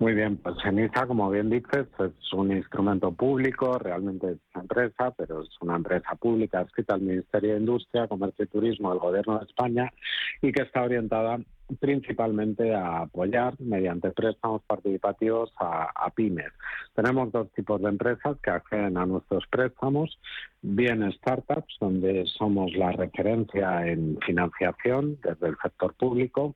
Muy 0.00 0.14
bien, 0.14 0.36
pues 0.36 0.54
ENISA, 0.64 1.08
como 1.08 1.28
bien 1.28 1.50
dices, 1.50 1.88
es 1.98 2.32
un 2.32 2.52
instrumento 2.52 3.10
público, 3.10 3.80
realmente 3.80 4.30
es 4.30 4.38
una 4.54 4.62
empresa, 4.62 5.10
pero 5.16 5.42
es 5.42 5.48
una 5.60 5.74
empresa 5.74 6.14
pública 6.14 6.60
escrita 6.60 6.94
al 6.94 7.00
Ministerio 7.00 7.54
de 7.54 7.58
Industria, 7.58 8.06
Comercio 8.06 8.44
y 8.44 8.48
Turismo 8.48 8.90
del 8.90 9.00
Gobierno 9.00 9.40
de 9.40 9.46
España 9.46 9.92
y 10.40 10.52
que 10.52 10.62
está 10.62 10.82
orientada 10.82 11.40
principalmente 11.80 12.74
a 12.74 13.02
apoyar 13.02 13.54
mediante 13.60 14.10
préstamos 14.10 14.62
participativos 14.66 15.52
a, 15.58 16.10
pymes. 16.14 16.52
Tenemos 16.94 17.30
dos 17.30 17.52
tipos 17.52 17.80
de 17.82 17.88
empresas 17.88 18.38
que 18.42 18.50
acceden 18.50 18.96
a 18.96 19.06
nuestros 19.06 19.46
préstamos, 19.48 20.18
bien 20.62 21.10
startups, 21.12 21.76
donde 21.80 22.24
somos 22.38 22.72
la 22.72 22.92
referencia 22.92 23.86
en 23.86 24.18
financiación 24.24 25.18
desde 25.22 25.48
el 25.48 25.56
sector 25.62 25.94
público, 25.94 26.54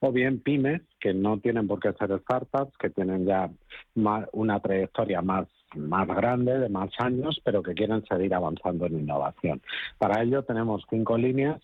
o 0.00 0.12
bien 0.12 0.40
pymes, 0.40 0.82
que 1.00 1.14
no 1.14 1.38
tienen 1.38 1.68
por 1.68 1.80
qué 1.80 1.92
ser 1.92 2.18
startups, 2.20 2.76
que 2.78 2.90
tienen 2.90 3.26
ya 3.26 3.50
una 4.32 4.60
trayectoria 4.60 5.22
más 5.22 5.46
más 5.76 6.08
grande, 6.08 6.58
de 6.58 6.70
más 6.70 6.88
años, 6.98 7.42
pero 7.44 7.62
que 7.62 7.74
quieren 7.74 8.02
seguir 8.06 8.32
avanzando 8.32 8.86
en 8.86 9.00
innovación. 9.00 9.60
Para 9.98 10.22
ello 10.22 10.42
tenemos 10.42 10.82
cinco 10.88 11.18
líneas 11.18 11.60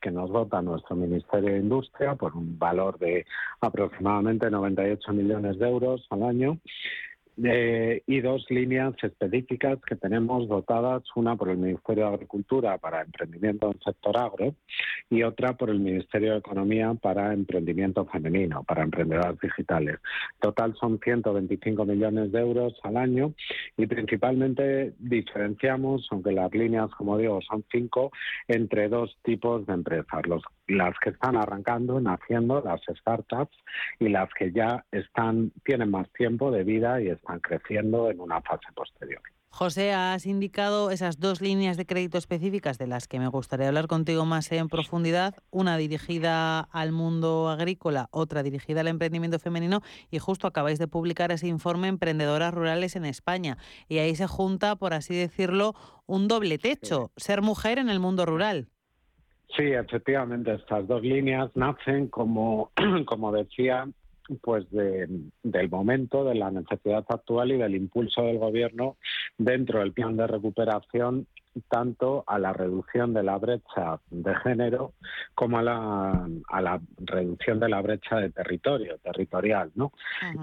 que 0.00 0.10
nos 0.10 0.30
dota 0.30 0.60
nuestro 0.60 0.96
Ministerio 0.96 1.52
de 1.52 1.60
Industria 1.60 2.16
por 2.16 2.36
un 2.36 2.58
valor 2.58 2.98
de 2.98 3.24
aproximadamente 3.60 4.50
98 4.50 5.12
millones 5.12 5.56
de 5.58 5.68
euros 5.68 6.04
al 6.10 6.24
año 6.24 6.58
y 7.36 8.20
dos 8.20 8.44
líneas 8.50 8.94
específicas 9.02 9.78
que 9.86 9.96
tenemos 9.96 10.48
dotadas, 10.48 11.02
una 11.16 11.36
por 11.36 11.48
el 11.48 11.56
Ministerio 11.56 12.08
de 12.08 12.14
Agricultura 12.14 12.78
para 12.78 13.02
emprendimiento 13.02 13.66
en 13.66 13.72
el 13.74 13.80
sector 13.82 14.16
agro 14.18 14.54
y 15.08 15.22
otra 15.22 15.56
por 15.56 15.70
el 15.70 15.80
Ministerio 15.80 16.32
de 16.32 16.38
Economía 16.38 16.94
para 16.94 17.32
emprendimiento 17.32 18.04
femenino, 18.06 18.64
para 18.64 18.82
emprendedoras 18.82 19.38
digitales. 19.40 19.98
Total 20.40 20.74
son 20.78 21.00
125 21.02 21.84
millones 21.84 22.32
de 22.32 22.40
euros 22.40 22.74
al 22.82 22.96
año 22.96 23.34
y 23.76 23.86
principalmente 23.86 24.94
diferenciamos, 24.98 26.06
aunque 26.10 26.32
las 26.32 26.52
líneas, 26.54 26.90
como 26.96 27.16
digo, 27.16 27.40
son 27.42 27.64
cinco, 27.70 28.10
entre 28.48 28.88
dos 28.88 29.16
tipos 29.22 29.66
de 29.66 29.74
empresas. 29.74 30.02
Las 30.66 30.94
que 31.02 31.10
están 31.10 31.36
arrancando, 31.36 32.00
naciendo, 32.00 32.60
las 32.60 32.80
startups, 32.82 33.56
y 33.98 34.08
las 34.08 34.28
que 34.38 34.52
ya 34.52 34.84
están, 34.90 35.52
tienen 35.64 35.90
más 35.90 36.10
tiempo 36.12 36.50
de 36.50 36.64
vida 36.64 37.00
y 37.00 37.08
están 37.08 37.40
creciendo 37.40 38.10
en 38.10 38.20
una 38.20 38.40
fase 38.40 38.72
posterior. 38.74 39.22
José, 39.54 39.92
has 39.92 40.24
indicado 40.24 40.90
esas 40.90 41.20
dos 41.20 41.42
líneas 41.42 41.76
de 41.76 41.84
crédito 41.84 42.16
específicas 42.16 42.78
de 42.78 42.86
las 42.86 43.06
que 43.06 43.18
me 43.18 43.28
gustaría 43.28 43.68
hablar 43.68 43.86
contigo 43.86 44.24
más 44.24 44.50
en 44.50 44.70
profundidad, 44.70 45.34
una 45.50 45.76
dirigida 45.76 46.60
al 46.60 46.90
mundo 46.90 47.50
agrícola, 47.50 48.08
otra 48.12 48.42
dirigida 48.42 48.80
al 48.80 48.88
emprendimiento 48.88 49.38
femenino 49.38 49.82
y 50.10 50.18
justo 50.20 50.46
acabáis 50.46 50.78
de 50.78 50.88
publicar 50.88 51.32
ese 51.32 51.48
informe 51.48 51.88
Emprendedoras 51.88 52.54
Rurales 52.54 52.96
en 52.96 53.04
España 53.04 53.58
y 53.88 53.98
ahí 53.98 54.16
se 54.16 54.26
junta, 54.26 54.74
por 54.74 54.94
así 54.94 55.14
decirlo, 55.14 55.74
un 56.06 56.28
doble 56.28 56.56
techo, 56.56 57.12
ser 57.18 57.42
mujer 57.42 57.78
en 57.78 57.90
el 57.90 58.00
mundo 58.00 58.24
rural. 58.24 58.71
Sí, 59.56 59.64
efectivamente, 59.64 60.54
estas 60.54 60.86
dos 60.86 61.02
líneas 61.02 61.50
nacen, 61.54 62.08
como, 62.08 62.70
como 63.06 63.32
decía, 63.32 63.86
pues 64.40 64.64
del 64.70 65.70
momento, 65.70 66.24
de 66.24 66.34
la 66.34 66.50
necesidad 66.50 67.04
actual 67.08 67.52
y 67.52 67.58
del 67.58 67.74
impulso 67.74 68.22
del 68.22 68.38
gobierno 68.38 68.96
dentro 69.36 69.80
del 69.80 69.92
plan 69.92 70.16
de 70.16 70.26
recuperación 70.26 71.26
tanto 71.68 72.24
a 72.26 72.38
la 72.38 72.52
reducción 72.52 73.12
de 73.12 73.22
la 73.22 73.36
brecha 73.36 74.00
de 74.10 74.34
género 74.36 74.94
como 75.34 75.58
a 75.58 75.62
la, 75.62 76.28
a 76.48 76.62
la 76.62 76.80
reducción 76.98 77.60
de 77.60 77.68
la 77.68 77.82
brecha 77.82 78.16
de 78.16 78.30
territorio, 78.30 78.98
territorial, 78.98 79.70
¿no? 79.74 79.92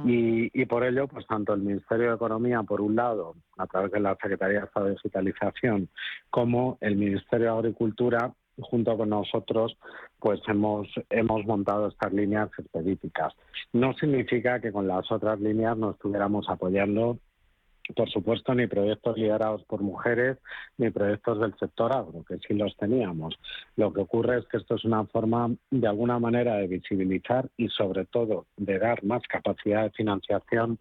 y, 0.06 0.50
y, 0.54 0.66
por 0.66 0.84
ello, 0.84 1.08
pues 1.08 1.26
tanto 1.28 1.54
el 1.54 1.62
Ministerio 1.62 2.10
de 2.10 2.16
Economía, 2.16 2.64
por 2.64 2.82
un 2.82 2.96
lado, 2.96 3.36
a 3.58 3.68
través 3.68 3.92
de 3.92 4.00
la 4.00 4.16
Secretaría 4.22 4.60
de 4.60 4.66
Estado 4.66 4.86
de 4.88 4.92
Digitalización, 4.94 5.90
como 6.30 6.78
el 6.82 6.96
Ministerio 6.96 7.54
de 7.54 7.60
Agricultura, 7.60 8.34
junto 8.62 8.98
con 8.98 9.10
nosotros, 9.10 9.78
pues 10.20 10.40
hemos, 10.48 10.88
hemos 11.10 11.46
montado 11.46 11.88
estas 11.88 12.14
líneas 12.14 12.50
específicas. 12.58 13.34
No 13.74 13.94
significa 13.94 14.60
que 14.60 14.72
con 14.72 14.88
las 14.88 15.12
otras 15.12 15.40
líneas 15.40 15.78
no 15.78 15.92
estuviéramos 15.92 16.50
apoyando 16.50 17.18
por 17.96 18.10
supuesto, 18.10 18.54
ni 18.54 18.68
proyectos 18.68 19.18
liderados 19.18 19.64
por 19.66 19.82
mujeres, 19.82 20.38
ni 20.78 20.90
proyectos 20.90 21.40
del 21.40 21.56
sector 21.58 21.92
agro, 21.92 22.24
que 22.28 22.38
sí 22.48 22.54
los 22.54 22.76
teníamos. 22.78 23.36
Lo 23.76 23.92
que 23.94 24.02
ocurre 24.02 24.40
es 24.40 24.48
que 24.48 24.58
esto 24.58 24.76
es 24.76 24.86
una 24.86 25.06
forma, 25.06 25.50
de 25.72 25.88
alguna 25.88 26.20
manera, 26.20 26.56
de 26.56 26.68
visibilizar 26.68 27.50
y, 27.58 27.68
sobre 27.70 28.06
todo, 28.06 28.46
de 28.58 28.80
dar 28.80 29.04
más 29.04 29.22
capacidad 29.28 29.84
de 29.84 29.92
financiación 29.92 30.80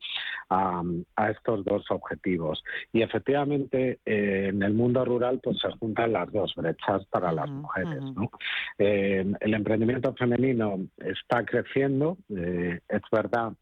a, 0.51 0.83
estos 1.31 1.65
dos 1.65 1.85
objetivos. 1.91 2.63
Y, 2.93 3.03
efectivamente, 3.03 3.99
eh, 4.05 4.49
en 4.49 4.63
el 4.63 4.75
mundo 4.75 5.05
rural, 5.05 5.41
pues 5.43 5.59
se 5.59 5.71
juntan 5.79 6.13
las 6.13 6.31
dos 6.33 6.55
brechas 6.55 7.05
para 7.07 7.33
las 7.33 7.49
mujeres. 7.49 8.03
Eh, 8.79 9.25
el 9.41 9.55
emprendimiento 9.55 10.15
femenino 10.15 10.79
está 10.99 11.45
creciendo, 11.45 12.17
eh, 12.31 12.81
es 12.89 13.03
verdad 13.11 13.53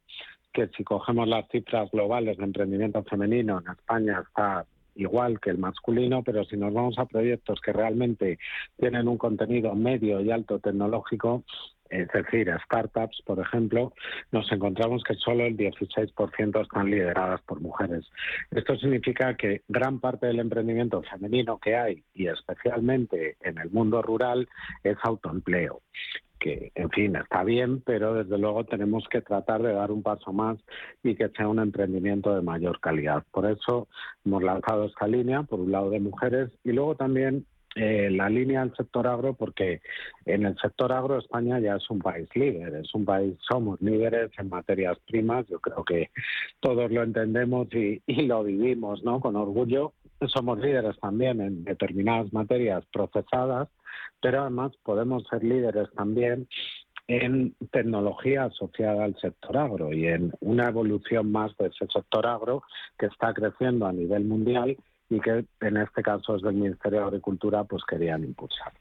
que 0.57 0.69
si 0.69 0.85
cogemos 0.85 1.29
las 1.29 1.47
cifras 1.51 1.91
globales 1.91 2.39
de 2.39 2.45
emprendimiento 2.45 3.05
femenino 3.05 3.61
en 3.61 3.73
España 3.73 4.25
está 4.27 4.65
igual 4.95 5.39
que 5.39 5.51
el 5.51 5.59
masculino, 5.59 6.23
pero 6.23 6.47
si 6.47 6.57
nos 6.57 6.73
vamos 6.73 6.99
a 6.99 7.05
proyectos 7.05 7.61
que 7.61 7.75
realmente 7.75 8.39
tienen 8.79 9.07
un 9.07 9.19
contenido 9.19 9.75
medio 9.75 10.23
y 10.23 10.31
alto 10.31 10.59
tecnológico, 10.59 11.45
es 11.91 12.09
decir, 12.09 12.51
startups, 12.65 13.21
por 13.27 13.39
ejemplo, 13.39 13.93
nos 14.33 14.51
encontramos 14.51 15.05
que 15.05 15.15
solo 15.15 15.45
el 15.45 15.59
16% 15.59 16.63
están 16.63 16.91
lideradas 16.91 17.43
por 17.43 17.61
mujeres. 17.61 18.07
Esto 18.51 18.77
significa 18.77 19.37
que 19.37 19.61
gran 19.69 20.01
parte 20.01 20.27
del 20.27 20.41
emprendimiento 20.41 21.03
femenino 21.03 21.59
que 21.59 21.77
hay, 21.77 22.03
y 22.15 22.29
especialmente 22.29 23.37
en 23.43 23.59
el 23.59 23.71
mundo 23.71 24.01
rural, 24.01 24.49
es 24.83 24.97
autoempleo 25.03 25.83
en 26.75 26.91
fin, 26.91 27.17
está 27.17 27.45
bien, 27.45 27.81
pero 27.81 28.15
desde 28.15 28.39
luego 28.39 28.65
tenemos 28.65 29.05
que 29.11 29.21
tratar 29.21 29.63
de 29.63 29.73
dar 29.73 29.91
un 29.91 30.03
paso 30.03 30.33
más 30.33 30.59
y 31.03 31.15
que 31.15 31.29
sea 31.31 31.49
un 31.49 31.59
emprendimiento 31.59 32.35
de 32.35 32.43
mayor 32.43 32.81
calidad. 32.81 33.25
Por 33.31 33.51
eso 33.51 33.89
hemos 34.25 34.43
lanzado 34.43 34.85
esta 34.85 35.07
línea, 35.07 35.43
por 35.43 35.61
un 35.61 35.73
lado 35.73 35.91
de 35.91 36.01
mujeres, 36.01 36.51
y 36.65 36.73
luego 36.73 36.95
también 36.95 37.47
eh, 37.77 38.09
la 38.11 38.31
línea 38.31 38.61
del 38.61 38.75
sector 38.75 39.07
agro, 39.07 39.35
porque 39.35 39.83
en 40.25 40.47
el 40.47 40.57
sector 40.57 40.93
agro 40.93 41.19
España 41.19 41.61
ya 41.61 41.77
es 41.77 41.91
un 41.91 41.99
país 41.99 42.27
líder, 42.35 42.75
es 42.77 42.95
un 42.95 43.05
país, 43.05 43.37
somos 43.47 43.81
líderes 43.83 44.31
en 44.39 44.49
materias 44.49 44.97
primas, 45.07 45.47
yo 45.49 45.61
creo 45.61 45.85
que 45.85 46.11
todos 46.61 46.91
lo 46.91 47.03
entendemos 47.03 47.69
y, 47.75 48.03
y 48.07 48.23
lo 48.23 48.45
vivimos 48.45 49.05
¿no? 49.05 49.21
con 49.21 49.37
orgullo. 49.37 49.93
Somos 50.29 50.59
líderes 50.59 50.99
también 51.01 51.43
en 51.43 51.65
determinadas 51.65 52.33
materias 52.33 52.83
procesadas, 52.91 53.69
pero 54.21 54.43
además 54.43 54.73
podemos 54.83 55.25
ser 55.29 55.45
líderes 55.45 55.89
también 55.97 56.49
en 57.09 57.55
tecnología 57.71 58.45
asociada 58.45 59.05
al 59.05 59.17
sector 59.21 59.57
agro 59.57 59.93
y 59.93 60.07
en 60.07 60.33
una 60.41 60.69
evolución 60.69 61.31
más 61.31 61.57
de 61.57 61.67
ese 61.67 61.87
sector 61.93 62.27
agro 62.27 62.63
que 62.99 63.07
está 63.07 63.33
creciendo 63.33 63.87
a 63.87 63.93
nivel 63.93 64.25
mundial 64.25 64.77
y 65.09 65.21
que 65.21 65.45
en 65.61 65.77
este 65.77 66.03
caso 66.03 66.37
es 66.37 66.43
del 66.43 66.55
Ministerio 66.55 67.01
de 67.01 67.07
Agricultura 67.07 67.65
pues 67.65 67.85
querían 67.89 68.25
impulsar. 68.25 68.73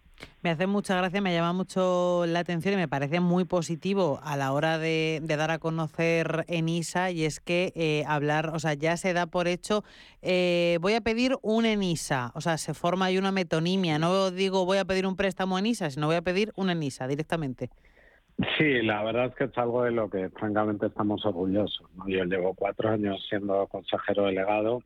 Me 0.41 0.49
hace 0.51 0.67
mucha 0.67 0.95
gracia, 0.95 1.21
me 1.21 1.33
llama 1.33 1.53
mucho 1.53 2.25
la 2.27 2.39
atención 2.39 2.75
y 2.75 2.77
me 2.77 2.87
parece 2.87 3.19
muy 3.19 3.45
positivo 3.45 4.19
a 4.23 4.37
la 4.37 4.53
hora 4.53 4.77
de, 4.77 5.21
dar 5.25 5.51
a 5.51 5.59
conocer 5.59 6.45
en 6.47 6.69
ISA 6.69 7.11
y 7.11 7.25
es 7.25 7.39
que 7.39 7.73
eh, 7.75 8.03
hablar, 8.07 8.51
o 8.53 8.59
sea, 8.59 8.73
ya 8.73 8.95
se 8.97 9.13
da 9.13 9.25
por 9.25 9.47
hecho, 9.47 9.83
eh, 10.21 10.77
voy 10.81 10.93
a 10.93 11.01
pedir 11.01 11.35
un 11.41 11.65
ENISA, 11.65 12.31
o 12.35 12.41
sea, 12.41 12.57
se 12.57 12.73
forma 12.73 13.05
ahí 13.05 13.17
una 13.17 13.31
metonimia, 13.31 13.99
no 13.99 14.31
digo 14.31 14.65
voy 14.65 14.77
a 14.77 14.85
pedir 14.85 15.07
un 15.07 15.15
préstamo 15.15 15.57
en 15.57 15.65
ISA, 15.65 15.89
sino 15.89 16.07
voy 16.07 16.15
a 16.15 16.21
pedir 16.21 16.51
un 16.55 16.69
ENISA 16.69 17.07
directamente. 17.07 17.69
Sí, 18.57 18.81
la 18.81 19.01
verdad 19.03 19.27
es 19.27 19.35
que 19.35 19.45
es 19.45 19.57
algo 19.57 19.83
de 19.83 19.91
lo 19.91 20.09
que 20.09 20.29
francamente 20.29 20.87
estamos 20.87 21.25
orgullosos. 21.25 21.87
Yo 22.05 22.25
llevo 22.25 22.53
cuatro 22.53 22.89
años 22.89 23.25
siendo 23.29 23.65
consejero 23.67 24.25
delegado 24.25 24.83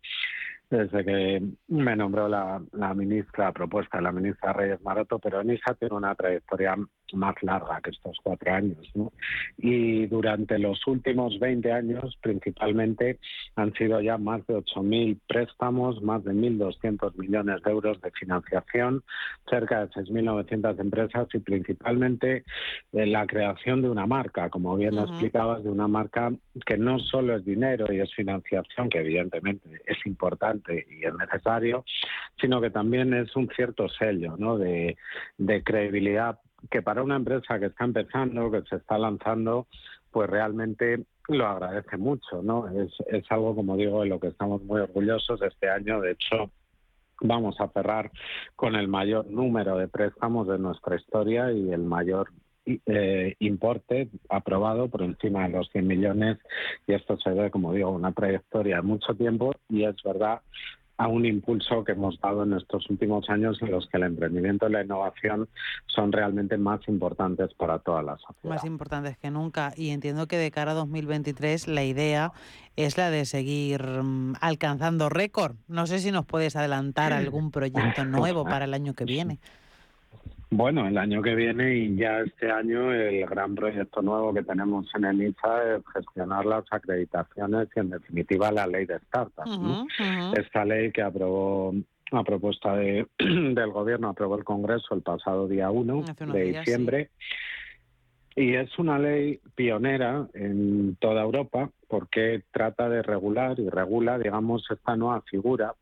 desde 0.69 1.03
que 1.03 1.41
me 1.67 1.95
nombró 1.95 2.27
la, 2.27 2.61
la 2.73 2.93
ministra 2.93 3.51
propuesta, 3.51 4.01
la 4.01 4.11
ministra 4.11 4.53
Reyes 4.53 4.81
Maroto, 4.81 5.19
pero 5.19 5.41
ENISA 5.41 5.73
tiene 5.73 5.95
una 5.95 6.15
trayectoria 6.15 6.75
más 7.13 7.35
larga 7.41 7.79
que 7.81 7.91
estos 7.91 8.17
cuatro 8.23 8.53
años. 8.53 8.89
¿no? 8.95 9.11
Y 9.57 10.07
durante 10.07 10.59
los 10.59 10.85
últimos 10.87 11.39
20 11.39 11.71
años, 11.71 12.17
principalmente, 12.21 13.19
han 13.55 13.73
sido 13.73 14.01
ya 14.01 14.17
más 14.17 14.45
de 14.47 14.55
8.000 14.55 15.19
préstamos, 15.27 16.01
más 16.01 16.23
de 16.23 16.33
1.200 16.33 17.15
millones 17.17 17.61
de 17.63 17.71
euros 17.71 18.01
de 18.01 18.11
financiación, 18.11 19.03
cerca 19.49 19.85
de 19.85 19.91
6.900 19.91 20.79
empresas 20.79 21.27
y 21.33 21.39
principalmente 21.39 22.43
eh, 22.93 23.05
la 23.05 23.25
creación 23.27 23.81
de 23.81 23.89
una 23.89 24.05
marca, 24.05 24.49
como 24.49 24.75
bien 24.75 24.97
explicabas, 24.97 25.63
de 25.63 25.69
una 25.69 25.87
marca 25.87 26.31
que 26.65 26.77
no 26.77 26.99
solo 26.99 27.35
es 27.35 27.45
dinero 27.45 27.91
y 27.91 27.99
es 27.99 28.13
financiación, 28.13 28.89
que 28.89 28.99
evidentemente 28.99 29.81
es 29.85 29.97
importante, 30.05 30.85
y 30.89 31.05
es 31.05 31.13
necesario, 31.13 31.85
sino 32.39 32.61
que 32.61 32.69
también 32.69 33.13
es 33.13 33.35
un 33.35 33.49
cierto 33.55 33.87
sello 33.89 34.35
¿no? 34.37 34.57
de, 34.57 34.97
credibilidad 35.63 36.39
que 36.69 36.81
para 36.81 37.03
una 37.03 37.15
empresa 37.15 37.59
que 37.59 37.67
está 37.67 37.85
empezando, 37.85 38.51
que 38.51 38.61
se 38.63 38.77
está 38.77 38.97
lanzando, 38.97 39.67
pues 40.11 40.29
realmente 40.29 41.05
lo 41.27 41.47
agradece 41.47 41.97
mucho, 41.97 42.41
¿no? 42.41 42.67
Es, 42.69 42.91
es 43.07 43.23
algo, 43.31 43.55
como 43.55 43.77
digo, 43.77 44.01
de 44.01 44.09
lo 44.09 44.19
que 44.19 44.27
estamos 44.27 44.63
muy 44.63 44.81
orgullosos 44.81 45.41
este 45.41 45.69
año. 45.69 46.01
De 46.01 46.11
hecho, 46.11 46.51
vamos 47.21 47.59
a 47.59 47.67
cerrar 47.69 48.11
con 48.55 48.75
el 48.75 48.87
mayor 48.87 49.27
número 49.27 49.77
de 49.77 49.87
préstamos 49.87 50.47
de 50.47 50.57
nuestra 50.57 50.95
historia 50.95 51.51
y 51.51 51.71
el 51.71 51.81
mayor 51.81 52.29
eh, 52.85 53.35
importe 53.39 54.09
aprobado 54.29 54.89
por 54.89 55.01
encima 55.01 55.47
de 55.47 55.57
los 55.57 55.69
100 55.69 55.87
millones 55.87 56.37
y 56.85 56.93
esto 56.93 57.17
se 57.17 57.31
ve, 57.31 57.49
como 57.49 57.73
digo, 57.73 57.89
una 57.89 58.11
trayectoria 58.11 58.77
de 58.77 58.81
mucho 58.83 59.15
tiempo 59.15 59.53
y 59.69 59.85
es 59.85 59.95
verdad 60.03 60.41
a 60.99 61.07
un 61.07 61.25
impulso 61.25 61.85
que 61.85 61.93
hemos 61.93 62.19
dado 62.19 62.43
en 62.43 62.53
estos 62.53 62.89
últimos 62.89 63.29
años 63.29 63.57
en 63.61 63.71
los 63.71 63.87
que 63.87 63.95
el 63.95 64.03
emprendimiento 64.03 64.67
y 64.67 64.73
la 64.73 64.83
innovación 64.83 65.47
son 65.87 66.11
realmente 66.11 66.57
más 66.57 66.81
importantes 66.89 67.53
para 67.53 67.79
todas 67.79 68.03
las 68.03 68.19
sociedad. 68.19 68.55
Más 68.55 68.65
importantes 68.65 69.17
que 69.17 69.31
nunca. 69.31 69.71
Y 69.77 69.91
entiendo 69.91 70.27
que 70.27 70.37
de 70.37 70.51
cara 70.51 70.71
a 70.71 70.75
2023 70.75 71.69
la 71.69 71.85
idea 71.85 72.33
es 72.75 72.97
la 72.97 73.11
de 73.11 73.23
seguir 73.23 73.81
mm, 73.81 74.33
alcanzando 74.41 75.07
récord. 75.07 75.55
No 75.69 75.87
sé 75.87 75.99
si 75.99 76.11
nos 76.11 76.25
puedes 76.25 76.57
adelantar 76.57 77.13
algún 77.13 77.51
proyecto 77.51 78.03
nuevo 78.03 78.43
para 78.43 78.65
el 78.65 78.73
año 78.73 78.93
que 78.93 79.05
viene. 79.05 79.39
Bueno, 80.51 80.87
el 80.87 80.97
año 80.97 81.21
que 81.21 81.35
viene 81.35 81.75
y 81.75 81.95
ya 81.95 82.21
este 82.21 82.51
año 82.51 82.91
el 82.91 83.25
gran 83.27 83.53
proyecto 83.53 84.01
nuevo 84.01 84.33
que 84.33 84.41
tenemos 84.41 84.87
en 84.95 85.05
ENISA 85.05 85.75
es 85.75 85.83
gestionar 85.93 86.45
las 86.45 86.63
acreditaciones 86.71 87.67
y 87.75 87.79
en 87.79 87.91
definitiva 87.91 88.51
la 88.51 88.65
ley 88.65 88.85
de 88.85 88.97
startups. 88.99 89.59
Esta 90.35 90.65
ley 90.65 90.91
que 90.91 91.03
aprobó 91.03 91.75
a 92.11 92.23
propuesta 92.23 92.75
de, 92.75 93.05
del 93.19 93.71
gobierno, 93.71 94.09
aprobó 94.09 94.37
el 94.37 94.43
Congreso 94.43 94.95
el 94.95 95.03
pasado 95.03 95.47
día 95.47 95.69
1 95.69 96.03
de 96.33 96.43
diciembre. 96.43 97.09
Y 98.39 98.55
es 98.55 98.79
una 98.79 98.97
ley 98.97 99.41
pionera 99.53 100.25
en 100.33 100.95
toda 100.95 101.23
Europa 101.23 101.69
porque 101.89 102.43
trata 102.51 102.87
de 102.87 103.01
regular 103.01 103.59
y 103.59 103.67
regula, 103.67 104.17
digamos, 104.17 104.65
esta 104.71 104.95
nueva 104.95 105.21
figura 105.23 105.75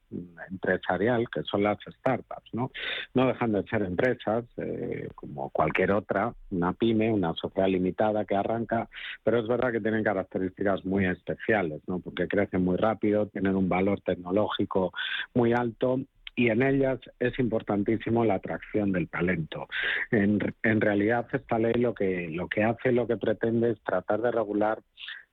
empresarial 0.49 1.27
que 1.29 1.43
son 1.43 1.61
las 1.61 1.77
startups, 1.87 2.51
¿no? 2.53 2.71
No 3.13 3.27
dejan 3.27 3.51
de 3.51 3.61
ser 3.65 3.83
empresas 3.83 4.43
eh, 4.57 5.07
como 5.13 5.51
cualquier 5.51 5.91
otra, 5.91 6.33
una 6.49 6.73
pyme, 6.73 7.11
una 7.11 7.35
sociedad 7.35 7.67
limitada 7.67 8.25
que 8.25 8.35
arranca, 8.35 8.89
pero 9.23 9.39
es 9.39 9.47
verdad 9.47 9.71
que 9.71 9.81
tienen 9.81 10.03
características 10.03 10.83
muy 10.83 11.05
especiales, 11.05 11.83
¿no? 11.85 11.99
Porque 11.99 12.27
crecen 12.27 12.65
muy 12.65 12.77
rápido, 12.77 13.27
tienen 13.27 13.55
un 13.55 13.69
valor 13.69 14.01
tecnológico 14.01 14.93
muy 15.35 15.53
alto 15.53 15.99
y 16.37 16.49
en 16.49 16.61
ellas 16.61 16.99
es 17.19 17.37
importantísimo 17.39 18.23
la 18.23 18.35
atracción 18.35 18.91
del 18.91 19.09
talento. 19.09 19.67
En, 20.11 20.39
en 20.61 20.81
realidad 20.81 21.27
esta 21.33 21.57
ley 21.57 21.73
lo 21.73 21.95
que, 21.95 22.29
lo 22.29 22.47
que 22.47 22.63
hace, 22.63 22.91
lo 22.91 23.07
que 23.07 23.17
pretende 23.17 23.71
es 23.71 23.81
tratar 23.83 24.21
de 24.21 24.31
regular 24.31 24.79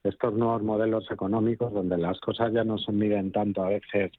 estos 0.05 0.35
nuevos 0.35 0.63
modelos 0.63 1.11
económicos 1.11 1.73
donde 1.73 1.97
las 1.97 2.21
cosas 2.21 2.53
ya 2.53 2.63
no 2.63 2.77
se 2.79 2.93
miden 2.93 3.33
tanto 3.33 3.65
a 3.65 3.71
veces 3.71 4.13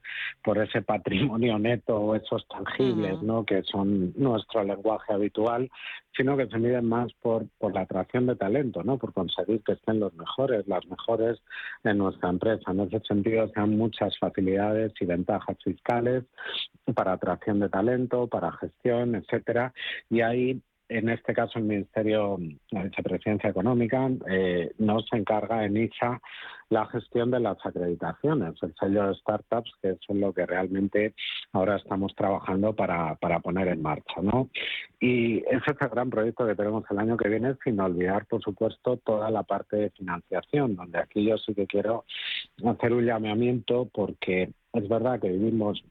por 0.43 0.57
ese 0.57 0.81
patrimonio 0.81 1.59
neto 1.59 1.95
o 1.95 2.15
esos 2.15 2.47
tangibles, 2.47 3.21
¿no? 3.21 3.45
Que 3.45 3.61
son 3.63 4.13
nuestro 4.15 4.63
lenguaje 4.63 5.13
habitual, 5.13 5.69
sino 6.17 6.36
que 6.36 6.47
se 6.47 6.57
miden 6.57 6.86
más 6.86 7.13
por, 7.21 7.45
por 7.59 7.73
la 7.73 7.81
atracción 7.81 8.25
de 8.25 8.36
talento, 8.36 8.83
¿no? 8.83 8.97
Por 8.97 9.13
conseguir 9.13 9.61
que 9.61 9.73
estén 9.73 9.99
los 9.99 10.13
mejores, 10.15 10.67
las 10.67 10.86
mejores 10.88 11.39
en 11.83 11.99
nuestra 11.99 12.29
empresa. 12.29 12.71
En 12.71 12.79
ese 12.79 12.99
sentido, 13.01 13.47
se 13.47 13.59
dan 13.59 13.77
muchas 13.77 14.17
facilidades 14.17 14.91
y 14.99 15.05
ventajas 15.05 15.57
fiscales 15.63 16.23
para 16.95 17.13
atracción 17.13 17.59
de 17.59 17.69
talento, 17.69 18.27
para 18.27 18.51
gestión, 18.53 19.15
etcétera. 19.15 19.71
Y 20.09 20.21
ahí 20.21 20.61
en 20.89 21.09
este 21.09 21.33
caso 21.33 21.59
el 21.59 21.65
Ministerio, 21.65 22.38
la 22.71 22.83
Vicepresidencia 22.83 23.49
Económica, 23.49 24.09
eh, 24.29 24.71
nos 24.77 25.05
encarga 25.13 25.65
en 25.65 25.77
ISA 25.77 26.21
la 26.69 26.86
gestión 26.88 27.31
de 27.31 27.39
las 27.39 27.57
acreditaciones, 27.63 28.55
el 28.61 28.73
sello 28.79 29.07
de 29.07 29.15
startups, 29.15 29.71
que 29.81 29.89
es 29.91 29.99
lo 30.09 30.33
que 30.33 30.45
realmente 30.45 31.13
ahora 31.53 31.77
estamos 31.77 32.15
trabajando 32.15 32.73
para, 32.73 33.15
para 33.15 33.39
poner 33.39 33.67
en 33.67 33.81
marcha. 33.81 34.21
¿no? 34.21 34.49
Y 34.99 35.39
ese 35.39 35.71
es 35.71 35.81
el 35.81 35.89
gran 35.89 36.09
proyecto 36.09 36.47
que 36.47 36.55
tenemos 36.55 36.83
el 36.89 36.99
año 36.99 37.17
que 37.17 37.29
viene, 37.29 37.55
sin 37.63 37.79
olvidar, 37.79 38.25
por 38.25 38.41
supuesto, 38.41 38.97
toda 38.97 39.29
la 39.29 39.43
parte 39.43 39.77
de 39.77 39.89
financiación, 39.91 40.75
donde 40.75 40.99
aquí 40.99 41.25
yo 41.25 41.38
sí 41.38 41.53
que 41.53 41.67
quiero 41.67 42.05
hacer 42.65 42.93
un 42.93 43.05
llamamiento 43.05 43.89
porque 43.93 44.51
es 44.73 44.89
verdad 44.89 45.19
que 45.19 45.29
vivimos 45.29 45.83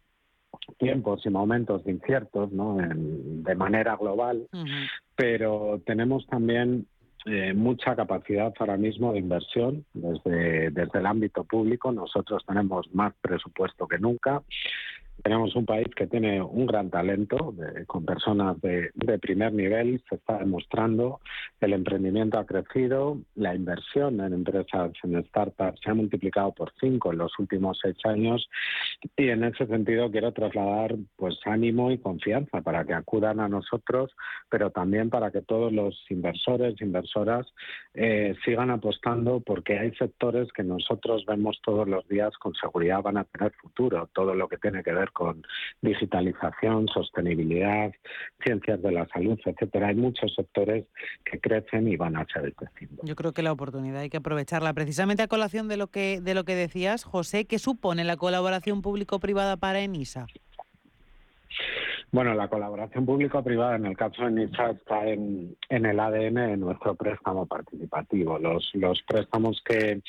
tiempos 0.79 1.25
y 1.25 1.31
momentos 1.31 1.83
inciertos 1.87 2.53
¿no? 2.53 2.77
de 2.79 3.55
manera 3.55 3.97
global, 3.97 4.47
pero 5.17 5.81
tenemos 5.87 6.27
también 6.27 6.87
eh, 7.27 7.55
mucha 7.55 7.97
capacidad 7.97 8.53
ahora 8.59 8.77
mismo 8.77 9.13
de 9.13 9.19
inversión 9.19 9.87
desde, 9.95 10.71
desde 10.71 10.99
el 10.99 11.07
ámbito 11.07 11.45
público. 11.45 11.91
Nosotros 11.91 12.45
tenemos 12.47 12.93
más 12.95 13.15
presupuesto 13.23 13.89
que 13.89 13.99
nunca. 13.99 14.43
Tenemos 15.23 15.57
un 15.57 15.65
país 15.65 15.87
que 15.97 16.07
tiene 16.07 16.43
un 16.43 16.67
gran 16.67 16.91
talento, 16.91 17.55
con 17.87 18.05
personas 18.05 18.61
de, 18.61 18.91
primer 19.21 19.53
nivel, 19.53 20.03
se 20.09 20.17
está 20.17 20.39
demostrando, 20.39 21.21
el 21.61 21.73
emprendimiento 21.73 22.39
ha 22.39 22.45
crecido, 22.45 23.19
la 23.35 23.55
inversión 23.55 24.21
en 24.21 24.35
empresas, 24.35 24.93
en 25.03 25.25
startups, 25.25 25.81
se 25.83 25.91
ha 25.91 25.95
multiplicado 25.95 26.53
por 26.53 26.73
cinco 26.79 27.13
en 27.13 27.19
los 27.19 27.39
últimos 27.39 27.79
seis 27.81 27.97
años. 28.05 28.49
Y 29.17 29.29
en 29.29 29.45
ese 29.45 29.67
sentido 29.67 30.11
quiero 30.11 30.33
trasladar 30.33 30.95
pues 31.17 31.39
ánimo 31.47 31.91
y 31.91 31.99
confianza 31.99 32.61
para 32.61 32.85
que 32.85 32.95
acudan 32.95 33.41
a 33.41 33.49
nosotros, 33.49 34.15
pero 34.51 34.71
también 34.71 35.11
para 35.11 35.31
que 35.31 35.41
todos 35.41 35.73
los 35.73 36.05
inversores, 36.11 36.81
inversoras 36.81 37.47
eh, 37.95 38.35
sigan 38.45 38.71
apostando 38.71 39.41
porque 39.41 39.79
hay 39.79 39.93
sectores 39.95 40.53
que 40.53 40.65
nosotros 40.65 41.25
vemos 41.27 41.61
todos 41.63 41.89
los 41.89 42.07
días 42.09 42.37
con 42.39 42.55
seguridad 42.55 43.03
van 43.03 43.19
a 43.19 43.25
tener 43.25 43.53
futuro, 43.53 44.09
todo 44.13 44.35
lo 44.35 44.49
que 44.49 44.59
tiene 44.59 44.83
que 44.83 44.93
ver 44.93 45.04
con 45.13 45.43
digitalización, 45.83 46.89
sostenibilidad, 46.89 47.93
ciencias 48.43 48.83
de 48.83 48.93
la 48.93 49.07
salud, 49.09 49.39
etcétera. 49.45 49.89
Hay 49.89 49.95
muchos 49.95 50.35
sectores 50.35 50.87
que 51.25 51.41
crecen 51.41 51.89
y 51.89 51.97
van 51.97 52.17
a 52.17 52.27
seguir 52.33 52.55
creciendo. 52.55 53.03
Yo 53.05 53.15
creo 53.15 53.33
que 53.33 53.43
la 53.43 53.53
oportunidad 53.53 54.01
hay 54.01 54.11
que 54.11 54.19
aprovecharla. 54.19 54.73
Precisamente 54.73 55.23
a 55.23 55.29
colación 55.29 55.69
de 55.69 55.77
lo 55.77 55.89
que 55.89 56.21
de 56.21 56.35
lo 56.35 56.45
que 56.45 56.55
decías, 56.55 57.05
José, 57.05 57.45
¿qué 57.47 57.59
supone 57.59 58.05
la 58.05 58.17
colaboración 58.17 58.83
público-privada 58.83 59.57
para 59.57 59.81
ENISA? 59.81 60.27
Bueno, 62.15 62.33
la 62.35 62.47
colaboración 62.47 63.07
público-privada 63.07 63.75
en 63.75 63.87
el 63.87 63.97
caso 63.97 64.23
de 64.23 64.29
ENISA 64.29 64.71
está 64.71 65.05
en, 65.09 65.57
en 65.69 65.85
el 65.85 65.99
ADN 65.99 66.35
de 66.35 66.57
nuestro 66.57 66.95
préstamo 66.95 67.45
participativo. 67.47 68.39
Los, 68.39 68.71
los 68.75 69.03
préstamos 69.03 69.61
que 69.65 70.01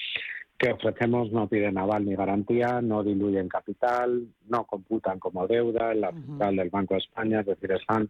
que 0.58 0.72
ofrecemos 0.72 1.32
no 1.32 1.48
piden 1.48 1.78
aval 1.78 2.06
ni 2.06 2.16
garantía, 2.16 2.82
no 2.82 3.04
diluyen 3.04 3.50
capital, 3.50 4.28
no 4.48 4.64
computan 4.64 5.20
como 5.20 5.48
deuda 5.48 5.92
en 5.92 6.02
la 6.02 6.12
fiscal 6.14 6.56
del 6.56 6.70
Banco 6.70 6.94
de 6.94 7.02
España, 7.02 7.42
es 7.42 7.46
decir, 7.46 7.72
están 7.74 8.10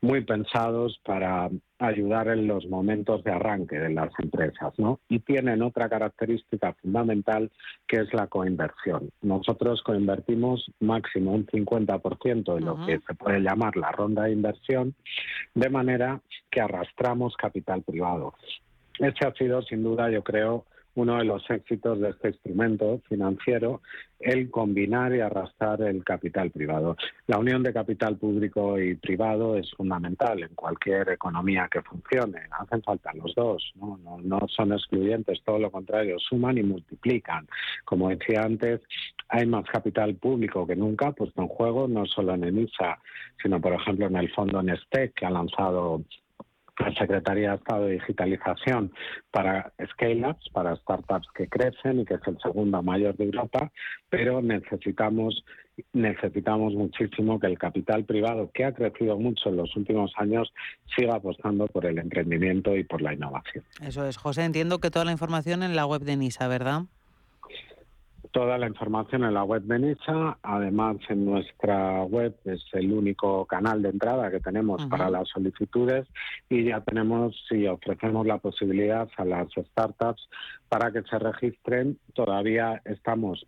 muy 0.00 0.20
pensados 0.24 1.00
para 1.04 1.50
ayudar 1.80 2.28
en 2.28 2.46
los 2.46 2.66
momentos 2.66 3.24
de 3.24 3.32
arranque 3.32 3.78
de 3.78 3.90
las 3.90 4.10
empresas, 4.18 4.72
¿no? 4.78 5.00
Y 5.08 5.18
tienen 5.20 5.62
otra 5.62 5.88
característica 5.88 6.74
fundamental 6.74 7.50
que 7.88 8.02
es 8.02 8.14
la 8.14 8.28
coinversión. 8.28 9.10
Nosotros 9.22 9.82
coinvertimos 9.82 10.70
máximo 10.78 11.32
un 11.32 11.46
50% 11.46 12.54
de 12.54 12.60
lo 12.60 12.86
que 12.86 13.00
se 13.04 13.14
puede 13.14 13.40
llamar 13.40 13.76
la 13.76 13.90
ronda 13.90 14.24
de 14.24 14.32
inversión, 14.32 14.94
de 15.54 15.70
manera 15.70 16.20
que 16.50 16.60
arrastramos 16.60 17.36
capital 17.36 17.82
privado. 17.82 18.34
Ese 18.98 19.26
ha 19.26 19.32
sido, 19.32 19.62
sin 19.62 19.82
duda, 19.82 20.10
yo 20.10 20.22
creo, 20.22 20.66
uno 20.94 21.18
de 21.18 21.24
los 21.24 21.48
éxitos 21.50 22.00
de 22.00 22.10
este 22.10 22.28
instrumento 22.28 23.00
financiero, 23.08 23.80
el 24.18 24.50
combinar 24.50 25.14
y 25.14 25.20
arrastrar 25.20 25.80
el 25.82 26.04
capital 26.04 26.50
privado. 26.50 26.96
La 27.26 27.38
unión 27.38 27.62
de 27.62 27.72
capital 27.72 28.16
público 28.16 28.78
y 28.78 28.94
privado 28.94 29.56
es 29.56 29.70
fundamental 29.72 30.42
en 30.42 30.54
cualquier 30.54 31.08
economía 31.10 31.68
que 31.70 31.80
funcione. 31.82 32.40
Hacen 32.50 32.82
falta 32.82 33.12
los 33.14 33.34
dos, 33.34 33.72
¿no? 33.76 33.98
No, 34.22 34.40
son 34.48 34.72
excluyentes, 34.72 35.42
todo 35.44 35.58
lo 35.58 35.70
contrario, 35.70 36.18
suman 36.18 36.58
y 36.58 36.62
multiplican. 36.62 37.46
Como 37.84 38.10
decía 38.10 38.42
antes, 38.42 38.80
hay 39.28 39.46
más 39.46 39.64
capital 39.66 40.16
público 40.16 40.66
que 40.66 40.76
nunca 40.76 41.12
puesto 41.12 41.40
en 41.40 41.48
juego, 41.48 41.88
no 41.88 42.04
solo 42.04 42.34
en 42.34 42.44
ENISA, 42.44 42.98
sino 43.42 43.60
por 43.60 43.72
ejemplo 43.72 44.06
en 44.06 44.16
el 44.16 44.30
fondo 44.32 44.62
Nestec, 44.62 45.14
que 45.14 45.26
ha 45.26 45.30
lanzado 45.30 46.02
la 46.80 46.94
Secretaría 46.94 47.50
de 47.50 47.56
Estado 47.56 47.86
de 47.86 47.92
Digitalización 47.92 48.92
para 49.30 49.72
scale-ups, 49.92 50.48
para 50.52 50.76
startups 50.76 51.28
que 51.34 51.48
crecen 51.48 52.00
y 52.00 52.04
que 52.04 52.14
es 52.14 52.20
el 52.26 52.38
segundo 52.40 52.82
mayor 52.82 53.16
de 53.16 53.24
Europa, 53.24 53.70
pero 54.08 54.42
necesitamos 54.42 55.44
necesitamos 55.92 56.74
muchísimo 56.74 57.40
que 57.40 57.46
el 57.46 57.58
capital 57.58 58.04
privado, 58.04 58.50
que 58.52 58.64
ha 58.64 58.72
crecido 58.72 59.18
mucho 59.18 59.48
en 59.48 59.56
los 59.56 59.74
últimos 59.76 60.12
años, 60.16 60.52
siga 60.94 61.16
apostando 61.16 61.66
por 61.66 61.86
el 61.86 61.98
emprendimiento 61.98 62.76
y 62.76 62.84
por 62.84 63.00
la 63.00 63.14
innovación. 63.14 63.64
Eso 63.82 64.06
es, 64.06 64.18
José. 64.18 64.44
Entiendo 64.44 64.78
que 64.78 64.90
toda 64.90 65.06
la 65.06 65.12
información 65.12 65.62
en 65.62 65.76
la 65.76 65.86
web 65.86 66.02
de 66.02 66.16
NISA, 66.16 66.48
¿verdad? 66.48 66.82
Toda 68.32 68.58
la 68.58 68.66
información 68.66 69.24
en 69.24 69.34
la 69.34 69.44
web 69.44 69.62
de 69.62 69.78
NISA. 69.78 70.38
Además, 70.42 70.96
en 71.08 71.24
nuestra 71.24 72.02
web 72.04 72.34
es 72.44 72.62
el 72.72 72.92
único 72.92 73.46
canal 73.46 73.82
de 73.82 73.90
entrada 73.90 74.30
que 74.30 74.40
tenemos 74.40 74.84
para 74.86 75.10
las 75.10 75.28
solicitudes 75.28 76.06
y 76.48 76.64
ya 76.64 76.80
tenemos 76.80 77.36
y 77.50 77.66
ofrecemos 77.66 78.26
la 78.26 78.38
posibilidad 78.38 79.08
a 79.16 79.24
las 79.24 79.48
startups 79.52 80.28
para 80.68 80.92
que 80.92 81.02
se 81.02 81.18
registren. 81.18 81.98
Todavía 82.14 82.80
estamos 82.84 83.46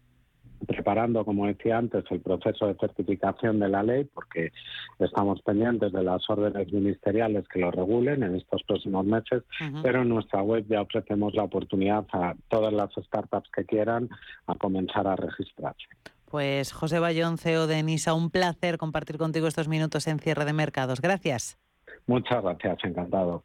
preparando, 0.66 1.24
como 1.24 1.46
decía 1.46 1.78
antes, 1.78 2.04
el 2.10 2.20
proceso 2.20 2.66
de 2.66 2.74
certificación 2.74 3.60
de 3.60 3.68
la 3.68 3.82
ley, 3.82 4.04
porque 4.04 4.52
estamos 4.98 5.40
pendientes 5.42 5.92
de 5.92 6.02
las 6.02 6.28
órdenes 6.28 6.72
ministeriales 6.72 7.46
que 7.48 7.60
lo 7.60 7.70
regulen 7.70 8.22
en 8.22 8.36
estos 8.36 8.62
próximos 8.64 9.04
meses, 9.04 9.42
pero 9.82 10.02
en 10.02 10.08
nuestra 10.08 10.42
web 10.42 10.64
ya 10.68 10.82
ofrecemos 10.82 11.34
la 11.34 11.44
oportunidad 11.44 12.04
a 12.12 12.34
todas 12.48 12.72
las 12.72 12.90
startups 12.92 13.50
que 13.54 13.64
quieran 13.64 14.08
a 14.46 14.54
comenzar 14.54 15.06
a 15.06 15.16
registrarse. 15.16 15.86
Pues 16.30 16.72
José 16.72 16.98
Bayón, 16.98 17.36
CEO 17.36 17.66
de 17.66 17.82
NISA, 17.82 18.14
un 18.14 18.30
placer 18.30 18.78
compartir 18.78 19.18
contigo 19.18 19.46
estos 19.46 19.68
minutos 19.68 20.06
en 20.06 20.18
cierre 20.18 20.46
de 20.46 20.54
mercados. 20.54 21.00
Gracias. 21.02 21.58
Muchas 22.06 22.42
gracias, 22.42 22.78
encantado. 22.84 23.44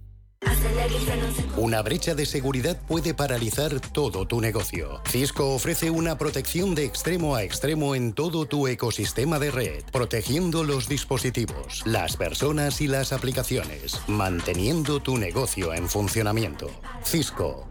Una 1.57 1.81
brecha 1.81 2.15
de 2.15 2.25
seguridad 2.25 2.79
puede 2.87 3.13
paralizar 3.13 3.79
todo 3.79 4.25
tu 4.25 4.41
negocio. 4.41 5.01
Cisco 5.07 5.53
ofrece 5.53 5.89
una 5.89 6.17
protección 6.17 6.75
de 6.75 6.85
extremo 6.85 7.35
a 7.35 7.43
extremo 7.43 7.93
en 7.95 8.13
todo 8.13 8.45
tu 8.45 8.67
ecosistema 8.67 9.37
de 9.37 9.51
red, 9.51 9.83
protegiendo 9.91 10.63
los 10.63 10.87
dispositivos, 10.87 11.83
las 11.85 12.17
personas 12.17 12.81
y 12.81 12.87
las 12.87 13.13
aplicaciones, 13.13 14.01
manteniendo 14.07 15.01
tu 15.01 15.17
negocio 15.17 15.73
en 15.73 15.87
funcionamiento. 15.87 16.69
Cisco 17.03 17.70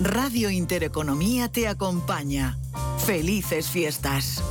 Radio 0.00 0.50
Intereconomía 0.50 1.48
te 1.48 1.68
acompaña. 1.68 2.58
Felices 3.06 3.70
fiestas. 3.70 4.42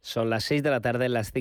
Son 0.00 0.30
las 0.30 0.44
6 0.44 0.62
de 0.62 0.70
la 0.70 0.80
tarde, 0.80 1.10
las 1.10 1.32